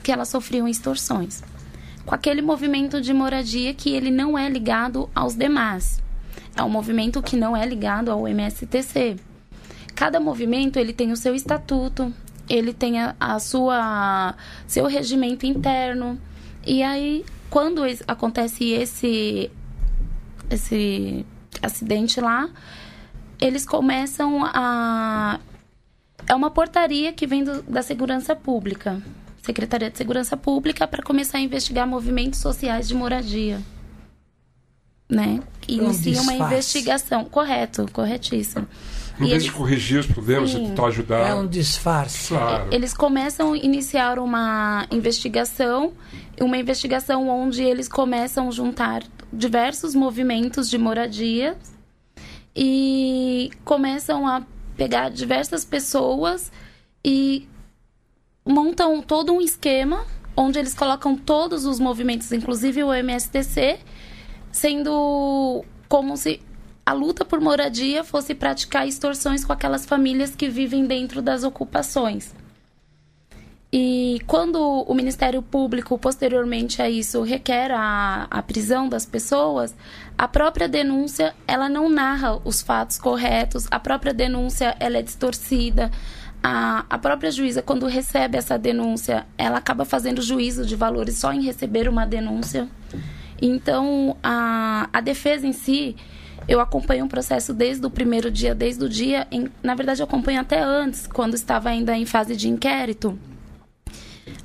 que 0.04 0.12
elas 0.12 0.28
sofriam 0.28 0.68
extorsões. 0.68 1.42
Com 2.06 2.14
aquele 2.14 2.42
movimento 2.42 3.00
de 3.00 3.14
moradia 3.14 3.74
que 3.74 3.90
ele 3.90 4.12
não 4.12 4.38
é 4.38 4.50
ligado 4.50 5.10
aos 5.16 5.36
demais. 5.36 6.02
É 6.56 6.62
um 6.62 6.70
movimento 6.70 7.22
que 7.22 7.38
não 7.38 7.56
é 7.56 7.66
ligado 7.66 8.12
ao 8.12 8.28
MSTC. 8.28 9.16
Cada 9.96 10.20
movimento 10.20 10.78
ele 10.78 10.94
tem 10.94 11.12
o 11.12 11.16
seu 11.18 11.36
estatuto, 11.36 12.14
ele 12.50 12.74
tem 12.74 13.00
a, 13.00 13.16
a 13.20 13.40
sua 13.40 14.36
seu 14.68 14.86
regimento 14.88 15.46
interno. 15.46 16.20
E 16.66 16.82
aí, 16.82 17.24
quando 17.50 17.82
acontece 18.08 18.72
esse 18.72 19.52
esse 20.50 21.26
acidente 21.62 22.20
lá, 22.20 22.50
eles 23.40 23.66
começam 23.66 24.44
a. 24.46 25.40
É 26.28 26.34
uma 26.34 26.50
portaria 26.50 27.12
que 27.12 27.28
vem 27.28 27.44
do- 27.44 27.62
da 27.64 27.82
Segurança 27.82 28.36
Pública, 28.36 29.02
Secretaria 29.42 29.90
de 29.92 29.98
Segurança 29.98 30.38
Pública, 30.38 30.88
para 30.88 31.04
começar 31.04 31.38
a 31.38 31.42
investigar 31.42 31.86
movimentos 31.88 32.40
sociais 32.40 32.88
de 32.88 32.94
moradia. 32.96 33.62
Né? 35.10 35.42
Inicia 35.68 36.22
uma 36.22 36.34
investigação. 36.48 37.26
Correto, 37.26 37.86
corretíssimo. 37.92 38.68
Em 39.20 39.26
E 39.26 39.30
vez 39.30 39.44
eles- 39.44 39.56
corrigir 39.56 40.00
os 40.00 40.06
problemas, 40.08 40.50
Sim. 40.50 40.58
você 40.60 40.66
tentar 40.70 40.86
ajudar. 40.88 41.28
É 41.30 41.36
um 41.36 41.46
disfarce. 41.48 42.30
Claro. 42.30 42.68
Eles 42.72 42.94
começam 42.94 43.54
a 43.54 43.58
iniciar 43.58 44.18
uma 44.20 44.88
investigação, 44.92 45.94
uma 46.42 46.58
investigação 46.58 47.28
onde 47.30 47.62
eles 47.64 47.88
começam 47.88 48.48
a 48.48 48.52
juntar 48.52 49.04
diversos 49.32 49.94
movimentos 49.96 50.70
de 50.70 50.78
moradia 50.78 51.56
e 52.56 53.52
começam 53.64 54.28
a 54.28 54.44
pegar 54.78 55.10
diversas 55.10 55.64
pessoas 55.64 56.52
e 57.06 57.48
montam 58.46 59.02
todo 59.02 59.32
um 59.34 59.42
esquema 59.42 60.06
onde 60.36 60.58
eles 60.58 60.74
colocam 60.74 61.16
todos 61.16 61.66
os 61.66 61.80
movimentos, 61.80 62.32
inclusive 62.32 62.84
o 62.84 62.92
MSTC, 62.94 63.80
sendo 64.52 65.64
como 65.88 66.18
se 66.18 66.40
a 66.86 66.94
luta 66.94 67.24
por 67.24 67.40
moradia 67.40 68.04
fosse 68.04 68.36
praticar 68.36 68.88
extorsões 68.88 69.46
com 69.46 69.54
aquelas 69.54 69.86
famílias 69.86 70.36
que 70.36 70.50
vivem 70.50 70.86
dentro 70.86 71.22
das 71.22 71.44
ocupações. 71.44 72.34
E 73.76 74.22
quando 74.28 74.60
o 74.60 74.94
Ministério 74.94 75.42
Público, 75.42 75.98
posteriormente 75.98 76.80
a 76.80 76.88
isso, 76.88 77.24
requer 77.24 77.72
a, 77.72 78.28
a 78.30 78.44
prisão 78.44 78.88
das 78.88 79.04
pessoas, 79.04 79.74
a 80.16 80.28
própria 80.28 80.68
denúncia, 80.68 81.34
ela 81.48 81.68
não 81.68 81.90
narra 81.90 82.40
os 82.46 82.62
fatos 82.62 83.00
corretos, 83.00 83.66
a 83.72 83.80
própria 83.80 84.14
denúncia, 84.14 84.76
ela 84.80 85.00
é 85.00 85.02
distorcida. 85.02 85.90
A, 86.44 86.86
a 86.88 87.00
própria 87.00 87.32
juíza, 87.32 87.64
quando 87.64 87.88
recebe 87.88 88.38
essa 88.38 88.60
denúncia, 88.60 89.26
ela 89.38 89.58
acaba 89.58 89.86
fazendo 89.86 90.22
juízo 90.22 90.66
de 90.68 90.76
valores 90.76 91.18
só 91.18 91.34
em 91.34 91.42
receber 91.42 91.90
uma 91.90 92.06
denúncia. 92.06 92.68
Então, 93.42 94.16
a, 94.22 94.88
a 94.94 95.02
defesa 95.02 95.48
em 95.48 95.54
si, 95.54 95.96
eu 96.48 96.60
acompanho 96.60 97.06
o 97.06 97.10
processo 97.10 97.54
desde 97.54 97.86
o 97.86 97.90
primeiro 97.90 98.30
dia, 98.30 98.54
desde 98.54 98.84
o 98.84 98.90
dia. 98.90 99.28
Em, 99.32 99.50
na 99.62 99.76
verdade, 99.76 100.02
eu 100.02 100.06
acompanho 100.06 100.42
até 100.42 100.62
antes, 100.62 101.08
quando 101.08 101.34
estava 101.34 101.70
ainda 101.70 101.96
em 101.96 102.06
fase 102.06 102.36
de 102.36 102.50
inquérito. 102.50 103.18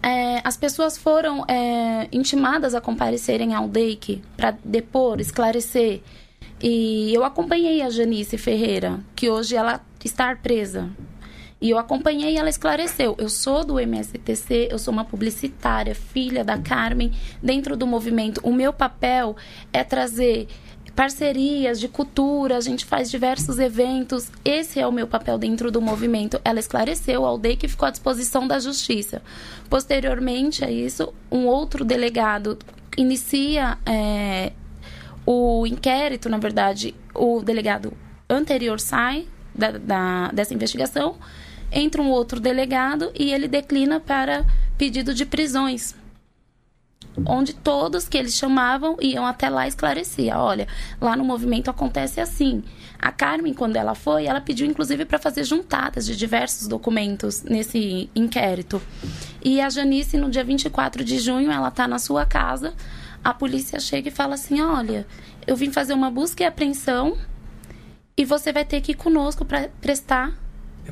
É, 0.02 0.40
as 0.44 0.56
pessoas 0.56 0.96
foram 0.96 1.44
é, 1.48 2.08
intimadas 2.12 2.74
a 2.74 2.80
comparecerem 2.80 3.54
ao 3.54 3.68
DEIC 3.68 4.22
para 4.37 4.56
depor, 4.64 5.20
esclarecer. 5.20 6.01
E 6.61 7.12
eu 7.14 7.24
acompanhei 7.24 7.82
a 7.82 7.90
Janice 7.90 8.36
Ferreira, 8.36 9.01
que 9.14 9.28
hoje 9.28 9.57
ela 9.57 9.80
está 10.05 10.34
presa. 10.34 10.90
E 11.61 11.70
eu 11.70 11.78
acompanhei 11.78 12.34
e 12.34 12.36
ela 12.36 12.49
esclareceu. 12.49 13.16
Eu 13.18 13.28
sou 13.28 13.64
do 13.64 13.80
MSTC, 13.80 14.68
eu 14.70 14.78
sou 14.78 14.92
uma 14.92 15.05
publicitária, 15.05 15.94
filha 15.94 16.44
da 16.44 16.57
Carmen, 16.57 17.12
dentro 17.42 17.76
do 17.76 17.86
movimento. 17.86 18.40
O 18.44 18.53
meu 18.53 18.72
papel 18.72 19.36
é 19.72 19.82
trazer 19.82 20.46
parcerias 20.99 21.78
de 21.78 21.86
cultura, 21.86 22.57
a 22.57 22.61
gente 22.61 22.84
faz 22.84 23.09
diversos 23.09 23.61
eventos. 23.61 24.32
Esse 24.44 24.80
é 24.80 24.86
o 24.86 24.90
meu 24.90 25.07
papel 25.07 25.38
dentro 25.38 25.70
do 25.70 25.80
movimento. 25.80 26.40
Ela 26.44 26.59
esclareceu 26.59 27.24
ao 27.24 27.38
DEI 27.38 27.55
que 27.57 27.68
ficou 27.68 27.86
à 27.86 27.90
disposição 27.92 28.49
da 28.49 28.59
justiça. 28.59 29.22
Posteriormente 29.70 30.64
a 30.64 30.70
isso, 30.72 31.14
um 31.30 31.46
outro 31.46 31.84
delegado 31.84 32.59
inicia 32.96 33.78
é, 33.86 34.51
O 35.24 35.64
inquérito, 35.68 36.28
na 36.28 36.38
verdade, 36.38 36.92
o 37.14 37.42
delegado 37.42 37.92
anterior 38.28 38.80
sai 38.80 39.28
da, 39.55 39.70
da- 39.70 40.30
dessa 40.32 40.53
investigação, 40.53 41.14
entra 41.70 42.03
um 42.03 42.11
outro 42.11 42.40
delegado 42.40 43.12
e 43.16 43.32
ele 43.32 43.46
declina 43.46 44.01
para 44.01 44.44
pedido 44.76 45.14
de 45.14 45.24
prisões. 45.24 45.94
Onde 47.27 47.55
todos 47.55 48.09
que 48.09 48.16
eles 48.16 48.35
chamavam 48.35 48.97
iam 49.01 49.27
até 49.27 49.49
lá 49.49 49.66
e 49.66 49.69
esclarecia. 49.69 50.39
Olha, 50.39 50.66
lá 51.01 51.16
no 51.16 51.25
movimento 51.25 51.71
acontece 51.71 52.21
assim. 52.21 52.62
A 52.99 53.12
Carmen, 53.12 53.55
quando 53.55 53.77
ela 53.77 53.95
foi, 53.95 54.27
ela 54.27 54.41
pediu 54.41 54.66
inclusive 54.66 55.05
para 55.05 55.19
fazer 55.19 55.45
juntadas 55.45 56.07
de 56.07 56.16
diversos 56.16 56.66
documentos 56.66 57.43
nesse 57.43 58.11
inquérito. 58.14 58.83
E 59.43 59.61
a 59.61 59.71
Janice, 59.71 60.16
no 60.16 60.31
dia 60.31 60.45
24 60.45 61.05
de 61.05 61.19
junho, 61.19 61.51
ela 61.51 61.69
está 61.69 61.87
na 61.87 61.99
sua 61.99 62.27
casa. 62.27 62.75
A 63.23 63.33
polícia 63.33 63.79
chega 63.81 64.09
e 64.09 64.12
fala 64.12 64.35
assim: 64.35 64.61
Olha, 64.61 65.07
eu 65.47 65.57
vim 65.57 65.71
fazer 65.71 65.93
uma 65.93 66.11
busca 66.11 66.43
e 66.43 66.47
apreensão 66.47 67.16
e 68.16 68.25
você 68.25 68.53
vai 68.53 68.64
ter 68.64 68.81
que 68.81 68.93
ir 68.93 68.97
conosco 68.97 69.45
para 69.45 69.69
prestar 69.81 70.33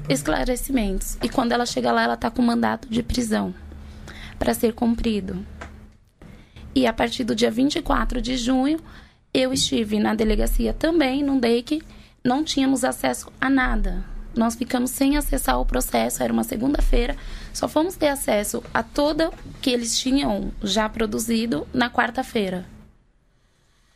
esclarecimentos. 0.08 1.18
E 1.22 1.28
quando 1.28 1.52
ela 1.52 1.66
chega 1.66 1.90
lá, 1.90 2.02
ela 2.02 2.14
está 2.14 2.30
com 2.30 2.40
mandato 2.40 2.88
de 2.88 3.02
prisão 3.02 3.52
para 4.38 4.54
ser 4.54 4.74
cumprido. 4.74 5.44
E 6.76 6.86
a 6.86 6.92
partir 6.92 7.24
do 7.24 7.34
dia 7.34 7.50
24 7.50 8.20
de 8.20 8.36
junho, 8.36 8.78
eu 9.32 9.50
estive 9.50 9.98
na 9.98 10.14
delegacia 10.14 10.74
também, 10.74 11.22
num 11.22 11.40
DEIC, 11.40 11.82
não 12.22 12.44
tínhamos 12.44 12.84
acesso 12.84 13.32
a 13.40 13.48
nada. 13.48 14.04
Nós 14.36 14.54
ficamos 14.54 14.90
sem 14.90 15.16
acessar 15.16 15.58
o 15.58 15.64
processo, 15.64 16.22
era 16.22 16.30
uma 16.30 16.44
segunda-feira, 16.44 17.16
só 17.50 17.66
fomos 17.66 17.96
ter 17.96 18.08
acesso 18.08 18.62
a 18.74 18.82
toda 18.82 19.32
que 19.62 19.70
eles 19.70 19.98
tinham 19.98 20.52
já 20.62 20.86
produzido 20.86 21.66
na 21.72 21.88
quarta-feira. 21.88 22.66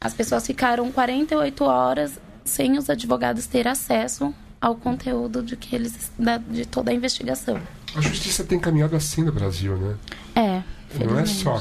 As 0.01 0.15
pessoas 0.15 0.47
ficaram 0.47 0.91
48 0.91 1.63
horas 1.63 2.19
sem 2.47 2.79
os 2.79 2.89
advogados 2.89 3.47
ter 3.47 3.69
acesso 3.69 4.35
ao 4.59 4.75
conteúdo 4.75 5.43
de 5.43 5.55
que 5.55 5.77
eles 5.77 6.11
de 6.49 6.65
toda 6.65 6.91
a 6.91 6.95
investigação. 6.95 7.61
A 7.95 8.01
justiça 8.01 8.43
tem 8.43 8.59
caminhado 8.59 8.97
assim 8.97 9.23
no 9.23 9.33
Brasil, 9.33 9.77
né? 9.77 9.97
É, 10.35 11.05
Não 11.05 11.19
é 11.19 11.27
só 11.27 11.61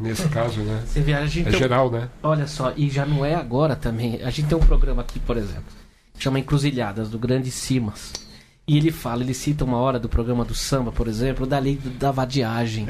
nesse 0.00 0.28
caso, 0.28 0.60
né? 0.60 0.82
Você 0.86 1.00
vê, 1.00 1.14
a 1.14 1.26
gente 1.26 1.48
É 1.48 1.50
tem 1.50 1.58
geral, 1.58 1.90
né? 1.90 2.08
Olha 2.22 2.46
só, 2.46 2.72
e 2.76 2.88
já 2.90 3.04
não 3.06 3.24
é 3.24 3.34
agora 3.34 3.74
também. 3.74 4.22
A 4.22 4.30
gente 4.30 4.48
tem 4.48 4.56
um 4.58 4.60
programa 4.60 5.02
aqui, 5.02 5.18
por 5.18 5.36
exemplo, 5.36 5.64
que 6.14 6.22
chama 6.22 6.38
Encruzilhadas, 6.38 7.08
do 7.08 7.18
Grande 7.18 7.50
Simas. 7.50 8.12
E 8.72 8.76
ele 8.76 8.92
fala, 8.92 9.24
ele 9.24 9.34
cita 9.34 9.64
uma 9.64 9.78
hora 9.78 9.98
do 9.98 10.08
programa 10.08 10.44
do 10.44 10.54
samba, 10.54 10.92
por 10.92 11.08
exemplo, 11.08 11.44
da 11.44 11.58
lei 11.58 11.74
do- 11.74 11.90
da 11.90 12.12
vadiagem. 12.12 12.86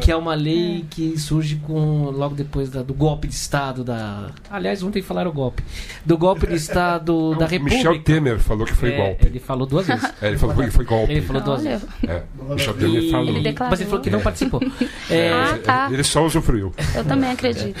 Que 0.00 0.10
é 0.10 0.16
uma 0.16 0.34
lei 0.34 0.86
que 0.88 1.18
surge 1.18 1.56
com 1.56 2.04
logo 2.10 2.34
depois 2.34 2.70
da- 2.70 2.82
do 2.82 2.94
golpe 2.94 3.28
de 3.28 3.34
Estado 3.34 3.84
da. 3.84 4.30
Aliás, 4.50 4.82
ontem 4.82 5.02
falaram 5.02 5.30
golpe. 5.30 5.62
Do 6.02 6.16
golpe 6.16 6.46
de 6.46 6.54
Estado 6.54 7.34
da 7.36 7.46
República. 7.46 7.76
Michel 7.76 8.02
Temer 8.02 8.38
falou 8.38 8.64
que 8.66 8.72
foi 8.72 8.90
É, 8.92 8.96
golpe. 8.96 9.26
Ele 9.26 9.38
falou 9.38 9.66
duas 9.66 9.86
vezes. 9.86 10.04
É, 10.22 10.28
ele 10.28 10.38
falou 10.38 10.56
que 10.56 10.70
foi 10.70 10.84
golpe. 10.86 11.12
Ele 11.12 11.20
falou 11.20 11.42
duas 11.42 11.62
vezes. 11.62 11.86
É, 12.08 12.22
Michel 12.54 12.74
Temer 12.74 13.02
E- 13.02 13.10
falou. 13.10 13.28
Ele 13.28 13.40
declarou. 13.42 13.70
Mas 13.70 13.80
ele 13.80 13.90
falou 13.90 14.02
que 14.04 14.10
não 14.10 14.20
participou. 14.20 14.60
É, 15.10 15.32
Ah, 15.32 15.58
tá. 15.62 15.88
Ele 15.92 16.02
só 16.04 16.24
usufruiu. 16.24 16.72
Eu 16.94 17.04
também 17.04 17.30
acredito. 17.30 17.78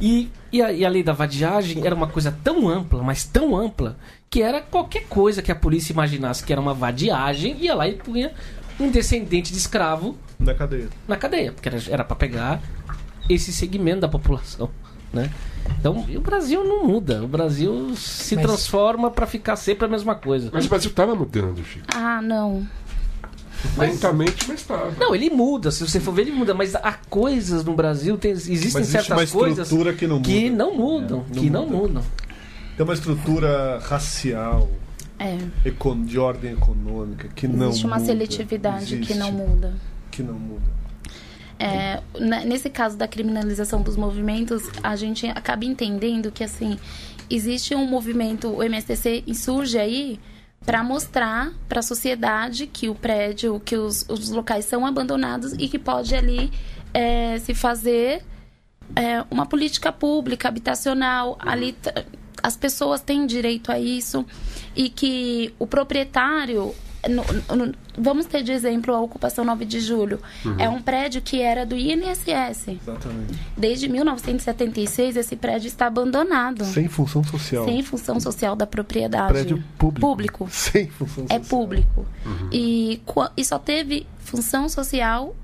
E, 0.00 0.28
e, 0.52 0.60
a, 0.60 0.72
e 0.72 0.84
a 0.84 0.88
lei 0.88 1.02
da 1.04 1.12
vadiagem 1.12 1.84
era 1.86 1.94
uma 1.94 2.06
coisa 2.08 2.36
tão 2.42 2.68
ampla, 2.68 3.02
mas 3.02 3.24
tão 3.24 3.56
ampla, 3.56 3.96
que 4.32 4.40
era 4.40 4.62
qualquer 4.62 5.04
coisa 5.08 5.42
que 5.42 5.52
a 5.52 5.54
polícia 5.54 5.92
imaginasse 5.92 6.42
que 6.42 6.50
era 6.50 6.60
uma 6.60 6.72
vadiagem, 6.72 7.54
ia 7.60 7.74
lá 7.74 7.86
e 7.86 7.92
punha 7.96 8.32
um 8.80 8.90
descendente 8.90 9.52
de 9.52 9.58
escravo 9.58 10.16
Na 10.40 10.54
cadeia. 10.54 10.88
na 11.06 11.16
cadeia, 11.18 11.52
porque 11.52 11.68
era, 11.90 12.02
para 12.02 12.16
pegar 12.16 12.62
esse 13.28 13.52
segmento 13.52 14.00
da 14.00 14.08
população, 14.08 14.70
né? 15.12 15.30
Então, 15.78 16.06
e 16.08 16.16
o 16.16 16.20
Brasil 16.22 16.64
não 16.64 16.86
muda, 16.86 17.22
o 17.22 17.28
Brasil 17.28 17.94
se 17.94 18.34
Mas- 18.34 18.46
transforma 18.46 19.10
para 19.10 19.26
ficar 19.26 19.54
sempre 19.56 19.84
a 19.84 19.88
mesma 19.88 20.14
coisa. 20.14 20.48
Mas 20.50 20.64
o 20.64 20.68
Brasil 20.70 20.88
estava 20.90 21.14
mudando, 21.14 21.62
Chico. 21.62 21.84
Ah, 21.94 22.22
não. 22.22 22.66
Lentamente, 23.76 24.46
mas 24.48 24.60
estava. 24.60 24.92
Não, 24.98 25.14
ele 25.14 25.28
muda, 25.30 25.70
se 25.70 25.86
você 25.86 26.00
for 26.00 26.12
ver, 26.12 26.22
ele 26.22 26.32
muda, 26.32 26.52
mas 26.54 26.74
há 26.74 26.94
coisas 27.08 27.62
no 27.64 27.74
Brasil, 27.74 28.16
tem- 28.18 28.32
existem 28.32 28.56
Mas 28.72 28.74
existe 28.88 28.92
certas 28.92 29.32
uma 29.32 29.40
coisas 29.40 29.68
que 29.68 30.06
não 30.06 30.16
muda. 30.16 30.28
que 30.28 30.50
não 30.50 30.74
mudam, 30.76 31.18
É, 31.30 31.34
não 31.34 31.42
que 31.42 31.50
não 31.50 31.66
muda. 31.66 31.76
mudam. 31.76 32.02
Tem 32.76 32.84
uma 32.84 32.94
estrutura 32.94 33.78
racial, 33.80 34.68
É. 35.18 35.36
de 36.04 36.18
ordem 36.18 36.52
econômica, 36.52 37.28
que 37.28 37.46
não 37.46 37.68
Existe 37.68 37.86
uma 37.86 37.96
muda. 37.96 38.06
seletividade 38.06 38.86
que 38.86 38.94
Existe, 38.94 39.14
não 39.14 39.32
muda. 39.32 39.74
Que 40.10 40.22
não 40.22 40.34
muda. 40.34 40.82
É, 41.58 42.02
nesse 42.44 42.68
caso 42.68 42.96
da 42.96 43.06
criminalização 43.06 43.82
dos 43.82 43.96
movimentos, 43.96 44.68
a 44.82 44.96
gente 44.96 45.26
acaba 45.28 45.64
entendendo 45.64 46.32
que 46.32 46.42
assim 46.42 46.76
existe 47.30 47.72
um 47.74 47.86
movimento, 47.86 48.48
o 48.48 48.62
MSTC 48.64 49.22
insurge 49.28 49.78
aí 49.78 50.18
para 50.66 50.82
mostrar 50.82 51.52
para 51.68 51.78
a 51.80 51.82
sociedade 51.82 52.66
que 52.66 52.88
o 52.88 52.94
prédio, 52.94 53.60
que 53.64 53.76
os, 53.76 54.04
os 54.08 54.30
locais 54.30 54.64
são 54.64 54.84
abandonados 54.84 55.52
e 55.52 55.68
que 55.68 55.78
pode 55.78 56.14
ali 56.16 56.50
é, 56.92 57.38
se 57.38 57.54
fazer 57.54 58.22
é, 58.96 59.24
uma 59.30 59.46
política 59.46 59.92
pública 59.92 60.48
habitacional 60.48 61.36
ali 61.40 61.76
as 62.42 62.56
pessoas 62.56 63.00
têm 63.00 63.26
direito 63.26 63.70
a 63.70 63.78
isso 63.78 64.24
e 64.74 64.88
que 64.88 65.54
o 65.58 65.66
proprietário 65.66 66.74
no- 67.08 67.56
no- 67.56 67.74
vamos 67.98 68.26
ter 68.26 68.44
de 68.44 68.52
exemplo 68.52 68.94
a 68.94 69.00
ocupação 69.00 69.44
9 69.44 69.64
de 69.64 69.80
julho 69.80 70.20
é 70.56 70.68
um 70.68 70.80
prédio 70.80 71.20
que 71.20 71.40
era 71.42 71.66
do 71.66 71.74
INSS 71.76 72.68
Exatamente. 72.68 73.34
desde 73.56 73.88
1976 73.88 75.16
esse 75.16 75.34
prédio 75.34 75.66
está 75.66 75.86
abandonado 75.88 76.64
Sem 76.64 76.88
função 76.88 77.24
social. 77.24 77.64
sem 77.64 77.82
função 77.82 78.20
social 78.20 78.54
da 78.54 78.66
propriedade 78.68 79.32
Prédio 79.32 79.64
público. 79.76 80.00
público 80.06 80.48
Sem 80.50 80.88
função 80.90 81.24
é 81.28 81.38
social. 81.40 81.60
público. 81.60 82.06
E, 82.52 83.00
qua- 83.04 83.32
e 83.36 83.44
só 83.44 83.58
teve 83.58 84.06
função 84.20 84.68
social 84.68 85.34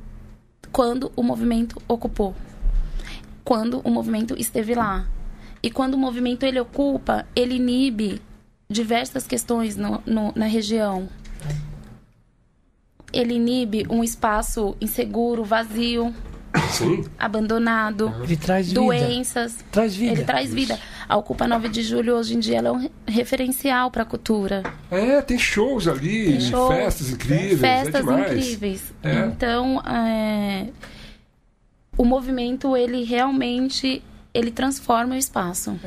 quando 0.71 1.11
o 1.17 1.23
movimento 1.25 1.81
ocupou. 1.89 2.37
Quando 3.45 3.81
o 3.83 3.91
movimento 3.91 4.35
esteve 4.39 4.75
lá. 4.75 5.07
E 5.63 5.71
quando 5.71 5.95
o 5.95 5.99
movimento 5.99 6.45
ele 6.45 6.61
ocupa, 6.61 7.27
ele 7.35 7.57
inibe 7.57 8.21
diversas 8.71 9.27
questões 9.27 9.77
no- 9.77 10.03
no- 10.07 10.33
na 10.37 10.47
região. 10.47 11.09
Ele 13.13 13.35
inibe 13.35 13.87
um 13.89 14.05
espaço 14.05 14.77
inseguro, 14.81 15.43
vazio, 15.43 16.15
Sim. 16.71 17.05
abandonado, 17.19 18.13
Ele 18.23 18.37
traz 18.37 18.69
vida. 18.69 18.81
doenças. 18.81 19.65
Traz 19.73 19.97
vida. 19.97 20.13
Ele 20.13 20.25
traz 20.25 20.53
vida. 20.53 20.79
A 21.09 21.17
Ocupa 21.17 21.47
9 21.49 21.71
de 21.71 21.83
Julho, 21.83 22.15
hoje 22.17 22.37
em 22.37 22.39
dia, 22.39 22.59
ela 22.59 22.69
é 22.69 22.73
um 22.73 22.77
re- 22.77 22.91
referencial 23.07 23.91
para 23.91 24.03
a 24.03 24.07
cultura. 24.07 24.63
É, 24.91 25.23
tem 25.23 25.39
shows 25.39 25.89
ali, 25.89 26.33
Tem 26.33 26.41
show, 26.43 26.69
festas 26.69 27.09
incríveis. 27.11 27.63
é 27.63 27.83
festas 27.85 28.05
demais. 28.05 28.33
incríveis. 28.33 28.93
É. 29.03 29.19
Então, 29.27 29.81
é, 29.87 30.67
o 31.97 32.05
movimento 32.05 32.77
ele 32.77 33.05
realmente 33.05 34.03
ele 34.35 34.51
transforma 34.51 35.15
o 35.15 35.19
espaço. 35.19 35.79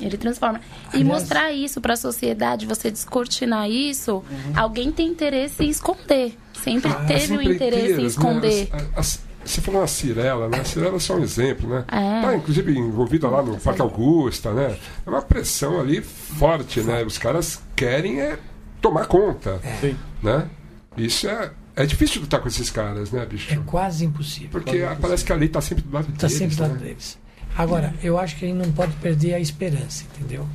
Ele 0.00 0.16
transforma. 0.16 0.60
E 0.92 0.96
Aliás- 0.98 1.06
mostrar 1.06 1.52
isso 1.52 1.80
para 1.80 1.94
a 1.94 1.96
sociedade, 1.96 2.66
você 2.66 2.90
descortinar 2.90 3.70
isso, 3.70 4.22
alguém 4.54 4.90
tem 4.92 5.08
interesse 5.08 5.64
em 5.64 5.68
esconder. 5.68 6.36
Sempre 6.52 6.90
Uhum. 6.90 6.96
Ah, 6.98 7.04
teve 7.06 7.36
o 7.36 7.42
interesse 7.42 7.92
em 7.94 8.02
né? 8.02 8.02
esconder. 8.02 8.68
As- 8.72 8.88
as- 8.96 9.20
você 9.44 9.60
falou 9.60 9.80
na 9.80 9.86
Cirela, 9.88 10.48
né? 10.48 10.60
A 10.60 10.64
Cirela 10.64 10.96
é 10.96 11.00
só 11.00 11.16
um 11.16 11.22
exemplo, 11.22 11.68
né? 11.68 11.84
É. 11.90 12.22
Tá, 12.22 12.36
inclusive, 12.36 12.78
envolvida 12.78 13.28
lá 13.28 13.42
no 13.42 13.58
Parque 13.58 13.80
Augusta, 13.82 14.52
né? 14.52 14.76
É 15.04 15.10
uma 15.10 15.22
pressão 15.22 15.80
ali 15.80 16.00
forte, 16.00 16.80
né? 16.80 17.02
Os 17.04 17.18
caras 17.18 17.60
querem 17.74 18.20
é 18.20 18.38
tomar 18.80 19.06
conta, 19.06 19.60
Sim. 19.80 19.96
né? 20.22 20.48
Isso 20.96 21.28
é... 21.28 21.50
É 21.74 21.86
difícil 21.86 22.20
lutar 22.20 22.40
com 22.40 22.48
esses 22.48 22.68
caras, 22.70 23.10
né, 23.10 23.24
bicho? 23.24 23.52
É 23.52 23.56
quase 23.64 24.04
impossível. 24.04 24.50
Porque 24.50 24.78
ah, 24.82 24.96
parece 25.00 25.24
que 25.24 25.32
a 25.32 25.36
lei 25.36 25.48
tá 25.48 25.60
sempre 25.60 25.84
do 25.84 25.92
lado 25.92 26.08
Está 26.12 26.26
deles, 26.26 26.38
sempre 26.38 26.56
do 26.56 26.62
lado 26.62 26.74
né? 26.74 26.80
deles. 26.80 27.18
Agora, 27.56 27.94
eu 28.02 28.18
acho 28.18 28.36
que 28.36 28.44
a 28.44 28.48
gente 28.48 28.56
não 28.58 28.72
pode 28.72 28.92
perder 28.96 29.34
a 29.34 29.40
esperança, 29.40 30.04
entendeu? 30.14 30.46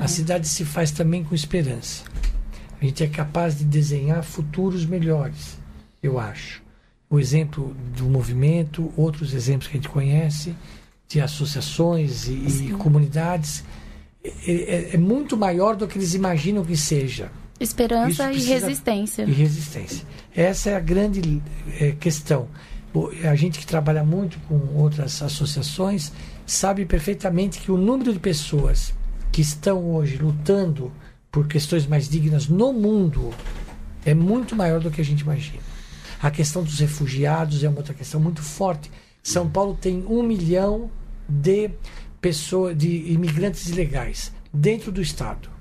A 0.00 0.08
cidade 0.08 0.48
se 0.48 0.64
faz 0.64 0.90
também 0.90 1.22
com 1.22 1.34
esperança. 1.34 2.04
A 2.80 2.84
gente 2.84 3.02
é 3.04 3.06
capaz 3.06 3.58
de 3.58 3.64
desenhar 3.64 4.22
futuros 4.24 4.84
melhores, 4.86 5.58
eu 6.02 6.18
acho. 6.18 6.62
O 7.08 7.20
exemplo 7.20 7.76
do 7.96 8.04
movimento, 8.04 8.90
outros 8.96 9.34
exemplos 9.34 9.68
que 9.68 9.76
a 9.76 9.80
gente 9.80 9.88
conhece, 9.90 10.54
de 11.06 11.20
associações 11.20 12.26
e, 12.28 12.68
e 12.68 12.72
comunidades, 12.72 13.62
é, 14.24 14.30
é- 14.46 14.90
é 14.94 14.96
muito 14.96 15.36
maior 15.36 15.76
do 15.76 15.86
que 15.86 15.98
eles 15.98 16.14
imaginam 16.14 16.64
que 16.64 16.76
seja. 16.76 17.30
Esperança 17.62 18.32
e 18.32 18.42
resistência. 18.42 19.22
E 19.22 19.32
resistência. 19.32 20.06
Essa 20.34 20.70
é 20.70 20.76
a 20.76 20.80
grande 20.80 21.42
eh, 21.80 21.92
questão. 21.98 22.48
A 23.24 23.34
gente 23.34 23.58
que 23.58 23.66
trabalha 23.66 24.04
muito 24.04 24.38
com 24.48 24.58
outras 24.76 25.22
associações 25.22 26.12
sabe 26.46 26.84
perfeitamente 26.84 27.60
que 27.60 27.72
o 27.72 27.76
número 27.76 28.12
de 28.12 28.18
pessoas 28.18 28.92
que 29.30 29.40
estão 29.40 29.94
hoje 29.94 30.18
lutando 30.18 30.92
por 31.30 31.46
questões 31.46 31.86
mais 31.86 32.08
dignas 32.08 32.48
no 32.48 32.72
mundo 32.72 33.32
é 34.04 34.12
muito 34.12 34.54
maior 34.54 34.80
do 34.80 34.90
que 34.90 35.00
a 35.00 35.04
gente 35.04 35.20
imagina. 35.20 35.62
A 36.20 36.30
questão 36.30 36.62
dos 36.62 36.78
refugiados 36.78 37.64
é 37.64 37.68
uma 37.68 37.78
outra 37.78 37.94
questão 37.94 38.20
muito 38.20 38.42
forte. 38.42 38.90
São 39.22 39.48
Paulo 39.48 39.76
tem 39.80 40.04
um 40.06 40.22
milhão 40.22 40.90
de 41.28 41.70
pessoas, 42.20 42.76
de 42.76 43.12
imigrantes 43.12 43.68
ilegais 43.68 44.32
dentro 44.52 44.92
do 44.92 45.00
estado. 45.00 45.51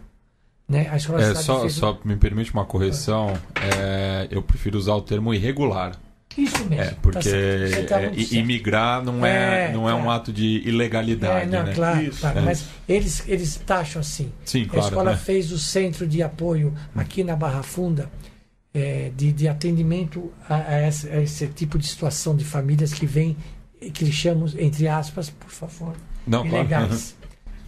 Né? 0.72 0.88
A 0.90 0.96
É, 0.96 1.00
só, 1.36 1.60
fez- 1.62 1.74
só 1.74 2.00
me 2.06 2.16
permite 2.16 2.54
uma 2.54 2.66
correção. 2.66 3.34
é, 3.56 4.28
eu 4.32 4.42
prefiro 4.42 4.78
usar 4.78 4.96
o 4.96 5.02
termo 5.02 5.34
irregular. 5.34 6.00
Isso 6.38 6.64
mesmo. 6.64 6.82
É, 6.82 6.86
tá 6.92 6.96
porque 7.02 7.30
tá 7.30 8.00
é, 8.00 8.14
certo. 8.14 8.34
imigrar 8.34 9.04
não 9.04 9.26
é, 9.26 9.66
É, 9.66 9.72
não 9.74 9.90
é 9.90 9.94
um 9.94 10.10
ato 10.10 10.32
de 10.32 10.62
ilegalidade, 10.66 11.44
É, 11.44 11.46
não, 11.58 11.64
né? 11.66 11.74
claro, 11.74 12.02
Isso. 12.02 12.22
claro. 12.22 12.40
É. 12.40 12.42
Mas 12.42 12.66
eles, 12.88 13.24
eles 13.28 13.58
taxam 13.66 14.00
assim. 14.00 14.32
Sim, 14.46 14.64
a 14.64 14.68
claro. 14.70 14.88
escola 14.88 15.12
né? 15.12 15.18
fez 15.18 15.52
o 15.52 15.60
centro 15.60 16.08
de 16.08 16.24
apoio 16.24 16.74
aqui 16.96 17.22
na 17.22 17.36
Barra 17.36 17.64
Funda 17.64 18.10
é, 18.74 19.12
de, 19.14 19.34
de 19.34 19.50
atendimento 19.50 20.32
a, 20.48 20.56
a 20.56 20.88
esse, 20.88 21.10
a 21.10 21.22
esse 21.22 21.48
tipo 21.48 21.78
de 21.78 21.86
situação 21.86 22.34
de 22.34 22.46
famílias 22.46 22.94
que 22.94 23.06
vêm, 23.06 23.36
que 23.94 24.06
eles 24.06 24.16
chamam, 24.16 24.48
entre 24.58 24.88
aspas, 24.88 25.30
por 25.30 25.50
favor, 25.50 25.94
Não, 26.26 26.48
claro. 26.48 26.68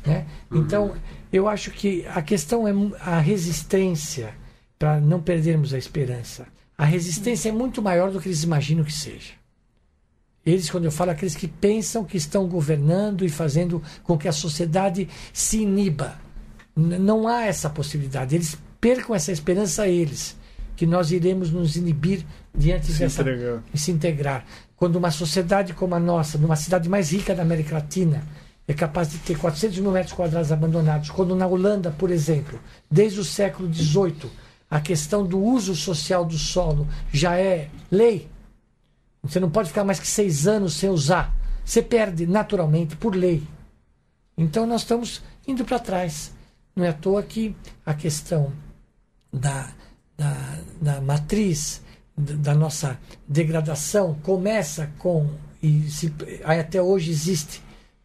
né? 0.06 0.26
Então, 0.52 0.94
eu 1.32 1.48
acho 1.48 1.72
que 1.72 2.06
a 2.08 2.22
questão 2.22 2.68
é 2.68 2.74
a 3.00 3.20
resistência 3.20 4.34
para 4.78 5.00
não 5.00 5.22
perdermos 5.22 5.74
a 5.74 5.78
esperança. 5.78 6.46
A 6.78 6.86
resistência 6.86 7.50
é 7.50 7.52
muito 7.52 7.82
maior 7.82 8.12
do 8.12 8.20
que 8.20 8.28
eles 8.28 8.44
imaginam 8.44 8.84
que 8.84 8.92
seja. 8.92 9.34
Eles, 10.46 10.70
quando 10.70 10.86
eu 10.86 10.92
falo, 10.92 11.12
aqueles 11.12 11.36
que 11.36 11.48
pensam 11.48 12.04
que 12.04 12.18
estão 12.18 12.48
governando 12.48 13.24
e 13.24 13.30
fazendo 13.30 13.82
com 14.04 14.18
que 14.18 14.28
a 14.28 14.34
sociedade 14.34 15.08
se 15.32 15.62
iniba. 15.62 16.20
Não 16.76 17.28
há 17.28 17.46
essa 17.46 17.70
possibilidade. 17.70 18.36
Eles 18.36 18.58
percam 18.82 19.16
essa 19.16 19.32
esperança 19.32 19.84
a 19.84 19.88
eles, 19.88 20.36
que 20.76 20.86
nós 20.86 21.12
iremos 21.12 21.50
nos 21.50 21.78
inibir 21.78 22.26
diante 22.54 22.92
Se 22.92 23.00
dessa 23.00 23.22
entregar. 23.22 23.64
e 23.74 23.78
se 23.78 23.92
integrar. 23.92 24.46
Quando 24.76 24.98
uma 24.98 25.12
sociedade 25.12 25.74
como 25.74 25.96
a 25.96 26.00
nossa, 26.00 26.38
numa 26.38 26.58
cidade 26.58 26.90
mais 26.90 27.12
rica 27.14 27.34
da 27.34 27.44
América 27.44 27.76
Latina, 27.76 28.22
é 28.68 28.74
capaz 28.74 29.12
de 29.12 29.18
ter 29.20 29.38
400 29.38 29.80
mil 29.80 29.92
metros 29.92 30.14
quadrados 30.14 30.52
abandonados, 30.52 31.10
quando 31.10 31.36
na 31.36 31.46
Holanda, 31.46 31.92
por 31.92 32.10
exemplo, 32.10 32.60
desde 32.90 33.20
o 33.20 33.26
século 33.26 33.72
XVIII, 33.74 34.32
a 34.70 34.80
questão 34.80 35.26
do 35.26 35.40
uso 35.40 35.76
social 35.76 36.26
do 36.26 36.38
solo 36.38 36.88
já 37.12 37.38
é 37.38 37.70
lei. 37.92 38.30
Você 39.22 39.40
não 39.40 39.50
pode 39.50 39.70
ficar 39.70 39.84
mais 39.84 40.00
que 40.00 40.08
seis 40.08 40.48
anos 40.48 40.74
sem 40.74 40.90
usar. 40.90 41.34
Você 41.64 41.82
perde 41.82 42.26
naturalmente 42.26 42.96
por 42.96 43.16
lei. 43.16 43.44
Então 44.38 44.66
nós 44.66 44.82
estamos 44.82 45.22
indo 45.48 45.64
para 45.64 45.80
trás. 45.80 46.34
Não 46.76 46.84
é 46.84 46.90
à 46.90 46.94
toa 46.94 47.22
que 47.22 47.56
a 47.86 47.94
questão 47.94 48.52
da, 49.32 49.70
da, 50.18 50.60
da 50.82 51.02
matriz 51.02 51.82
da 52.16 52.54
nossa 52.54 53.00
degradação 53.28 54.16
começa 54.22 54.92
com, 55.00 55.30
e 55.62 55.90
se, 55.90 56.14
até 56.44 56.82
hoje 56.82 57.10
existe, 57.10 57.63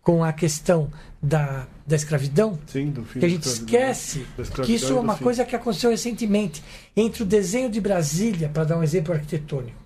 com 0.09 0.25
a 0.25 0.33
questão 0.33 0.91
da, 1.21 1.67
da 1.87 1.95
escravidão, 1.95 2.59
Sim, 2.67 2.95
que 3.21 3.27
a 3.27 3.29
gente 3.29 3.43
esquece 3.47 4.25
que 4.65 4.73
isso 4.73 4.87
é 4.87 4.99
uma 4.99 5.13
coisa 5.25 5.45
que 5.45 5.55
aconteceu 5.55 5.91
recentemente 5.91 6.65
entre 6.97 7.23
o 7.23 7.27
desenho 7.27 7.69
de 7.69 7.79
Brasília, 7.79 8.49
para 8.49 8.65
dar 8.65 8.79
um 8.79 8.83
exemplo 8.83 9.13
arquitetônico, 9.13 9.77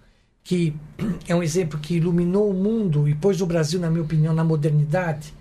que 0.45 0.77
é 1.27 1.35
um 1.35 1.43
exemplo 1.43 1.77
que 1.81 1.97
iluminou 1.97 2.49
o 2.49 2.55
mundo 2.55 3.09
e 3.09 3.17
pôs 3.17 3.41
o 3.41 3.47
Brasil, 3.47 3.81
na 3.81 3.91
minha 3.91 4.05
opinião, 4.05 4.33
na 4.33 4.45
modernidade, 4.45 5.35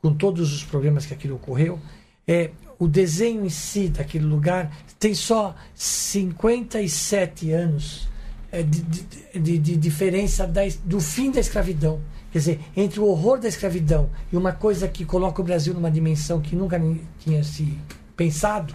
com 0.00 0.14
todos 0.14 0.50
os 0.50 0.64
problemas 0.64 1.04
que 1.04 1.12
aquilo 1.12 1.34
ocorreu, 1.36 1.78
é 2.26 2.52
o 2.78 2.88
desenho 2.88 3.44
em 3.44 3.50
si 3.50 3.88
daquele 3.88 4.24
lugar 4.24 4.74
tem 4.98 5.14
só 5.14 5.54
57 5.74 7.50
anos 7.52 8.08
é, 8.50 8.62
de, 8.62 8.80
de- 8.80 9.38
de- 9.40 9.58
de 9.58 9.76
diferença 9.76 10.46
da 10.46 10.62
do 10.86 11.02
fim 11.02 11.30
da 11.30 11.40
escravidão. 11.40 12.00
Quer 12.36 12.40
dizer, 12.40 12.60
entre 12.76 13.00
o 13.00 13.06
horror 13.06 13.40
da 13.40 13.48
escravidão 13.48 14.10
e 14.30 14.36
uma 14.36 14.52
coisa 14.52 14.86
que 14.86 15.06
coloca 15.06 15.40
o 15.40 15.44
Brasil 15.44 15.72
numa 15.72 15.90
dimensão 15.90 16.38
que 16.38 16.54
nunca 16.54 16.78
tinha 17.18 17.42
se 17.42 17.78
pensado, 18.14 18.74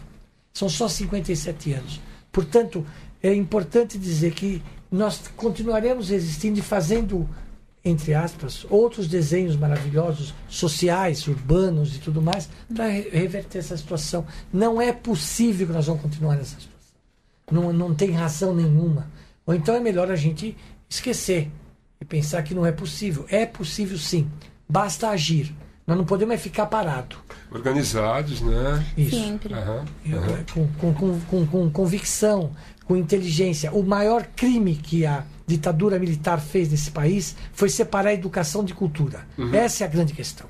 são 0.51 0.67
só 0.67 0.87
57 0.87 1.73
anos. 1.73 2.01
Portanto, 2.31 2.83
é 3.21 3.31
importante 3.35 3.99
dizer 3.99 4.31
que 4.33 4.63
nós 4.91 5.21
continuaremos 5.37 6.09
resistindo 6.09 6.57
e 6.57 6.61
fazendo, 6.63 7.29
entre 7.85 8.15
aspas, 8.15 8.65
outros 8.67 9.07
desenhos 9.07 9.55
maravilhosos, 9.55 10.33
sociais, 10.49 11.27
urbanos 11.27 11.95
e 11.95 11.99
tudo 11.99 12.19
mais, 12.19 12.49
para 12.73 12.87
re- 12.87 13.09
reverter 13.11 13.59
essa 13.59 13.77
situação. 13.77 14.25
Não 14.51 14.81
é 14.81 14.91
possível 14.91 15.67
que 15.67 15.73
nós 15.73 15.85
vamos 15.85 16.01
continuar 16.01 16.35
nessa 16.35 16.59
situação. 16.59 16.71
Não, 17.51 17.71
não 17.71 17.93
tem 17.93 18.09
razão 18.09 18.55
nenhuma. 18.55 19.07
Ou 19.45 19.53
então 19.53 19.75
é 19.75 19.79
melhor 19.79 20.09
a 20.09 20.15
gente 20.15 20.57
esquecer 20.89 21.51
e 22.01 22.05
pensar 22.05 22.41
que 22.43 22.55
não 22.55 22.65
é 22.65 22.71
possível. 22.71 23.25
É 23.29 23.45
possível 23.45 23.97
sim. 23.97 24.27
Basta 24.67 25.09
agir. 25.09 25.55
Nós 25.85 25.97
não 25.97 26.05
podemos 26.05 26.33
é 26.33 26.37
ficar 26.37 26.65
parado. 26.65 27.15
Organizados, 27.51 28.41
né? 28.41 28.85
Isso. 28.97 29.15
Sempre. 29.15 29.53
Aham, 29.53 29.85
Eu- 30.05 30.17
aham. 30.19 30.43
com, 30.53 30.67
com, 30.67 30.93
com, 30.93 31.19
com, 31.21 31.45
com 31.47 31.69
convicção, 31.71 32.51
com 32.85 32.95
inteligência. 32.95 33.71
O 33.71 33.83
maior 33.83 34.25
crime 34.35 34.75
que 34.75 35.05
a 35.05 35.23
ditadura 35.45 35.99
militar 35.99 36.39
fez 36.39 36.69
nesse 36.71 36.91
país 36.91 37.35
foi 37.51 37.67
separar 37.69 38.09
a 38.09 38.13
educação 38.13 38.63
de 38.63 38.73
cultura. 38.73 39.27
Essa 39.51 39.83
é 39.83 39.87
a 39.87 39.89
grande 39.89 40.13
questão. 40.13 40.47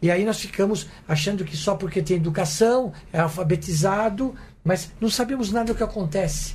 E 0.00 0.10
aí 0.10 0.24
nós 0.24 0.40
ficamos 0.40 0.86
achando 1.06 1.44
que 1.44 1.56
só 1.56 1.74
porque 1.74 2.00
tem 2.00 2.16
educação, 2.16 2.92
é 3.12 3.20
alfabetizado, 3.20 4.34
mas 4.64 4.90
não 5.00 5.10
sabemos 5.10 5.52
nada 5.52 5.72
do 5.72 5.76
que 5.76 5.82
acontece. 5.82 6.54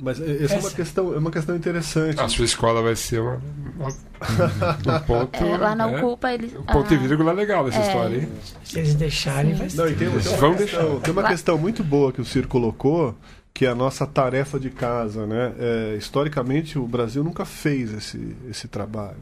Mas 0.00 0.20
é- 0.20 0.42
essa 0.44 0.54
é 0.54 0.58
uma 0.58 0.70
questão, 0.72 1.14
é 1.14 1.18
uma 1.18 1.30
questão 1.30 1.54
interessante. 1.54 2.20
A 2.20 2.28
sua 2.28 2.44
escola 2.44 2.82
vai 2.82 2.96
ser 2.96 3.20
uma, 3.20 3.40
uma- 3.76 3.88
um 3.88 5.00
ponto. 5.06 5.44
É, 5.44 5.56
lá 5.56 5.74
na 5.74 5.86
né? 5.86 5.98
Ocupa, 6.02 6.32
eles. 6.32 6.52
Um 6.54 6.62
ponto 6.62 6.92
e 6.92 6.96
ah, 6.96 7.00
vírgula 7.00 7.32
legal 7.32 7.64
dessa 7.64 7.78
É. 7.78 7.86
história, 7.86 8.16
hein? 8.16 8.28
Se 8.64 8.78
eles 8.78 8.94
deixarem, 8.94 9.54
vai 9.54 9.68
Não, 9.74 9.86
e 9.86 9.94
tem, 9.94 9.98
tem 9.98 10.08
Eles 10.08 10.26
uma, 10.26 10.32
questão, 10.32 10.54
deixar. 10.56 11.00
tem 11.00 11.12
uma 11.12 11.24
questão 11.24 11.56
muito 11.58 11.84
boa 11.84 12.12
que 12.12 12.20
o 12.20 12.24
Ciro 12.24 12.48
colocou, 12.48 13.14
que 13.52 13.66
é 13.66 13.68
a 13.68 13.74
nossa 13.74 14.04
tarefa 14.04 14.58
de 14.58 14.68
casa. 14.70 15.26
Né? 15.28 15.54
É, 15.58 15.94
historicamente, 15.96 16.76
o 16.76 16.86
Brasil 16.88 17.22
nunca 17.22 17.44
fez 17.44 17.92
esse, 17.92 18.36
esse 18.50 18.66
trabalho. 18.66 19.16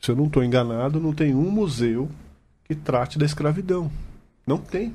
Se 0.00 0.12
eu 0.12 0.16
não 0.16 0.26
estou 0.26 0.44
enganado, 0.44 1.00
não 1.00 1.12
tem 1.12 1.34
um 1.34 1.50
museu 1.50 2.08
que 2.64 2.74
trate 2.74 3.18
da 3.18 3.26
escravidão. 3.26 3.90
Não 4.46 4.58
tem. 4.58 4.94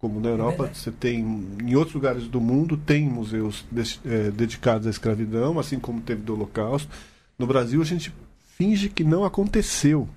Como 0.00 0.20
na 0.20 0.28
Europa, 0.28 0.58
verdade. 0.64 0.78
você 0.78 0.92
tem, 0.92 1.18
em 1.64 1.74
outros 1.74 1.94
lugares 1.94 2.28
do 2.28 2.40
mundo, 2.40 2.76
tem 2.76 3.08
museus 3.08 3.64
des- 3.70 3.98
eh, 4.06 4.30
dedicados 4.30 4.86
à 4.86 4.90
escravidão, 4.90 5.58
assim 5.58 5.78
como 5.80 6.00
teve 6.00 6.22
do 6.22 6.34
Holocausto. 6.34 6.88
No 7.36 7.46
Brasil, 7.48 7.82
a 7.82 7.84
gente 7.84 8.12
finge 8.56 8.88
que 8.88 9.02
não 9.02 9.24
aconteceu. 9.24 10.08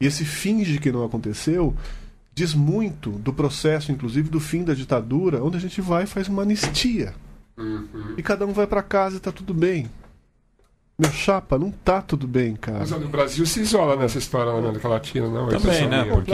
E 0.00 0.06
esse 0.06 0.24
finge 0.24 0.78
que 0.78 0.92
não 0.92 1.04
aconteceu 1.04 1.74
diz 2.34 2.54
muito 2.54 3.10
do 3.10 3.32
processo, 3.32 3.90
inclusive 3.92 4.28
do 4.30 4.38
fim 4.40 4.62
da 4.64 4.72
ditadura, 4.74 5.42
onde 5.42 5.56
a 5.56 5.60
gente 5.60 5.80
vai 5.80 6.04
e 6.04 6.06
faz 6.06 6.28
uma 6.28 6.42
anistia. 6.42 7.12
E 8.16 8.22
cada 8.22 8.46
um 8.46 8.52
vai 8.52 8.66
para 8.66 8.82
casa 8.82 9.16
e 9.16 9.20
tá 9.20 9.30
tudo 9.32 9.52
bem. 9.52 9.88
Meu 11.02 11.10
chapa, 11.12 11.58
não 11.58 11.70
tá 11.70 12.00
tudo 12.00 12.26
bem, 12.26 12.54
cara. 12.54 12.78
Mas 12.80 12.92
olha, 12.92 13.04
o 13.06 13.08
Brasil 13.08 13.44
se 13.44 13.60
isola 13.60 13.96
nessa 13.96 14.18
história 14.18 14.52
na 14.52 14.58
América 14.58 14.88
Latina, 14.88 15.28
não? 15.28 15.48
é 15.48 15.56
Também, 15.58 15.88
né? 15.88 16.04
Porque 16.04 16.32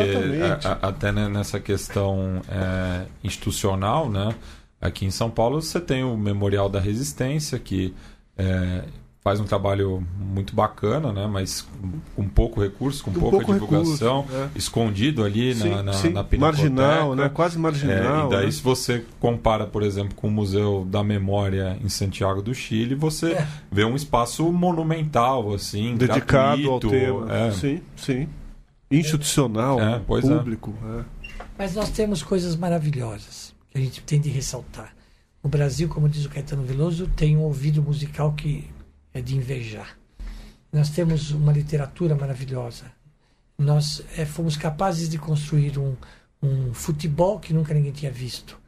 a- 0.64 0.68
a- 0.72 0.88
até 0.88 1.10
né, 1.12 1.28
nessa 1.28 1.58
questão 1.58 2.42
é, 2.48 3.06
institucional, 3.24 4.08
né? 4.10 4.34
Aqui 4.80 5.04
em 5.06 5.10
São 5.10 5.30
Paulo 5.30 5.60
você 5.62 5.80
tem 5.80 6.04
o 6.04 6.16
Memorial 6.16 6.68
da 6.68 6.78
Resistência, 6.78 7.58
que 7.58 7.94
é, 8.36 8.84
faz 9.28 9.40
um 9.40 9.44
trabalho 9.44 10.02
muito 10.18 10.54
bacana, 10.54 11.12
né? 11.12 11.26
Mas 11.26 11.68
com, 12.16 12.26
pouco 12.26 12.62
recurso, 12.62 13.04
com, 13.04 13.12
Com 13.12 13.20
pouca 13.20 13.36
pouco 13.44 13.52
divulgação, 13.52 14.22
recurso, 14.22 14.42
é. 14.42 14.48
escondido 14.56 15.22
ali 15.22 15.54
Sim, 15.54 15.68
na, 15.68 15.82
na, 15.82 15.92
sim. 15.92 16.08
na 16.08 16.24
marginal, 16.38 17.14
né? 17.14 17.28
Quase 17.28 17.56
É, 17.56 17.60
marginal. 17.60 18.28
e 18.28 18.30
daí, 18.30 18.46
né? 18.46 18.50
se 18.50 18.62
você 18.62 19.04
compara, 19.20 19.66
por 19.66 19.82
exemplo, 19.82 20.14
com 20.14 20.28
o 20.28 20.30
Museu 20.30 20.86
da 20.88 21.04
Memória 21.04 21.76
em 21.84 21.90
Santiago 21.90 22.40
do 22.40 22.54
Chile, 22.54 22.94
você 22.94 23.32
É. 23.32 23.46
vê 23.70 23.84
um 23.84 23.94
espaço 23.94 24.50
monumental, 24.50 25.52
assim, 25.52 25.94
Dedicado 25.94 26.62
ao 26.70 26.78
gratuito, 26.80 26.88
tema. 26.88 27.30
é. 27.36 27.50
Sim, 27.52 27.82
sim. 27.96 28.28
Institucional, 28.90 29.78
É, 29.78 29.96
é. 29.96 29.98
público. 29.98 30.72
é. 30.98 31.04
Mas 31.58 31.74
nós 31.74 31.90
temos 31.90 32.22
coisas 32.22 32.56
maravilhosas 32.56 33.52
que 33.70 33.76
a 33.76 33.80
gente 33.82 34.00
tem 34.00 34.18
de 34.18 34.30
ressaltar. 34.30 34.94
O 35.42 35.48
Brasil, 35.48 35.86
como 35.86 36.08
diz 36.08 36.24
o 36.24 36.30
Caetano 36.30 36.62
Veloso, 36.62 37.06
tem 37.14 37.36
um 37.36 37.42
ouvido 37.42 37.82
musical 37.82 38.32
que 38.32 38.64
é 39.12 39.20
de 39.20 39.36
invejar. 39.36 39.98
Nós 40.72 40.90
temos 40.90 41.30
uma 41.30 41.52
literatura 41.52 42.14
maravilhosa. 42.14 42.84
Nós 43.56 44.02
eh, 44.16 44.24
fomos 44.24 44.56
capazes 44.56 45.09
de 45.09 45.18
construir 45.18 45.78
um, 45.78 45.96
um 46.42 46.72
futebol 46.72 47.38
que 47.38 47.52
nunca 47.52 47.74
ninguém 47.74 47.92
tinha 47.92 48.11
visto. 48.11 48.59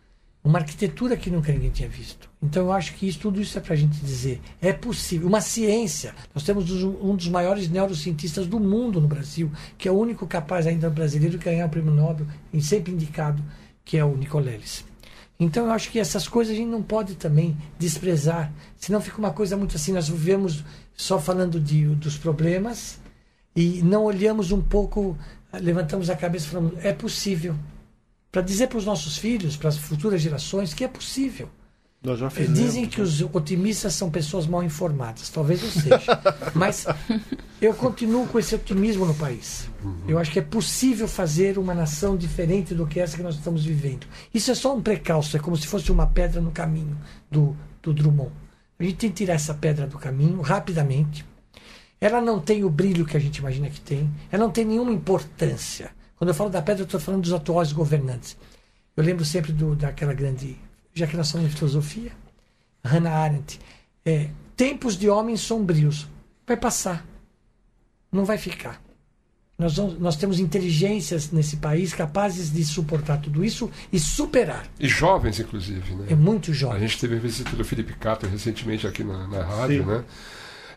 Uma 0.42 0.60
arquitetura 0.60 1.18
que 1.18 1.30
nunca 1.30 1.52
ninguém 1.52 1.70
tinha 1.70 1.88
visto. 1.88 2.30
Então 2.42 2.64
eu 2.64 2.72
acho 2.72 2.94
que 2.94 3.06
isso, 3.06 3.18
tudo 3.18 3.40
isso 3.40 3.58
é 3.58 3.60
para 3.60 3.74
a 3.74 3.76
gente 3.76 4.00
dizer. 4.00 4.40
É 4.60 4.72
possível. 4.72 5.28
Uma 5.28 5.42
ciência. 5.42 6.14
Nós 6.34 6.42
temos 6.42 6.70
um 6.70 7.14
dos 7.14 7.28
maiores 7.28 7.68
neurocientistas 7.68 8.46
do 8.46 8.58
mundo 8.58 9.00
no 9.00 9.06
Brasil, 9.06 9.52
que 9.76 9.86
é 9.86 9.92
o 9.92 9.98
único 9.98 10.26
capaz 10.26 10.66
ainda 10.66 10.88
brasileiro 10.88 11.38
de 11.38 11.44
ganhar 11.44 11.66
o 11.66 11.68
prêmio 11.68 11.92
Nobel, 11.92 12.26
e 12.52 12.62
sempre 12.62 12.90
indicado, 12.90 13.44
que 13.84 13.98
é 13.98 14.04
o 14.04 14.16
Nicoleles. 14.16 14.89
Então 15.40 15.64
eu 15.64 15.72
acho 15.72 15.90
que 15.90 15.98
essas 15.98 16.28
coisas 16.28 16.52
a 16.52 16.56
gente 16.56 16.68
não 16.68 16.82
pode 16.82 17.14
também 17.14 17.56
desprezar. 17.78 18.52
Senão 18.76 19.00
fica 19.00 19.18
uma 19.18 19.32
coisa 19.32 19.56
muito 19.56 19.74
assim, 19.74 19.92
nós 19.92 20.06
vivemos 20.06 20.62
só 20.94 21.18
falando 21.18 21.58
de, 21.58 21.86
dos 21.96 22.18
problemas 22.18 22.98
E 23.56 23.82
não 23.82 24.04
olhamos 24.04 24.52
um 24.52 24.60
pouco, 24.60 25.16
levantamos 25.54 26.10
a 26.10 26.16
cabeça 26.16 26.46
e 26.46 26.48
falamos: 26.50 26.84
é 26.84 26.92
possível. 26.92 27.56
Para 28.30 28.42
dizer 28.42 28.68
para 28.68 28.78
os 28.78 28.84
nossos 28.84 29.16
filhos, 29.16 29.56
para 29.56 29.70
as 29.70 29.76
futuras 29.78 30.20
gerações, 30.20 30.74
que 30.74 30.84
é 30.84 30.88
possível. 30.88 31.48
Nós 32.02 32.18
já 32.18 32.30
fizemos. 32.30 32.58
Dizem 32.58 32.86
que 32.86 33.00
os 33.00 33.20
otimistas 33.20 33.92
são 33.92 34.10
pessoas 34.10 34.46
mal 34.46 34.62
informadas. 34.62 35.28
Talvez 35.28 35.62
eu 35.62 35.70
seja. 35.70 36.20
Mas 36.54 36.86
eu 37.60 37.74
continuo 37.74 38.26
com 38.26 38.38
esse 38.38 38.54
otimismo 38.54 39.04
no 39.04 39.14
país. 39.14 39.68
Eu 40.08 40.18
acho 40.18 40.30
que 40.30 40.38
é 40.38 40.42
possível 40.42 41.06
fazer 41.06 41.58
uma 41.58 41.74
nação 41.74 42.16
diferente 42.16 42.74
do 42.74 42.86
que 42.86 42.98
essa 42.98 43.16
que 43.16 43.22
nós 43.22 43.34
estamos 43.34 43.64
vivendo. 43.64 44.06
Isso 44.32 44.50
é 44.50 44.54
só 44.54 44.74
um 44.74 44.80
precalço, 44.80 45.36
é 45.36 45.40
como 45.40 45.56
se 45.56 45.66
fosse 45.66 45.92
uma 45.92 46.06
pedra 46.06 46.40
no 46.40 46.50
caminho 46.50 46.96
do, 47.30 47.54
do 47.82 47.92
Drummond. 47.92 48.32
A 48.78 48.82
gente 48.82 48.96
tem 48.96 49.10
que 49.10 49.16
tirar 49.16 49.34
essa 49.34 49.52
pedra 49.52 49.86
do 49.86 49.98
caminho 49.98 50.40
rapidamente. 50.40 51.26
Ela 52.00 52.18
não 52.22 52.40
tem 52.40 52.64
o 52.64 52.70
brilho 52.70 53.04
que 53.04 53.14
a 53.14 53.20
gente 53.20 53.36
imagina 53.36 53.68
que 53.68 53.80
tem. 53.80 54.10
Ela 54.32 54.44
não 54.44 54.50
tem 54.50 54.64
nenhuma 54.64 54.90
importância. 54.90 55.90
Quando 56.16 56.28
eu 56.28 56.34
falo 56.34 56.48
da 56.48 56.62
pedra, 56.62 56.82
eu 56.82 56.86
estou 56.86 56.98
falando 56.98 57.22
dos 57.22 57.32
atuais 57.34 57.72
governantes. 57.72 58.38
Eu 58.96 59.04
lembro 59.04 59.22
sempre 59.22 59.52
do, 59.52 59.76
daquela 59.76 60.14
grande. 60.14 60.56
Já 60.94 61.06
que 61.06 61.16
nós 61.16 61.26
estamos 61.26 61.46
em 61.46 61.50
filosofia, 61.56 62.12
Hannah 62.84 63.10
Arendt. 63.14 63.60
É, 64.04 64.28
tempos 64.56 64.96
de 64.96 65.08
homens 65.08 65.40
sombrios. 65.40 66.06
Vai 66.46 66.56
passar. 66.56 67.06
Não 68.10 68.24
vai 68.24 68.38
ficar. 68.38 68.82
Nós, 69.58 69.76
vamos- 69.76 69.98
nós 70.00 70.16
temos 70.16 70.40
inteligências 70.40 71.30
nesse 71.30 71.58
país 71.58 71.92
capazes 71.92 72.50
de 72.50 72.64
suportar 72.64 73.18
tudo 73.20 73.44
isso 73.44 73.70
e 73.92 73.98
superar. 74.00 74.66
E 74.80 74.88
jovens, 74.88 75.38
inclusive, 75.38 75.94
né? 75.94 76.06
É 76.10 76.14
muito 76.14 76.50
A 76.50 76.54
jovem. 76.54 76.80
gente 76.80 76.98
teve 76.98 77.16
a 77.16 77.18
visita 77.20 77.54
do 77.54 77.64
Felipe 77.64 77.92
Cato 77.92 78.26
recentemente 78.26 78.86
aqui 78.86 79.04
na, 79.04 79.26
na 79.28 79.44
rádio, 79.44 79.82
Sim. 79.84 79.88
né? 79.90 80.04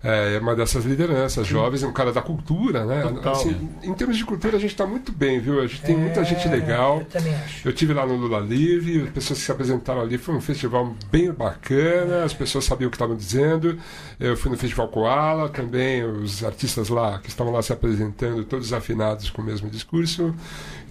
É 0.03 0.37
uma 0.39 0.53
dessas 0.53 0.83
lideranças 0.83 1.47
jovens, 1.47 1.81
é 1.81 1.87
um 1.87 1.93
cara 1.93 2.11
da 2.11 2.21
cultura, 2.21 2.85
né? 2.85 3.03
Assim, 3.31 3.69
em 3.81 3.93
termos 3.93 4.17
de 4.17 4.25
cultura, 4.25 4.57
a 4.57 4.59
gente 4.59 4.71
está 4.71 4.85
muito 4.85 5.13
bem, 5.13 5.39
viu? 5.39 5.61
A 5.61 5.67
gente 5.67 5.81
tem 5.81 5.95
muita 5.95 6.19
É, 6.19 6.23
gente 6.25 6.45
legal. 6.49 6.99
Eu 6.99 7.05
também 7.05 7.33
acho. 7.35 7.65
Eu 7.65 7.71
tive 7.71 7.93
lá 7.93 8.05
no 8.05 8.15
Lula 8.17 8.39
Livre, 8.41 9.03
as 9.03 9.09
pessoas 9.11 9.39
que 9.39 9.45
se 9.45 9.51
apresentaram 9.51 10.01
ali, 10.01 10.17
foi 10.17 10.35
um 10.35 10.41
festival 10.41 10.93
bem 11.09 11.31
bacana, 11.31 12.25
as 12.25 12.33
pessoas 12.33 12.65
sabiam 12.65 12.89
o 12.89 12.91
que 12.91 12.97
estavam 12.97 13.15
dizendo. 13.15 13.79
Eu 14.19 14.35
fui 14.35 14.51
no 14.51 14.57
Festival 14.57 14.89
Koala 14.89 15.47
também, 15.47 16.03
os 16.03 16.43
artistas 16.43 16.89
lá 16.89 17.19
que 17.19 17.29
estavam 17.29 17.53
lá 17.53 17.61
se 17.61 17.71
apresentando, 17.71 18.43
todos 18.43 18.73
afinados 18.73 19.29
com 19.29 19.41
o 19.41 19.45
mesmo 19.45 19.69
discurso. 19.69 20.35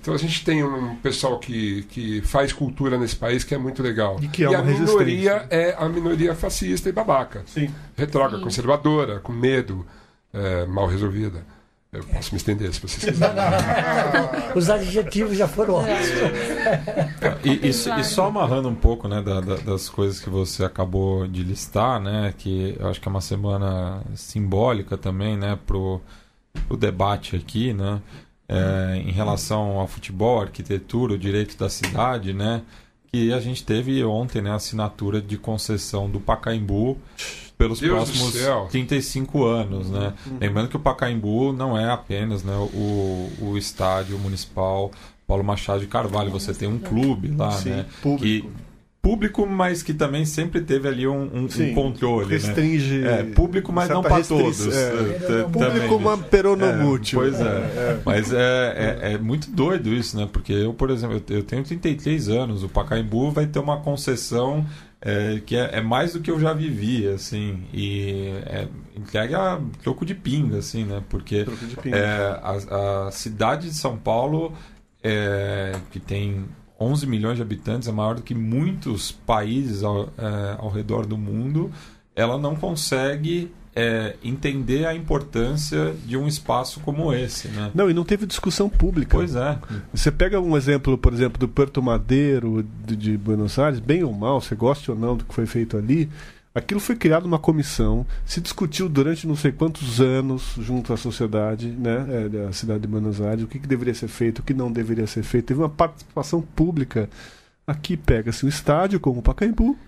Então 0.02 0.12
a 0.12 0.18
gente 0.18 0.44
tem 0.44 0.64
um 0.64 0.96
pessoal 0.96 1.38
que, 1.38 1.84
que 1.84 2.20
faz 2.22 2.52
cultura 2.52 2.98
nesse 2.98 3.14
país 3.16 3.44
que 3.44 3.54
é 3.54 3.58
muito 3.58 3.80
legal. 3.82 4.18
E 4.20 4.26
que 4.26 4.42
é 4.42 4.46
a 4.48 4.50
uma 4.50 4.62
minoria 4.64 5.46
é 5.48 5.76
a 5.78 5.88
minoria 5.88 6.34
fascista 6.34 6.88
e 6.88 6.92
babaca. 6.92 7.44
Sim. 7.46 7.70
Retrógrada, 7.96 8.42
conservadora, 8.42 9.20
com 9.20 9.32
medo, 9.32 9.86
é, 10.34 10.66
mal 10.66 10.88
resolvida. 10.88 11.46
Eu 11.92 12.02
posso 12.04 12.32
me 12.32 12.38
estender 12.38 12.72
se 12.74 12.80
vocês 12.80 13.04
quiserem. 13.12 13.36
Os 14.56 14.68
adjetivos 14.70 15.36
já 15.36 15.46
foram 15.46 15.74
ótimos. 15.74 16.08
E, 17.44 17.68
e 17.68 17.72
so- 17.72 17.90
e 17.98 18.02
só 18.02 18.26
amarrando 18.26 18.68
um 18.68 18.74
pouco 18.74 19.06
né, 19.06 19.20
da- 19.22 19.40
da- 19.40 19.56
das 19.56 19.88
coisas 19.88 20.18
que 20.18 20.30
você 20.30 20.64
acabou 20.64 21.28
de 21.28 21.42
listar, 21.42 22.00
né, 22.00 22.34
que 22.36 22.74
eu 22.80 22.88
acho 22.88 23.00
que 23.00 23.06
é 23.06 23.10
uma 23.10 23.20
semana 23.20 24.02
simbólica 24.14 24.96
também 24.96 25.36
né, 25.36 25.58
pro, 25.66 26.00
pro 26.66 26.76
debate 26.76 27.36
aqui, 27.36 27.72
né, 27.74 28.00
é, 28.52 28.98
em 28.98 29.10
relação 29.10 29.78
ao 29.78 29.86
futebol, 29.86 30.40
arquitetura, 30.40 31.14
o 31.14 31.18
direito 31.18 31.56
da 31.56 31.68
cidade, 31.68 32.32
né, 32.32 32.62
que 33.12 33.32
a 33.32 33.40
gente 33.40 33.64
teve 33.64 34.02
ontem 34.04 34.42
né, 34.42 34.50
a 34.50 34.54
assinatura 34.56 35.20
de 35.20 35.36
concessão 35.36 36.08
do 36.10 36.20
Pacaembu 36.20 36.98
pelos 37.56 37.80
Deus 37.80 37.92
próximos 37.92 38.32
céu. 38.32 38.68
35 38.70 39.44
anos, 39.44 39.90
né? 39.90 40.14
Lembrando 40.40 40.68
que 40.68 40.76
o 40.76 40.80
Pacaembu 40.80 41.52
não 41.52 41.78
é 41.78 41.90
apenas 41.90 42.42
né, 42.42 42.56
o, 42.56 43.30
o 43.40 43.56
estádio 43.56 44.18
municipal 44.18 44.90
Paulo 45.26 45.44
Machado 45.44 45.80
de 45.80 45.86
Carvalho, 45.86 46.30
você 46.30 46.52
tem 46.52 46.68
um 46.68 46.78
clube 46.78 47.28
lá, 47.28 47.52
Sim, 47.52 47.70
né? 47.70 47.86
público. 48.02 48.48
Que, 48.48 48.71
público, 49.02 49.44
mas 49.44 49.82
que 49.82 49.92
também 49.92 50.24
sempre 50.24 50.60
teve 50.60 50.86
ali 50.86 51.08
um, 51.08 51.22
um- 51.34 51.44
um 51.44 51.48
Sim, 51.50 51.74
controle, 51.74 52.28
restringe 52.30 53.00
né? 53.00 53.20
É, 53.20 53.22
público, 53.24 53.72
mas 53.72 53.88
não 53.88 54.00
para 54.00 54.22
todos. 54.22 54.64
é. 54.68 54.70
eh, 54.70 55.18
t- 55.18 55.42
Público 55.50 55.58
também. 55.58 55.90
uma 55.90 56.16
peronomútil. 56.18 57.20
É, 57.20 57.30
pois 57.30 57.40
é. 57.40 58.00
Mas 58.06 58.32
é, 58.32 58.38
é, 59.02 59.12
é 59.14 59.18
muito 59.18 59.50
doido 59.50 59.88
isso, 59.92 60.16
né? 60.16 60.28
Porque 60.32 60.52
eu, 60.52 60.72
por 60.72 60.88
exemplo, 60.90 61.20
eu- 61.28 61.42
tenho 61.42 61.64
33 61.64 62.28
anos, 62.28 62.62
o 62.62 62.68
Pacaembu 62.68 63.32
vai 63.32 63.46
ter 63.46 63.58
uma 63.58 63.80
concessão 63.80 64.64
é, 65.04 65.40
que 65.44 65.56
é, 65.56 65.78
é 65.78 65.80
mais 65.80 66.12
do 66.12 66.20
que 66.20 66.30
eu 66.30 66.38
já 66.38 66.52
vivi, 66.52 67.08
assim, 67.08 67.64
e 67.74 68.28
é 68.46 68.68
entregue 68.96 69.34
a 69.34 69.60
troco 69.82 70.06
de 70.06 70.14
pinga, 70.14 70.58
assim, 70.58 70.84
né? 70.84 71.02
Porque 71.08 71.44
é, 71.86 72.38
a, 72.40 73.08
a 73.08 73.10
cidade 73.10 73.68
de 73.68 73.74
São 73.74 73.96
Paulo, 73.96 74.52
é, 75.02 75.72
que 75.90 75.98
tem 75.98 76.44
11 76.82 77.06
milhões 77.06 77.36
de 77.36 77.42
habitantes, 77.42 77.88
é 77.88 77.92
maior 77.92 78.16
do 78.16 78.22
que 78.22 78.34
muitos 78.34 79.12
países 79.12 79.82
ao, 79.82 80.04
é, 80.18 80.56
ao 80.58 80.68
redor 80.68 81.06
do 81.06 81.16
mundo, 81.16 81.70
ela 82.14 82.38
não 82.38 82.54
consegue 82.54 83.50
é, 83.74 84.16
entender 84.22 84.84
a 84.86 84.94
importância 84.94 85.94
de 86.04 86.16
um 86.16 86.26
espaço 86.26 86.80
como 86.80 87.12
esse, 87.12 87.48
né? 87.48 87.70
Não, 87.74 87.88
e 87.88 87.94
não 87.94 88.04
teve 88.04 88.26
discussão 88.26 88.68
pública. 88.68 89.16
Pois 89.16 89.34
é. 89.34 89.58
Você 89.92 90.10
pega 90.10 90.40
um 90.40 90.56
exemplo, 90.56 90.98
por 90.98 91.12
exemplo, 91.12 91.38
do 91.38 91.48
Porto 91.48 91.82
Madeiro 91.82 92.64
de, 92.84 92.94
de 92.94 93.16
Buenos 93.16 93.58
Aires, 93.58 93.80
bem 93.80 94.04
ou 94.04 94.12
mal, 94.12 94.40
você 94.40 94.54
gosta 94.54 94.92
ou 94.92 94.98
não 94.98 95.16
do 95.16 95.24
que 95.24 95.34
foi 95.34 95.46
feito 95.46 95.76
ali, 95.76 96.08
aquilo 96.54 96.80
foi 96.80 96.96
criado 96.96 97.24
uma 97.26 97.38
comissão, 97.38 98.06
se 98.26 98.40
discutiu 98.40 98.88
durante 98.88 99.26
não 99.26 99.36
sei 99.36 99.52
quantos 99.52 100.00
anos 100.00 100.54
junto 100.58 100.92
à 100.92 100.96
sociedade, 100.96 101.68
né, 101.68 102.06
é, 102.08 102.28
da 102.28 102.52
cidade 102.52 102.80
de 102.80 102.86
Buenos 102.88 103.20
Aires, 103.20 103.44
o 103.44 103.46
que, 103.46 103.58
que 103.58 103.66
deveria 103.66 103.94
ser 103.94 104.08
feito, 104.08 104.40
o 104.40 104.42
que 104.42 104.52
não 104.54 104.70
deveria 104.70 105.06
ser 105.06 105.22
feito. 105.22 105.46
Teve 105.46 105.60
uma 105.60 105.68
participação 105.68 106.40
pública. 106.42 107.08
Aqui 107.66 107.96
pega-se 107.96 108.44
um 108.44 108.48
estádio 108.48 108.98
como 109.00 109.20
o 109.20 109.22
Pacaembu 109.22 109.78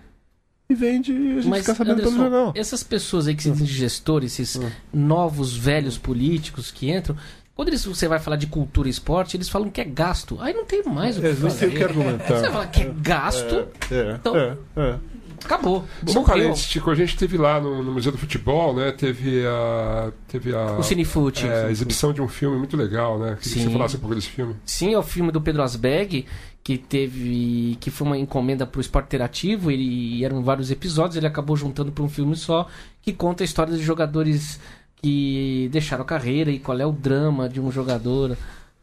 e 0.69 0.73
vende 0.73 1.11
e 1.11 1.31
a 1.33 1.35
gente 1.35 1.47
Mas, 1.49 1.59
fica 1.59 1.75
sabendo 1.75 1.97
pelo 1.97 2.09
Anderson, 2.09 2.23
jornal. 2.23 2.53
essas 2.55 2.81
pessoas 2.83 3.27
aí 3.27 3.35
que 3.35 3.43
se 3.43 3.51
dizem 3.51 3.67
gestores, 3.67 4.39
esses 4.39 4.59
novos, 4.93 5.55
velhos 5.55 5.97
políticos 5.97 6.71
que 6.71 6.89
entram, 6.91 7.15
quando 7.53 7.67
eles, 7.69 7.85
você 7.85 8.07
vai 8.07 8.19
falar 8.19 8.35
de 8.37 8.47
cultura 8.47 8.87
e 8.87 8.91
esporte, 8.91 9.37
eles 9.37 9.47
falam 9.47 9.69
que 9.69 9.79
é 9.79 9.85
gasto. 9.85 10.37
Aí 10.41 10.53
não 10.53 10.65
tem 10.65 10.83
mais 10.83 11.17
o 11.17 11.21
que 11.21 11.27
É, 11.27 11.29
não 11.33 11.37
fazer. 11.49 11.59
tem 11.67 11.69
o 11.69 11.77
que 11.77 11.83
argumentar. 11.83 12.25
Você 12.35 12.41
vai 12.41 12.51
falar 12.51 12.67
que 12.67 12.81
é 12.81 12.93
gasto, 13.01 13.55
É, 13.91 14.15
Então- 14.19 14.35
é, 14.35 14.57
é. 14.77 14.99
Acabou. 15.45 15.85
Parênteses, 16.25 16.65
Chico, 16.65 16.91
a 16.91 16.95
gente 16.95 17.17
teve 17.17 17.37
lá 17.37 17.59
no, 17.59 17.83
no 17.83 17.93
Museu 17.93 18.11
do 18.11 18.17
Futebol, 18.17 18.75
né? 18.75 18.91
Teve 18.91 19.45
a. 19.45 20.11
Teve 20.27 20.53
a. 20.53 20.77
O 20.77 20.83
Cinefute. 20.83 21.47
é, 21.47 21.65
a 21.65 21.71
exibição 21.71 22.11
de 22.13 22.21
um 22.21 22.27
filme 22.27 22.57
muito 22.57 22.75
legal, 22.75 23.17
né? 23.17 23.37
Queria 23.39 23.41
que 23.41 23.49
Sim. 23.49 23.63
você 23.63 23.69
falasse 23.69 23.97
um 23.97 23.99
pouco 23.99 24.15
desse 24.15 24.29
filme. 24.29 24.55
Sim, 24.65 24.93
é 24.93 24.97
o 24.97 25.03
filme 25.03 25.31
do 25.31 25.39
Pedro 25.39 25.63
Asbeg, 25.63 26.25
que 26.63 26.77
teve. 26.77 27.77
que 27.79 27.89
foi 27.89 28.07
uma 28.07 28.17
encomenda 28.17 28.65
para 28.65 28.79
o 28.79 28.81
esporte 28.81 29.07
interativo, 29.07 29.71
ele, 29.71 30.23
eram 30.23 30.43
vários 30.43 30.71
episódios, 30.71 31.15
ele 31.15 31.27
acabou 31.27 31.55
juntando 31.55 31.91
para 31.91 32.03
um 32.03 32.09
filme 32.09 32.35
só, 32.35 32.67
que 33.01 33.13
conta 33.13 33.43
a 33.43 33.45
história 33.45 33.75
de 33.75 33.83
jogadores 33.83 34.59
que 35.01 35.69
deixaram 35.71 36.03
a 36.03 36.05
carreira 36.05 36.49
e 36.49 36.59
qual 36.59 36.79
é 36.79 36.85
o 36.85 36.91
drama 36.91 37.47
de 37.47 37.61
um 37.61 37.71
jogador 37.71 38.35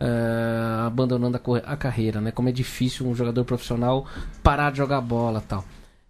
eh, 0.04 0.84
abandonando 0.84 1.36
a, 1.36 1.72
a 1.72 1.76
carreira, 1.76 2.20
né? 2.20 2.32
Como 2.32 2.48
é 2.48 2.52
difícil 2.52 3.06
um 3.06 3.14
jogador 3.14 3.44
profissional 3.44 4.04
parar 4.42 4.72
de 4.72 4.78
jogar 4.78 5.00
bola 5.00 5.40
tal. 5.40 5.64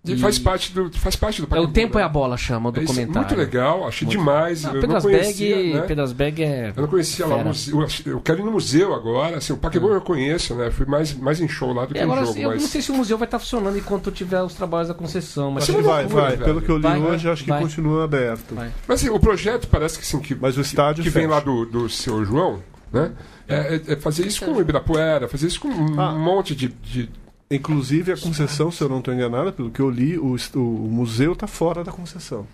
E 0.05 0.17
faz 0.17 0.37
parte 0.37 0.73
do. 0.73 0.91
Faz 0.99 1.15
parte 1.15 1.41
do 1.41 1.45
É, 1.45 1.47
o 1.47 1.49
Pacaembu, 1.49 1.73
tempo 1.73 1.97
né? 1.97 2.03
é 2.03 2.05
a 2.05 2.09
bola, 2.09 2.37
chama 2.37 2.71
o 2.71 2.73
É 2.77 2.81
documentário. 2.81 3.21
muito 3.29 3.37
legal, 3.37 3.87
achei 3.87 4.07
demais. 4.09 4.65
Ah, 4.65 4.71
eu 4.71 4.73
Pedro 4.75 4.89
não 4.89 4.97
Asbeg, 4.97 5.17
conhecia, 5.23 5.75
né? 5.75 5.81
Pedro 5.87 6.03
Asbeg 6.05 6.43
é. 6.43 6.73
Eu 6.77 6.83
não 6.83 6.89
conhecia 6.89 7.25
lá 7.25 7.37
o 7.37 7.45
museu. 7.45 7.87
Eu 8.07 8.21
quero 8.21 8.41
ir 8.41 8.45
no 8.45 8.51
museu 8.51 8.93
agora. 8.95 9.37
Assim, 9.37 9.53
o 9.53 9.57
Pacaembu 9.57 9.91
eu 9.91 10.01
conheço, 10.01 10.57
né? 10.57 10.73
Fui 10.73 10.87
mais, 10.87 11.15
mais 11.15 11.41
em 11.41 11.47
show 11.47 11.73
lá 11.73 11.85
do 11.87 11.95
que 11.95 12.01
E 12.01 12.03
em 12.03 12.05
agora, 12.05 12.25
jogo. 12.25 12.37
eu 12.37 12.49
mas... 12.49 12.63
não 12.63 12.69
sei 12.69 12.83
se 12.83 12.91
o 12.91 12.95
museu 12.97 13.17
vai 13.17 13.29
estar 13.29 13.39
funcionando 13.39 13.79
enquanto 13.79 14.11
tiver 14.11 14.43
os 14.43 14.55
trabalhos 14.55 14.89
da 14.89 14.95
concessão, 14.95 15.53
mas 15.53 15.63
Acho 15.63 15.75
que 15.77 15.83
vai, 15.83 16.05
vai. 16.07 16.31
velho. 16.33 16.45
Pelo 16.47 16.61
que 16.63 16.69
eu 16.69 16.77
li 16.79 16.83
Vai, 16.83 16.99
hoje, 17.01 17.23
vai, 17.25 17.33
acho 17.35 17.45
que 17.45 17.51
vai. 17.51 17.63
continua 17.63 18.03
aberto. 18.05 18.57
Vai. 18.57 18.73
Mas 18.89 19.01
assim, 19.01 19.09
o 19.09 19.21
projeto 19.21 19.69
parece 19.69 19.99
que, 20.01 20.05
assim, 20.05 20.19
que, 20.19 20.35
Mas 20.35 20.57
o 20.59 20.63
estádio 20.63 21.05
que 21.05 21.11
vem 21.11 21.29
lá 21.29 21.39
do, 21.39 21.65
do 21.65 21.89
seu 21.89 22.25
João, 22.25 22.61
né? 22.93 23.13
É, 23.47 23.77
é- 23.77 23.93
é 23.93 23.97
fazer 23.97 24.27
isso 24.27 24.45
com 24.45 24.51
o 24.53 24.61
Ibirapuera, 24.61 25.29
fazer 25.29 25.47
isso 25.47 25.61
com 25.61 25.69
um 25.69 26.01
Ah. 26.01 26.13
monte 26.13 26.57
de, 26.57 26.69
de- 26.69 27.09
Inclusive, 27.55 28.13
a 28.13 28.17
concessão, 28.17 28.71
se 28.71 28.83
eu 28.83 28.89
não 28.89 28.99
estou 28.99 29.13
enganado, 29.13 29.53
pelo 29.53 29.71
que 29.71 29.81
eu 29.81 29.91
li, 29.91 30.19
o, 30.19 30.37
o 30.55 30.59
museu 30.91 31.33
está 31.33 31.47
fora 31.47 31.85
da 31.85 31.93
concessão. 31.93 32.47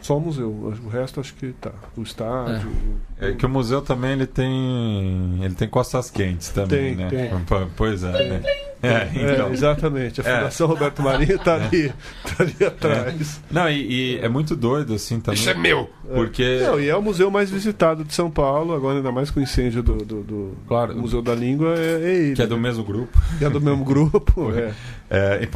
Só 0.00 0.18
o 0.18 0.20
museu. 0.20 0.50
O 0.50 0.88
resto 0.88 1.20
acho 1.20 1.34
que 1.34 1.52
tá. 1.52 1.72
O 1.96 2.02
estádio. 2.02 2.70
É 3.18 3.32
que 3.32 3.46
o 3.46 3.48
museu 3.48 3.80
também 3.80 4.12
ele 4.12 4.26
tem 4.26 5.42
ele 5.42 5.54
tem 5.54 5.68
costas 5.68 6.10
quentes 6.10 6.50
também, 6.50 6.94
Tem, 6.94 6.96
né? 6.96 7.08
tem. 7.08 7.30
Pois 7.76 8.04
é, 8.04 8.28
né? 8.28 8.42
É, 8.82 8.88
É, 8.88 9.10
então. 9.14 9.52
exatamente. 9.52 10.20
A 10.20 10.24
É. 10.24 10.36
Fundação 10.38 10.66
Roberto 10.68 11.02
Marinho 11.02 11.38
tá 11.38 11.54
ali, 11.54 11.88
tá 12.24 12.36
ali 12.42 12.56
atrás. 12.66 13.40
Não, 13.50 13.68
e, 13.70 14.14
e 14.14 14.18
é 14.18 14.28
muito 14.28 14.54
doido, 14.54 14.94
assim, 14.94 15.18
também. 15.20 15.40
Isso 15.40 15.48
é 15.50 15.54
meu. 15.54 15.90
Porque. 16.14 16.60
Não, 16.62 16.78
e 16.78 16.88
é 16.88 16.96
o 16.96 17.02
museu 17.02 17.30
mais 17.30 17.50
visitado 17.50 18.04
de 18.04 18.14
São 18.14 18.30
Paulo, 18.30 18.74
agora 18.74 18.98
ainda 18.98 19.10
mais 19.10 19.30
com 19.30 19.40
o 19.40 19.42
incêndio 19.42 19.82
do, 19.82 19.96
do, 19.96 20.22
do 20.22 20.52
Claro. 20.68 20.96
Museu 20.96 21.20
da 21.22 21.34
Língua, 21.34 21.74
é, 21.76 22.02
é 22.02 22.14
ele. 22.26 22.36
Que 22.36 22.42
é 22.42 22.46
do 22.46 22.58
mesmo 22.58 22.84
grupo. 22.84 23.18
Que 23.38 23.44
é 23.44 23.50
do 23.50 23.60
mesmo 23.60 23.82
grupo. 23.84 24.52
é. 24.52 24.72
É, 25.08 25.48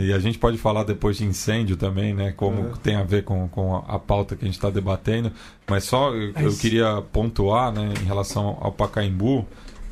e, 0.00 0.06
e 0.08 0.12
a 0.12 0.18
gente 0.18 0.36
pode 0.36 0.58
falar 0.58 0.82
depois 0.82 1.16
de 1.16 1.24
incêndio 1.24 1.76
também, 1.76 2.12
né? 2.12 2.32
Como 2.36 2.60
É. 2.60 2.72
tem 2.82 2.96
a 2.96 3.04
ver 3.04 3.22
com, 3.22 3.46
com 3.48 3.76
a, 3.86 3.98
pauta 4.00 4.34
que 4.34 4.44
a 4.44 4.46
gente 4.46 4.56
está 4.56 4.68
debatendo. 4.68 5.30
Mas 5.68 5.84
só 5.84 6.12
eu, 6.12 6.32
eu 6.36 6.52
queria 6.56 7.00
pontuar, 7.12 7.72
né, 7.72 7.92
em 8.02 8.04
relação 8.04 8.58
ao 8.60 8.72
Pacaembu, 8.72 9.46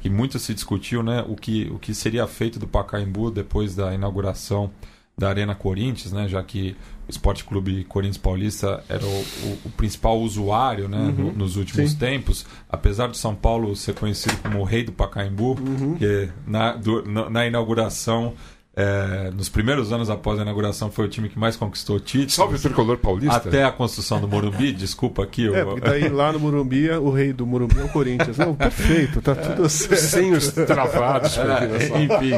que 0.05 0.11
muito 0.11 0.39
se 0.39 0.53
discutiu, 0.53 1.03
né? 1.03 1.25
O 1.27 1.35
que, 1.35 1.67
o 1.75 1.79
que 1.79 1.95
seria 1.95 2.27
feito 2.27 2.59
do 2.59 2.67
Pacaembu 2.67 3.31
depois 3.31 3.75
da 3.75 3.95
inauguração 3.95 4.71
da 5.17 5.31
Arena 5.31 5.55
Corinthians, 5.55 6.13
né? 6.13 6.29
Já 6.29 6.43
que 6.43 6.77
o 7.09 7.11
Esporte 7.11 7.43
Clube 7.43 7.85
Corinthians 7.85 8.19
Paulista 8.19 8.85
era 8.87 9.03
o, 9.03 9.09
o- 9.09 9.59
o 9.65 9.71
principal 9.71 10.21
usuário, 10.21 10.89
né? 10.91 10.99
no- 11.17 11.33
nos 11.33 11.57
últimos 11.57 11.93
sim. 11.93 11.97
tempos. 11.97 12.45
Apesar 12.69 13.09
de 13.09 13.17
São 13.17 13.35
Paulo 13.35 13.75
ser 13.75 13.95
conhecido 13.95 14.37
como 14.43 14.61
o 14.61 14.65
rei 14.65 14.85
do 14.85 14.93
Pacaembu, 14.93 15.57
que 15.99 16.29
na, 16.47 16.73
do- 16.77 17.03
na- 17.11 17.31
na 17.31 17.47
inauguração, 17.47 18.35
é, 18.77 19.31
nos 19.37 19.49
primeiros 19.49 19.93
anos 19.93 20.11
após 20.11 20.39
a 20.39 20.43
inauguração, 20.43 20.91
foi 20.91 21.05
o 21.05 21.09
time 21.09 21.29
que 21.29 21.39
mais 21.39 21.57
conquistou 21.57 22.01
títulos. 22.01 22.35
Salve 22.35 22.57
o 22.57 22.59
tricolor 22.59 22.99
paulista. 22.99 23.37
Até 23.37 23.63
a 23.65 23.71
construção 23.71 24.21
do 24.21 24.27
Morumbi, 24.27 24.73
desculpa 24.75 25.23
aqui. 25.23 25.47
É, 25.47 25.63
o- 25.63 25.67
porque 25.75 25.81
daí 25.89 26.09
lá 26.09 26.33
no 26.33 26.41
Morumbi, 26.41 26.91
o 26.91 27.11
rei 27.11 27.33
do 27.33 27.47
Morumbi 27.47 27.79
é 27.81 27.85
o 27.85 27.89
Corinthians. 27.89 28.37
Não, 28.37 28.55
perfeito, 28.55 29.21
tá 29.23 29.35
tudo 29.35 29.69
certo. 29.69 30.01
Sem 30.01 30.33
os 30.33 30.51
travados. 30.53 31.37
É, 31.39 31.87
enfim, 32.03 32.33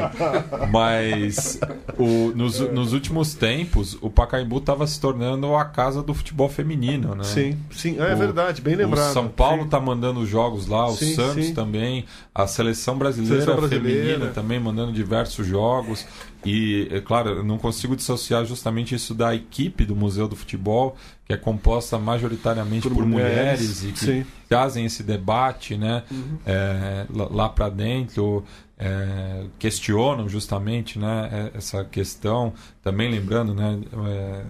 mas 0.70 1.58
o- 1.98 2.32
nos, 2.34 2.60
nos 2.60 2.92
últimos 2.92 3.34
tempos 3.34 3.96
o 4.00 4.10
Pacaembu 4.10 4.58
estava 4.58 4.86
se 4.86 5.00
tornando 5.00 5.54
a 5.56 5.64
casa 5.64 6.02
do 6.02 6.12
futebol 6.14 6.48
feminino, 6.48 7.14
né? 7.14 7.24
Sim, 7.24 7.56
sim, 7.70 7.96
é 7.98 8.12
O- 8.14 8.16
verdade, 8.16 8.60
bem 8.60 8.74
lembrado. 8.74 9.10
O 9.10 9.12
São 9.12 9.28
Paulo 9.28 9.62
Sim. 9.64 9.68
tá 9.68 9.80
mandando 9.80 10.26
jogos 10.26 10.66
lá, 10.66 10.86
o 10.86 10.94
Sim, 10.96 11.14
Santos 11.14 11.46
sim. 11.46 11.54
também, 11.54 12.04
a 12.34 12.46
seleção 12.46 12.96
brasileira, 12.98 13.42
Seleção 13.44 13.56
brasileira. 13.56 14.04
feminina 14.06 14.32
também 14.32 14.60
mandando 14.60 14.92
diversos 14.92 15.46
jogos. 15.46 16.06
E, 16.44 16.88
é 16.90 17.00
claro, 17.00 17.30
eu 17.30 17.44
não 17.44 17.58
consigo 17.58 17.96
dissociar 17.96 18.44
justamente 18.44 18.94
isso 18.94 19.14
da 19.14 19.34
equipe 19.34 19.84
do 19.84 19.96
Museu 19.96 20.28
do 20.28 20.36
Futebol, 20.36 20.96
que 21.24 21.32
é 21.32 21.36
composta 21.36 21.98
majoritariamente 21.98 22.88
por, 22.88 22.94
Por 22.94 23.06
mulheres, 23.06 23.60
mulheres, 23.60 23.84
e 23.84 23.92
que 23.92 23.98
sim. 23.98 24.18
Uhum. 24.18 24.24
trazem 24.48 24.84
esse 24.84 25.02
debate 25.02 25.76
né, 25.76 26.04
é, 26.44 27.06
lá, 27.10 27.28
lá 27.30 27.48
para 27.48 27.68
dentro. 27.68 28.44
é, 28.78 29.46
questionam 29.58 30.28
justamente 30.28 30.98
né, 30.98 31.50
é, 31.54 31.58
essa 31.58 31.82
questão 31.84 32.52
também 32.82 33.10
lembrando 33.10 33.54
né, 33.54 33.80
é, 34.06 34.42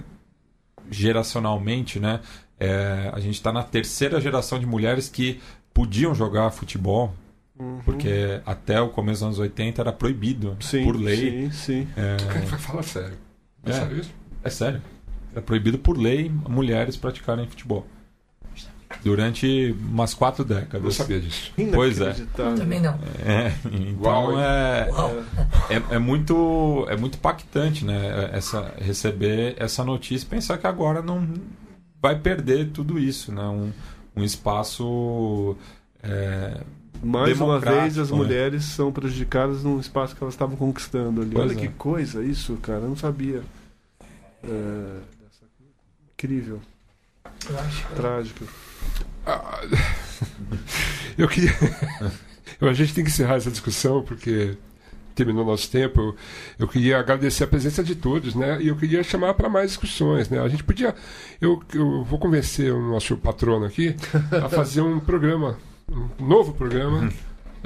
geracionalmente, 0.91 2.01
né? 2.01 2.21
é, 2.59 3.11
a 3.13 3.21
gente 3.21 3.35
está 3.35 3.53
na 3.53 3.63
terceira 3.63 4.21
geração 4.21 4.59
de 4.59 4.67
mulheres 4.67 5.09
que 5.09 5.41
podiam 5.73 6.15
jogar 6.15 6.51
futebol, 6.51 7.15
Uhum. 7.59 7.81
porque 7.85 8.41
até 8.45 8.81
o 8.81 8.89
começo 8.91 9.21
dos 9.21 9.23
anos 9.23 9.39
80 9.39 9.81
era 9.81 9.93
proibido 9.93 10.57
Sim, 10.61 10.85
por 10.85 10.95
lei. 10.97 11.17
Sim, 11.17 11.51
sim. 11.51 11.89
É, 11.97 12.17
Cara, 12.17 12.59
Fala 12.59 12.83
sério. 12.83 13.17
É, 13.65 13.71
É. 13.71 13.73
sério 13.73 13.99
isso? 14.01 14.11
é 14.45 14.51
sério. 14.51 14.83
Era 15.33 15.41
proibido 15.43 15.79
por 15.79 15.97
lei 15.99 16.31
mulheres 16.49 16.97
praticarem 16.97 17.47
futebol. 17.47 17.87
Durante 19.03 19.75
umas 19.81 20.15
quatro 20.15 20.43
Eu 20.43 20.47
décadas. 20.49 20.95
sabia 20.95 21.21
disso. 21.21 21.53
Pois 21.75 22.01
é. 22.01 22.05
Inacreditável. 22.05 22.57
Também 22.57 22.81
não. 22.81 22.95
É, 23.25 23.53
então 23.73 24.41
é, 24.41 24.89
Uau. 24.91 25.13
é, 25.69 25.95
é 25.97 25.99
muito 25.99 26.87
é 26.89 26.97
muito 26.97 27.17
impactante, 27.17 27.85
né? 27.85 28.31
Essa, 28.33 28.75
receber 28.79 29.57
essa 29.59 29.83
notícia 29.85 30.25
e 30.25 30.29
pensar 30.29 30.57
que 30.59 30.67
agora 30.67 31.03
não 31.03 31.27
vai 32.01 32.17
perder 32.19 32.71
tudo 32.71 32.97
isso, 32.99 33.33
né? 33.33 33.43
Um, 33.43 33.73
um 34.15 34.23
espaço 34.23 35.57
é, 36.03 36.61
Mais 37.03 37.41
uma 37.41 37.59
vez, 37.59 37.99
as 37.99 38.11
né? 38.11 38.17
mulheres 38.17 38.65
são 38.65 38.93
prejudicadas 38.93 39.63
num 39.63 39.79
espaço 39.79 40.15
que 40.15 40.23
elas 40.23 40.35
estavam 40.35 40.57
conquistando 40.57 41.23
ali. 41.23 41.31
Pois 41.31 41.51
Olha 41.51 41.59
é. 41.59 41.61
que 41.61 41.69
coisa 41.69 42.25
isso, 42.25 42.57
cara. 42.57 42.81
Eu 42.81 42.89
não 42.89 42.97
sabia. 42.97 43.43
É, 44.45 45.01
Incrível. 46.17 46.61
Eu 47.49 47.59
acho. 47.59 47.87
Trágico. 47.95 48.45
Ah, 49.27 49.61
Eu 51.19 51.29
queria. 51.29 51.53
A 52.61 52.73
gente 52.73 52.95
tem 52.95 53.05
que 53.05 53.11
encerrar 53.11 53.35
essa 53.35 53.51
discussão 53.51 54.03
porque 54.03 54.57
terminou 55.15 55.45
nosso 55.45 55.71
tempo. 55.71 56.01
Eu, 56.01 56.17
eu 56.61 56.69
queria 56.69 56.99
agradecer 56.99 57.45
a 57.45 57.47
presença 57.47 57.85
de 57.85 57.95
todos, 57.95 58.35
né? 58.35 58.63
E 58.63 58.69
eu 58.69 58.77
queria 58.77 59.03
chamar 59.03 59.35
para 59.35 59.49
mais 59.49 59.73
discussões, 59.73 60.31
né? 60.31 60.41
A 60.41 60.49
gente 60.49 60.65
podia. 60.65 60.95
Eu, 61.39 61.63
eu 61.75 62.03
vou 62.05 62.19
convencer 62.19 62.73
o 62.73 62.81
nosso 62.91 63.15
patrono 63.19 63.67
aqui 63.67 63.95
a 64.31 64.49
fazer 64.51 64.81
um 64.81 64.99
programa, 64.99 65.59
um 65.91 66.09
novo 66.27 66.53
programa. 66.53 67.11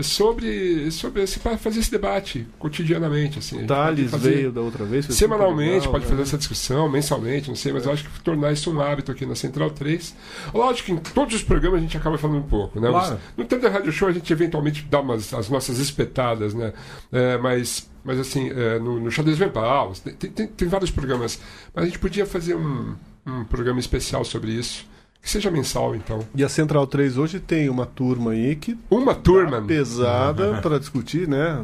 Sobre, 0.02 0.90
sobre 0.92 1.22
esse, 1.22 1.38
para 1.40 1.58
fazer 1.58 1.80
esse 1.80 1.90
debate 1.90 2.46
cotidianamente. 2.58 3.38
Assim. 3.38 3.66
Thales 3.66 4.10
fazer- 4.10 4.30
veio 4.34 4.52
da 4.52 4.62
outra 4.62 4.84
vez. 4.84 5.04
Semanalmente, 5.06 5.80
legal, 5.80 5.92
pode 5.92 6.04
né? 6.04 6.10
fazer 6.10 6.22
essa 6.22 6.38
discussão, 6.38 6.88
mensalmente, 6.88 7.48
não 7.48 7.56
sei, 7.56 7.70
mas 7.70 7.84
eu 7.84 7.92
acho 7.92 8.04
que 8.08 8.20
tornar 8.20 8.50
isso 8.50 8.72
um 8.72 8.80
hábito 8.80 9.12
aqui 9.12 9.26
na 9.26 9.34
Central 9.34 9.70
3. 9.70 10.16
Lógico 10.54 10.86
que 10.86 10.92
em 10.92 10.96
todos 10.96 11.34
os 11.34 11.42
programas 11.42 11.80
a 11.80 11.82
gente 11.82 11.96
acaba 11.98 12.16
falando 12.16 12.38
um 12.38 12.48
pouco, 12.48 12.80
né? 12.80 12.88
Claro. 12.88 13.18
No 13.36 13.44
tempo 13.44 13.60
da 13.60 13.68
Rádio 13.68 13.92
Show 13.92 14.08
a 14.08 14.12
gente 14.12 14.32
eventualmente 14.32 14.86
dá 14.88 15.00
umas, 15.00 15.34
as 15.34 15.50
nossas 15.50 15.78
espetadas, 15.78 16.54
né? 16.54 16.72
É, 17.12 17.36
mas, 17.36 17.90
mas 18.02 18.18
assim, 18.18 18.48
é, 18.48 18.78
no, 18.78 19.00
no 19.00 19.10
Xadrez 19.10 19.36
Verbal, 19.36 19.92
tem, 20.18 20.30
tem, 20.30 20.46
tem 20.46 20.68
vários 20.68 20.90
programas. 20.90 21.38
Mas 21.74 21.84
a 21.84 21.86
gente 21.86 21.98
podia 21.98 22.24
fazer 22.24 22.54
um, 22.54 22.94
um 23.26 23.44
programa 23.44 23.80
especial 23.80 24.24
sobre 24.24 24.52
isso. 24.52 24.88
Que 25.30 25.34
seja 25.34 25.48
mensal, 25.48 25.94
então. 25.94 26.26
E 26.34 26.42
a 26.42 26.48
Central 26.48 26.88
3 26.88 27.16
hoje 27.16 27.38
tem 27.38 27.68
uma 27.68 27.86
turma 27.86 28.32
aí 28.32 28.56
que 28.56 28.76
Uma 28.90 29.14
turma. 29.14 29.62
pesada 29.62 30.54
para 30.60 30.76
discutir, 30.76 31.28
né? 31.28 31.62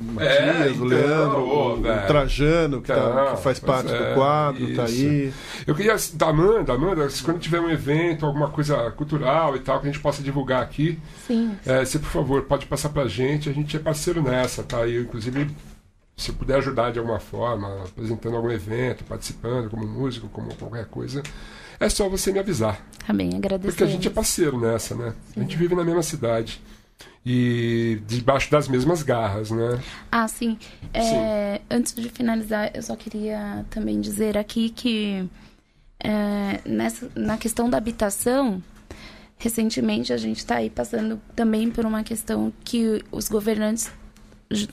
O 0.00 0.20
É, 0.22 0.46
Matias, 0.46 0.70
então, 0.76 0.82
o 0.82 0.84
Leandro, 0.84 1.38
ô, 1.40 1.72
o 1.72 1.80
velho. 1.82 2.06
Tá, 2.06 2.24
que, 2.26 2.86
tá- 2.86 2.94
Então, 2.94 3.34
que 3.36 3.42
faz 3.42 3.58
parte 3.58 3.92
é, 3.92 3.98
do 4.10 4.14
quadro, 4.14 4.76
tá 4.76 4.84
isso. 4.84 5.04
aí. 5.04 5.32
Eu 5.66 5.74
queria, 5.74 5.96
da 6.14 6.28
Amanda, 6.28 6.72
Amanda, 6.72 7.10
se 7.10 7.20
quando 7.24 7.40
tiver 7.40 7.58
um 7.60 7.68
evento, 7.68 8.24
alguma 8.24 8.48
coisa 8.48 8.92
cultural 8.92 9.56
e 9.56 9.58
tal, 9.58 9.80
que 9.80 9.88
a 9.88 9.90
gente 9.92 10.00
possa 10.00 10.22
divulgar 10.22 10.62
aqui, 10.62 10.96
Sim. 11.26 11.56
é, 11.66 11.84
você, 11.84 11.98
por 11.98 12.10
favor, 12.10 12.42
pode 12.42 12.66
passar 12.66 12.90
pra 12.90 13.08
gente, 13.08 13.48
a 13.48 13.52
gente 13.52 13.76
é 13.76 13.80
parceiro 13.80 14.22
nessa, 14.22 14.62
tá? 14.62 14.86
E, 14.86 15.00
inclusive, 15.00 15.50
se 16.16 16.30
puder 16.30 16.58
ajudar 16.58 16.92
de 16.92 17.00
alguma 17.00 17.18
forma, 17.18 17.82
apresentando 17.82 18.36
algum 18.36 18.52
evento, 18.52 19.02
participando 19.02 19.68
como 19.68 19.84
músico, 19.84 20.28
como 20.28 20.54
qualquer 20.54 20.84
coisa, 20.84 21.24
é 21.80 21.88
só 21.88 22.08
você 22.08 22.30
me 22.30 22.38
avisar. 22.38 22.86
Bem, 23.12 23.34
agradeço. 23.34 23.72
Porque 23.72 23.82
a 23.82 23.86
gente 23.86 24.06
é 24.06 24.10
parceiro 24.10 24.60
nessa, 24.60 24.94
né? 24.94 25.14
A 25.36 25.40
gente 25.40 25.56
vive 25.56 25.74
na 25.74 25.82
mesma 25.82 26.02
cidade. 26.02 26.60
E 27.24 28.00
debaixo 28.06 28.50
das 28.50 28.68
mesmas 28.68 29.02
garras, 29.02 29.50
né? 29.50 29.80
Ah, 30.12 30.28
sim. 30.28 30.58
É, 30.94 31.60
Antes 31.70 31.94
de 31.94 32.08
finalizar, 32.08 32.70
eu 32.74 32.82
só 32.82 32.94
queria 32.94 33.64
também 33.68 34.00
dizer 34.00 34.38
aqui 34.38 34.70
que 34.70 35.28
é, 35.98 36.60
nessa, 36.64 37.10
na 37.14 37.36
questão 37.36 37.68
da 37.68 37.76
habitação, 37.76 38.62
recentemente 39.36 40.12
a 40.12 40.16
gente 40.16 40.38
está 40.38 40.56
aí 40.56 40.70
passando 40.70 41.20
também 41.36 41.70
por 41.70 41.84
uma 41.84 42.02
questão 42.02 42.52
que 42.64 43.02
os 43.12 43.28
governantes, 43.28 43.90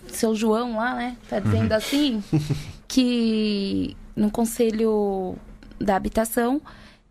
seu 0.07 0.33
João 0.33 0.77
lá, 0.77 0.95
né, 0.95 1.17
tá 1.29 1.39
dizendo 1.39 1.73
assim, 1.73 2.23
que 2.87 3.95
no 4.15 4.31
Conselho 4.31 5.35
da 5.79 5.95
Habitação, 5.97 6.61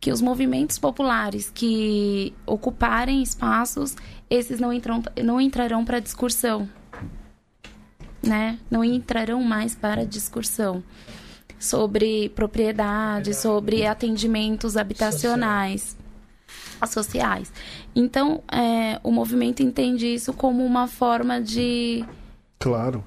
que 0.01 0.13
os 0.13 0.21
movimentos 0.21 0.79
populares 0.79 1.51
que 1.53 2.35
ocuparem 2.45 3.23
espaços, 3.23 3.97
esses 4.29 4.61
não, 4.61 4.73
entram, 4.73 5.03
não 5.23 5.41
entrarão 5.41 5.85
para 5.85 6.01
discussão 6.01 6.69
né, 8.27 8.59
não 8.71 8.85
entrarão 8.85 9.43
mais 9.43 9.75
para 9.75 10.05
discussão 10.05 10.83
sobre 11.59 12.29
propriedade, 12.31 13.33
sobre 13.35 13.87
atendimentos 13.87 14.77
habitacionais, 14.77 15.97
sociais. 16.87 17.51
Então, 17.95 18.43
é, 18.53 19.01
o 19.03 19.11
movimento 19.11 19.63
entende 19.63 20.07
isso 20.07 20.33
como 20.33 20.65
uma 20.65 20.87
forma 20.87 21.41
de 21.41 22.05
Claro. 22.59 23.03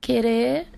querer 0.00 0.68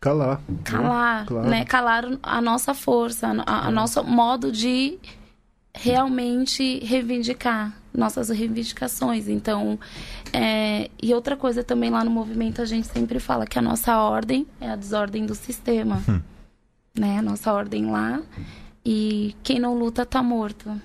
Calar. 0.00 0.40
né? 0.48 0.56
calar, 0.64 1.26
Claro. 1.26 1.48
né, 1.48 1.64
calar 1.64 2.04
a 2.22 2.40
nossa 2.40 2.72
força, 2.74 3.28
a, 3.46 3.66
a 3.66 3.70
nosso 3.70 4.02
modo 4.04 4.52
de 4.52 4.98
realmente 5.74 6.78
reivindicar 6.84 7.74
nossas 7.94 8.28
reivindicações. 8.28 9.28
Então, 9.28 9.78
é, 10.32 10.88
e 11.02 11.12
outra 11.12 11.36
coisa 11.36 11.64
também 11.64 11.90
lá 11.90 12.04
no 12.04 12.10
movimento 12.10 12.62
a 12.62 12.64
gente 12.64 12.86
sempre 12.86 13.18
fala 13.18 13.46
que 13.46 13.58
a 13.58 13.62
nossa 13.62 13.96
ordem 13.98 14.46
é 14.60 14.70
a 14.70 14.76
desordem 14.76 15.26
do 15.26 15.34
sistema, 15.34 16.00
né? 16.96 17.18
A 17.18 17.22
nossa 17.22 17.52
ordem 17.52 17.90
lá 17.90 18.20
e 18.84 19.34
quem 19.42 19.58
não 19.58 19.74
luta 19.76 20.06
tá 20.06 20.22
morto. 20.22 20.80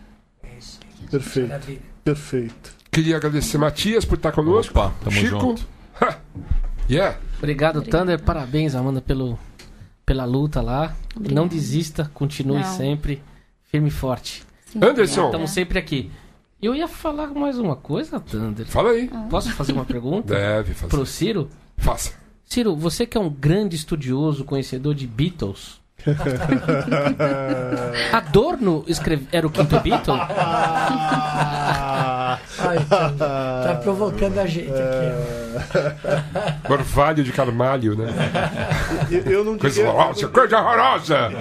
Perfeito. 1.12 1.82
Perfeito. 2.04 2.76
Queria 2.92 3.18
agradecer 3.18 3.58
Matias 3.58 4.06
por 4.06 4.16
estar 4.16 4.32
conosco. 4.32 4.78
Opa, 4.80 4.94
tamo 5.04 5.12
Chico, 5.12 5.40
junto. 5.40 5.68
Yeah. 6.90 7.18
Obrigado, 7.38 7.82
Thunder. 7.82 8.22
Parabéns, 8.22 8.76
Amanda, 8.76 9.02
pelo, 9.02 9.38
pela 10.06 10.26
luta 10.26 10.62
lá. 10.62 10.96
Obrigada. 11.16 11.42
Não 11.42 11.48
desista, 11.48 12.10
continue 12.14 12.60
Não. 12.60 12.78
sempre 12.78 13.22
firme 13.72 13.88
e 13.88 13.92
forte. 13.92 14.44
Sim, 14.66 14.80
Anderson. 14.82 15.26
Estamos 15.26 15.52
sempre 15.52 15.80
aqui. 15.80 16.12
Eu 16.62 16.74
ia 16.74 16.88
falar 16.88 17.28
mais 17.28 17.60
uma 17.60 17.76
coisa, 17.76 18.20
Thunder. 18.20 18.66
Fala 18.66 18.92
aí. 18.92 19.10
Posso 19.30 19.52
fazer 19.52 19.74
uma 19.74 19.86
pergunta 19.86 20.34
Deve 20.34 20.74
fazer. 20.74 20.90
pro 20.90 21.06
Ciro? 21.06 21.50
Faça. 21.78 22.14
Ciro, 22.46 22.76
você 22.76 23.06
que 23.06 23.18
é 23.18 23.22
um 23.22 23.30
grande 23.30 23.76
estudioso, 23.76 24.46
conhecedor 24.46 24.96
de 24.96 25.06
Beatles. 25.08 25.82
Adorno 28.14 28.84
escreve... 28.88 29.28
era 29.32 29.48
o 29.48 29.50
quinto 29.50 29.80
Beatle? 29.80 30.20
Ai, 32.60 32.86
tá, 32.90 33.10
tá 33.12 33.80
provocando 33.82 34.38
a 34.40 34.46
gente 34.46 34.70
aqui. 34.72 35.43
Orvalho 36.70 37.24
de 37.24 37.32
Carmalho, 37.32 37.96
né? 37.96 38.08
Eu, 39.10 39.22
eu 39.32 39.44
não 39.44 39.58
Coisa 39.58 39.76
diria, 39.76 39.92
horrorosa, 39.92 40.28
coisa 40.28 40.60
horrorosa! 40.60 41.32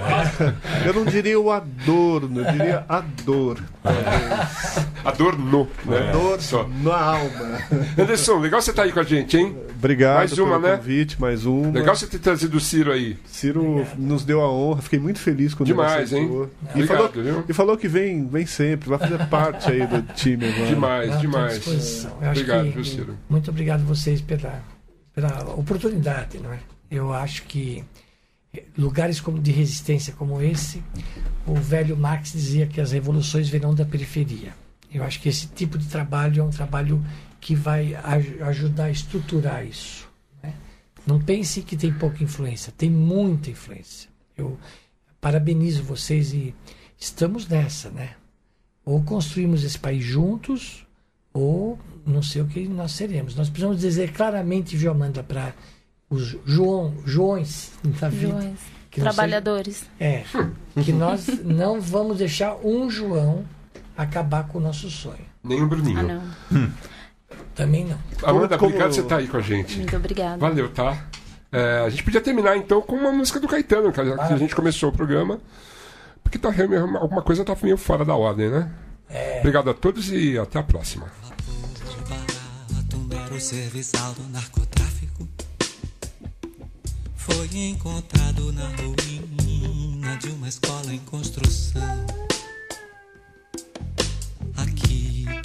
eu 0.86 0.94
não 0.94 1.04
diria 1.04 1.40
o 1.40 1.50
Adorno, 1.50 2.40
eu 2.40 2.52
diria 2.52 2.84
a 2.88 3.00
dor. 3.24 3.58
Adorno, 5.04 5.68
né? 5.84 6.12
Dor 6.12 6.40
Só. 6.40 6.68
na 6.82 6.94
alma. 6.96 7.58
Anderson, 7.98 8.38
legal 8.38 8.60
você 8.62 8.70
estar 8.70 8.82
aí 8.84 8.92
com 8.92 9.00
a 9.00 9.02
gente, 9.02 9.36
hein? 9.36 9.56
Obrigado 9.76 10.16
Mais 10.18 10.38
uma, 10.38 10.46
pelo 10.60 10.60
né? 10.60 10.76
convite, 10.76 11.20
mais 11.20 11.44
uma. 11.44 11.70
Legal 11.72 11.96
você 11.96 12.06
ter 12.06 12.18
trazido 12.18 12.56
o 12.56 12.60
Ciro 12.60 12.92
aí. 12.92 13.16
Ciro 13.26 13.84
nos 13.98 14.24
deu 14.24 14.40
a 14.40 14.50
honra, 14.52 14.80
fiquei 14.82 14.98
muito 14.98 15.18
feliz 15.18 15.54
quando 15.54 15.66
Demais, 15.66 16.12
ele 16.12 16.22
hein? 16.22 16.48
E 16.66 16.68
Obrigado, 16.82 16.86
falou, 16.96 17.10
viu? 17.12 17.44
e 17.48 17.52
falou 17.52 17.76
que 17.76 17.88
vem, 17.88 18.26
vem 18.28 18.46
sempre, 18.46 18.88
vai 18.88 18.98
fazer 18.98 19.26
parte 19.26 19.70
aí 19.70 19.86
do 19.86 20.02
time 20.14 20.46
agora. 20.48 20.66
Demais, 20.66 21.08
Não, 21.10 21.16
à 21.16 21.20
demais. 21.20 22.08
Obrigado, 22.20 22.64
que- 22.66 22.70
viu, 22.70 22.84
Ciro? 22.84 23.18
Muito 23.28 23.50
obrigado 23.50 23.80
a 23.80 23.84
vocês 23.84 24.20
pela, 24.20 24.62
pela 25.14 25.54
oportunidade, 25.54 26.38
não 26.38 26.52
é? 26.52 26.58
Eu 26.90 27.12
acho 27.12 27.42
que 27.44 27.82
lugares 28.76 29.20
como 29.20 29.38
de 29.40 29.50
resistência 29.50 30.12
como 30.16 30.40
esse, 30.42 30.82
o 31.46 31.54
velho 31.54 31.96
Marx 31.96 32.32
dizia 32.32 32.66
que 32.66 32.80
as 32.80 32.92
revoluções 32.92 33.48
virão 33.48 33.74
da 33.74 33.84
periferia. 33.84 34.52
Eu 34.92 35.02
acho 35.04 35.20
que 35.20 35.28
esse 35.28 35.46
tipo 35.48 35.78
de 35.78 35.86
trabalho 35.86 36.40
é 36.40 36.44
um 36.44 36.50
trabalho 36.50 37.02
que 37.40 37.54
vai 37.54 37.94
aj- 37.94 38.40
ajudar 38.42 38.84
a 38.84 38.90
estruturar 38.90 39.64
isso. 39.66 40.08
né? 40.42 40.54
Não 41.06 41.20
pense 41.20 41.62
que 41.62 41.76
tem 41.76 41.92
pouca 41.92 42.22
influência, 42.22 42.72
tem 42.76 42.90
muita 42.90 43.50
influência. 43.50 44.08
Eu 44.36 44.58
parabenizo 45.20 45.82
vocês 45.82 46.32
e 46.32 46.54
estamos 46.98 47.48
nessa, 47.48 47.90
né? 47.90 48.10
Ou 48.84 49.02
construímos 49.02 49.62
esse 49.64 49.78
país 49.78 50.04
juntos, 50.04 50.86
ou 51.32 51.78
não 52.04 52.22
sei 52.22 52.42
o 52.42 52.46
que 52.46 52.68
nós 52.68 52.92
seremos. 52.92 53.34
Nós 53.34 53.48
precisamos 53.48 53.80
dizer 53.80 54.12
claramente, 54.12 54.76
viu, 54.76 54.90
Amanda, 54.90 55.22
para 55.22 55.54
os 56.10 56.36
João, 56.44 56.94
Joões 57.06 57.72
da 58.00 58.08
vida. 58.08 58.32
Joões, 58.32 58.58
Trabalhadores. 58.90 59.76
seja- 59.76 59.90
é, 59.98 60.24
que 60.82 60.92
nós 60.92 61.26
não 61.44 61.80
vamos 61.80 62.18
deixar 62.18 62.56
um 62.56 62.90
João 62.90 63.44
acabar 63.96 64.44
com 64.48 64.58
o 64.58 64.60
nosso 64.60 64.90
sonho. 64.90 65.24
Nem 65.42 65.62
o 65.62 65.66
Bruninho. 65.66 65.98
Ah, 65.98 66.02
não. 66.02 66.72
Também 67.54 67.84
não. 67.84 67.98
Amanda, 68.28 68.56
Como- 68.56 68.70
obrigado 68.70 68.88
por 68.90 68.94
você 68.94 69.00
estar 69.00 69.16
aí 69.16 69.28
com 69.28 69.36
a 69.36 69.40
gente. 69.40 69.76
Muito 69.78 69.96
obrigada. 69.96 70.38
Valeu, 70.38 70.68
tá? 70.70 71.06
É, 71.50 71.82
a 71.86 71.90
gente 71.90 72.02
podia 72.02 72.20
terminar 72.20 72.56
então 72.56 72.80
com 72.80 72.96
uma 72.96 73.12
música 73.12 73.38
do 73.38 73.46
Caetano, 73.46 73.92
que 73.92 74.00
a, 74.00 74.04
que 74.04 74.32
a 74.32 74.36
gente 74.36 74.54
começou 74.54 74.88
o 74.88 74.92
programa. 74.92 75.38
Porque 76.22 76.38
tá, 76.38 76.48
alguma 76.98 77.22
coisa 77.22 77.44
tá 77.44 77.56
meio 77.62 77.76
fora 77.76 78.04
da 78.04 78.14
ordem, 78.14 78.50
né? 78.50 78.70
Obrigado 79.40 79.68
a 79.68 79.74
todos 79.74 80.10
e 80.10 80.38
até 80.38 80.58
a 80.58 80.62
próxima. 80.62 81.10
mero 83.32 83.40
serviçal 83.40 84.12
do 84.14 84.28
narcotráfico. 84.28 85.28
Foi 87.16 87.48
encontrado 87.54 88.52
na 88.52 88.66
ruína 88.68 90.16
de 90.18 90.30
uma 90.30 90.48
escola 90.48 90.92
em 90.92 90.98
construção. 90.98 91.82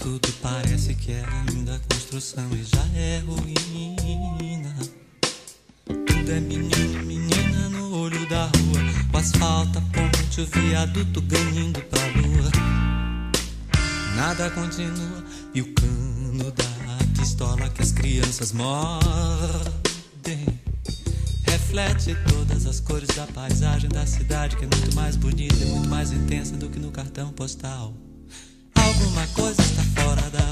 Tudo 0.08 0.32
parece 0.42 0.96
que 0.96 1.12
é 1.12 1.26
ainda 1.50 1.82
construção 1.92 2.50
e 2.54 2.64
já 2.64 2.82
é 2.96 3.22
ruína. 3.28 4.74
Tudo 5.86 6.32
é 6.32 6.40
menino, 6.40 7.04
menina 7.04 7.70
no 7.72 7.94
olho 8.04 8.26
da 8.30 8.46
rua. 8.46 9.10
O 9.14 9.18
asfalto, 9.18 9.78
a 9.78 9.82
ponte, 9.82 10.40
o 10.40 10.46
viaduto 10.46 11.22
ganhando 11.24 11.82
pra 11.82 12.00
lua. 12.06 12.52
Nada 14.16 14.50
continua 14.52 15.26
e 15.54 15.62
o 15.62 15.74
cano 15.74 16.52
da 16.52 17.20
pistola 17.20 17.70
que 17.70 17.82
as 17.82 17.92
crianças 17.92 18.54
mordem 18.54 18.88
reflete 21.44 22.16
todas 22.30 22.66
as 22.66 22.80
cores 22.80 23.10
da 23.10 23.28
paisagem 23.28 23.90
da 23.90 24.06
cidade 24.06 24.56
que 24.56 24.64
é 24.64 24.70
muito 24.74 24.96
mais 24.96 25.18
bonita 25.18 25.56
e 25.56 25.66
muito 25.66 25.90
mais 25.90 26.14
intensa 26.14 26.56
do 26.56 26.70
que 26.70 26.80
no 26.80 26.92
cartão 26.92 27.30
postal. 27.34 27.94
Alguma 28.74 29.28
coisa 29.28 29.62
está 29.62 29.97
fora 30.08 30.30
da 30.30 30.47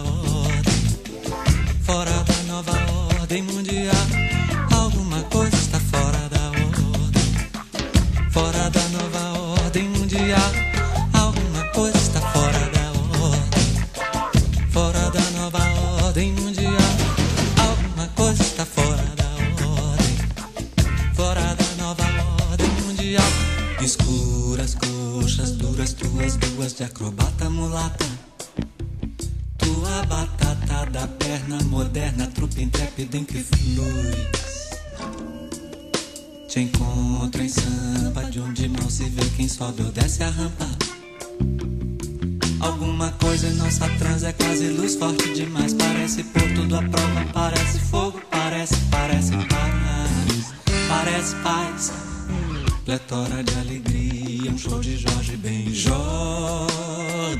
pletora 53.15 53.43
de 53.43 53.53
alegria. 53.59 54.51
Um 54.51 54.57
show 54.57 54.79
de 54.81 54.97
Jorge 54.97 55.37
Benjó 55.37 56.67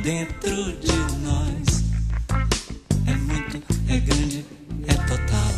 dentro 0.01 0.71
de 0.77 0.95
nós. 1.21 1.83
É 3.05 3.13
muito, 3.13 3.61
é 3.89 3.97
grande, 3.97 4.45
é 4.87 4.93
total. 4.93 5.51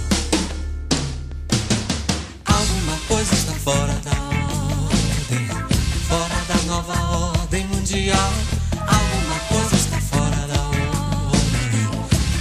Alguma 2.46 2.98
coisa 3.08 3.34
está 3.34 3.54
fora 3.54 3.94
da 4.04 4.20
ordem, 4.90 5.48
fora 6.08 6.42
da 6.48 6.64
nova 6.66 7.40
ordem 7.40 7.68
mundial. 7.68 8.34
Alguma 8.74 9.40
coisa 9.50 9.76
está 9.76 10.02
fora 10.02 10.48
da 10.48 10.62
ordem, 10.64 11.88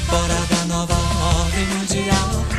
fora 0.06 0.46
da 0.48 0.64
nova 0.64 0.94
ordem 0.94 1.66
mundial. 1.66 2.55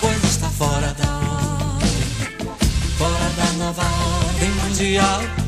Coisa 0.00 0.26
está 0.26 0.48
fora 0.48 0.94
da 0.94 1.18
ordem, 1.18 1.88
fora 2.98 3.30
da 3.36 3.52
nova 3.58 3.82
ordem 3.82 4.50
mundial. 4.50 5.41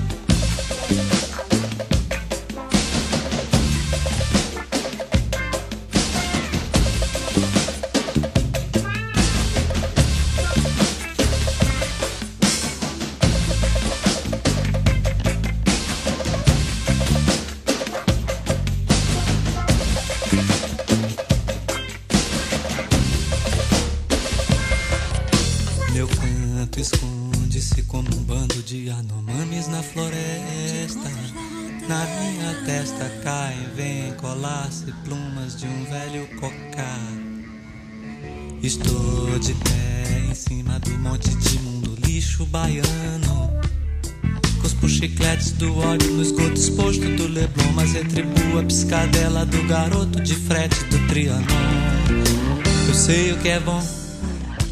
é 53.54 53.60
bom. 53.60 53.80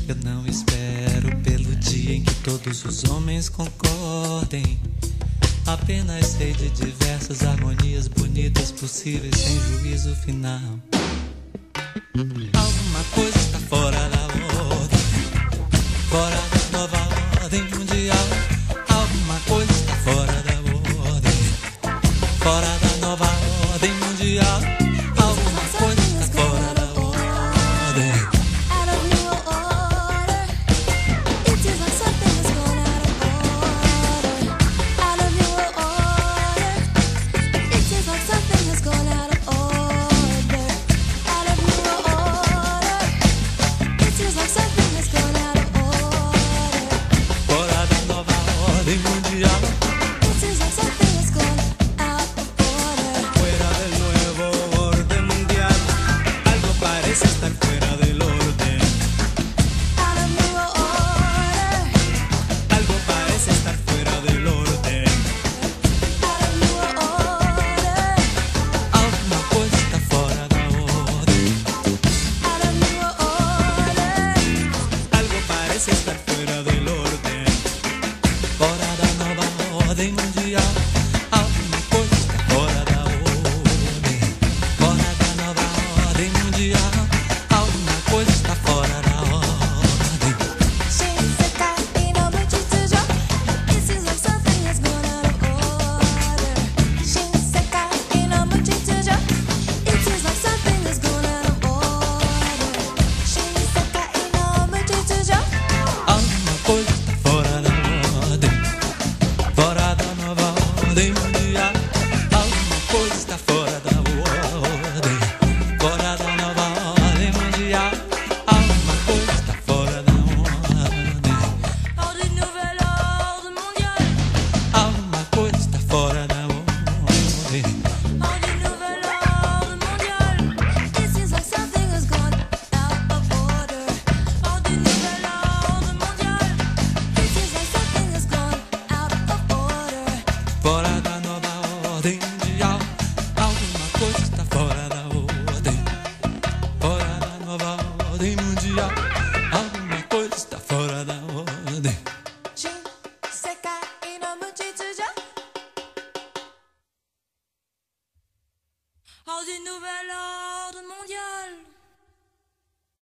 Eu 0.09 0.17
não 0.25 0.45
espero 0.45 1.37
pelo 1.45 1.77
dia 1.77 2.17
em 2.17 2.23
que 2.23 2.35
todos 2.37 2.85
os 2.85 3.05
homens 3.05 3.49
concordem. 3.49 4.81
Apenas 5.67 6.27
sei 6.27 6.53
de 6.53 6.69
diversas 6.71 7.45
harmonias 7.45 8.09
bonitas 8.09 8.73
possíveis 8.73 9.37
sem 9.37 9.61
juízo 9.61 10.17
final. 10.17 10.92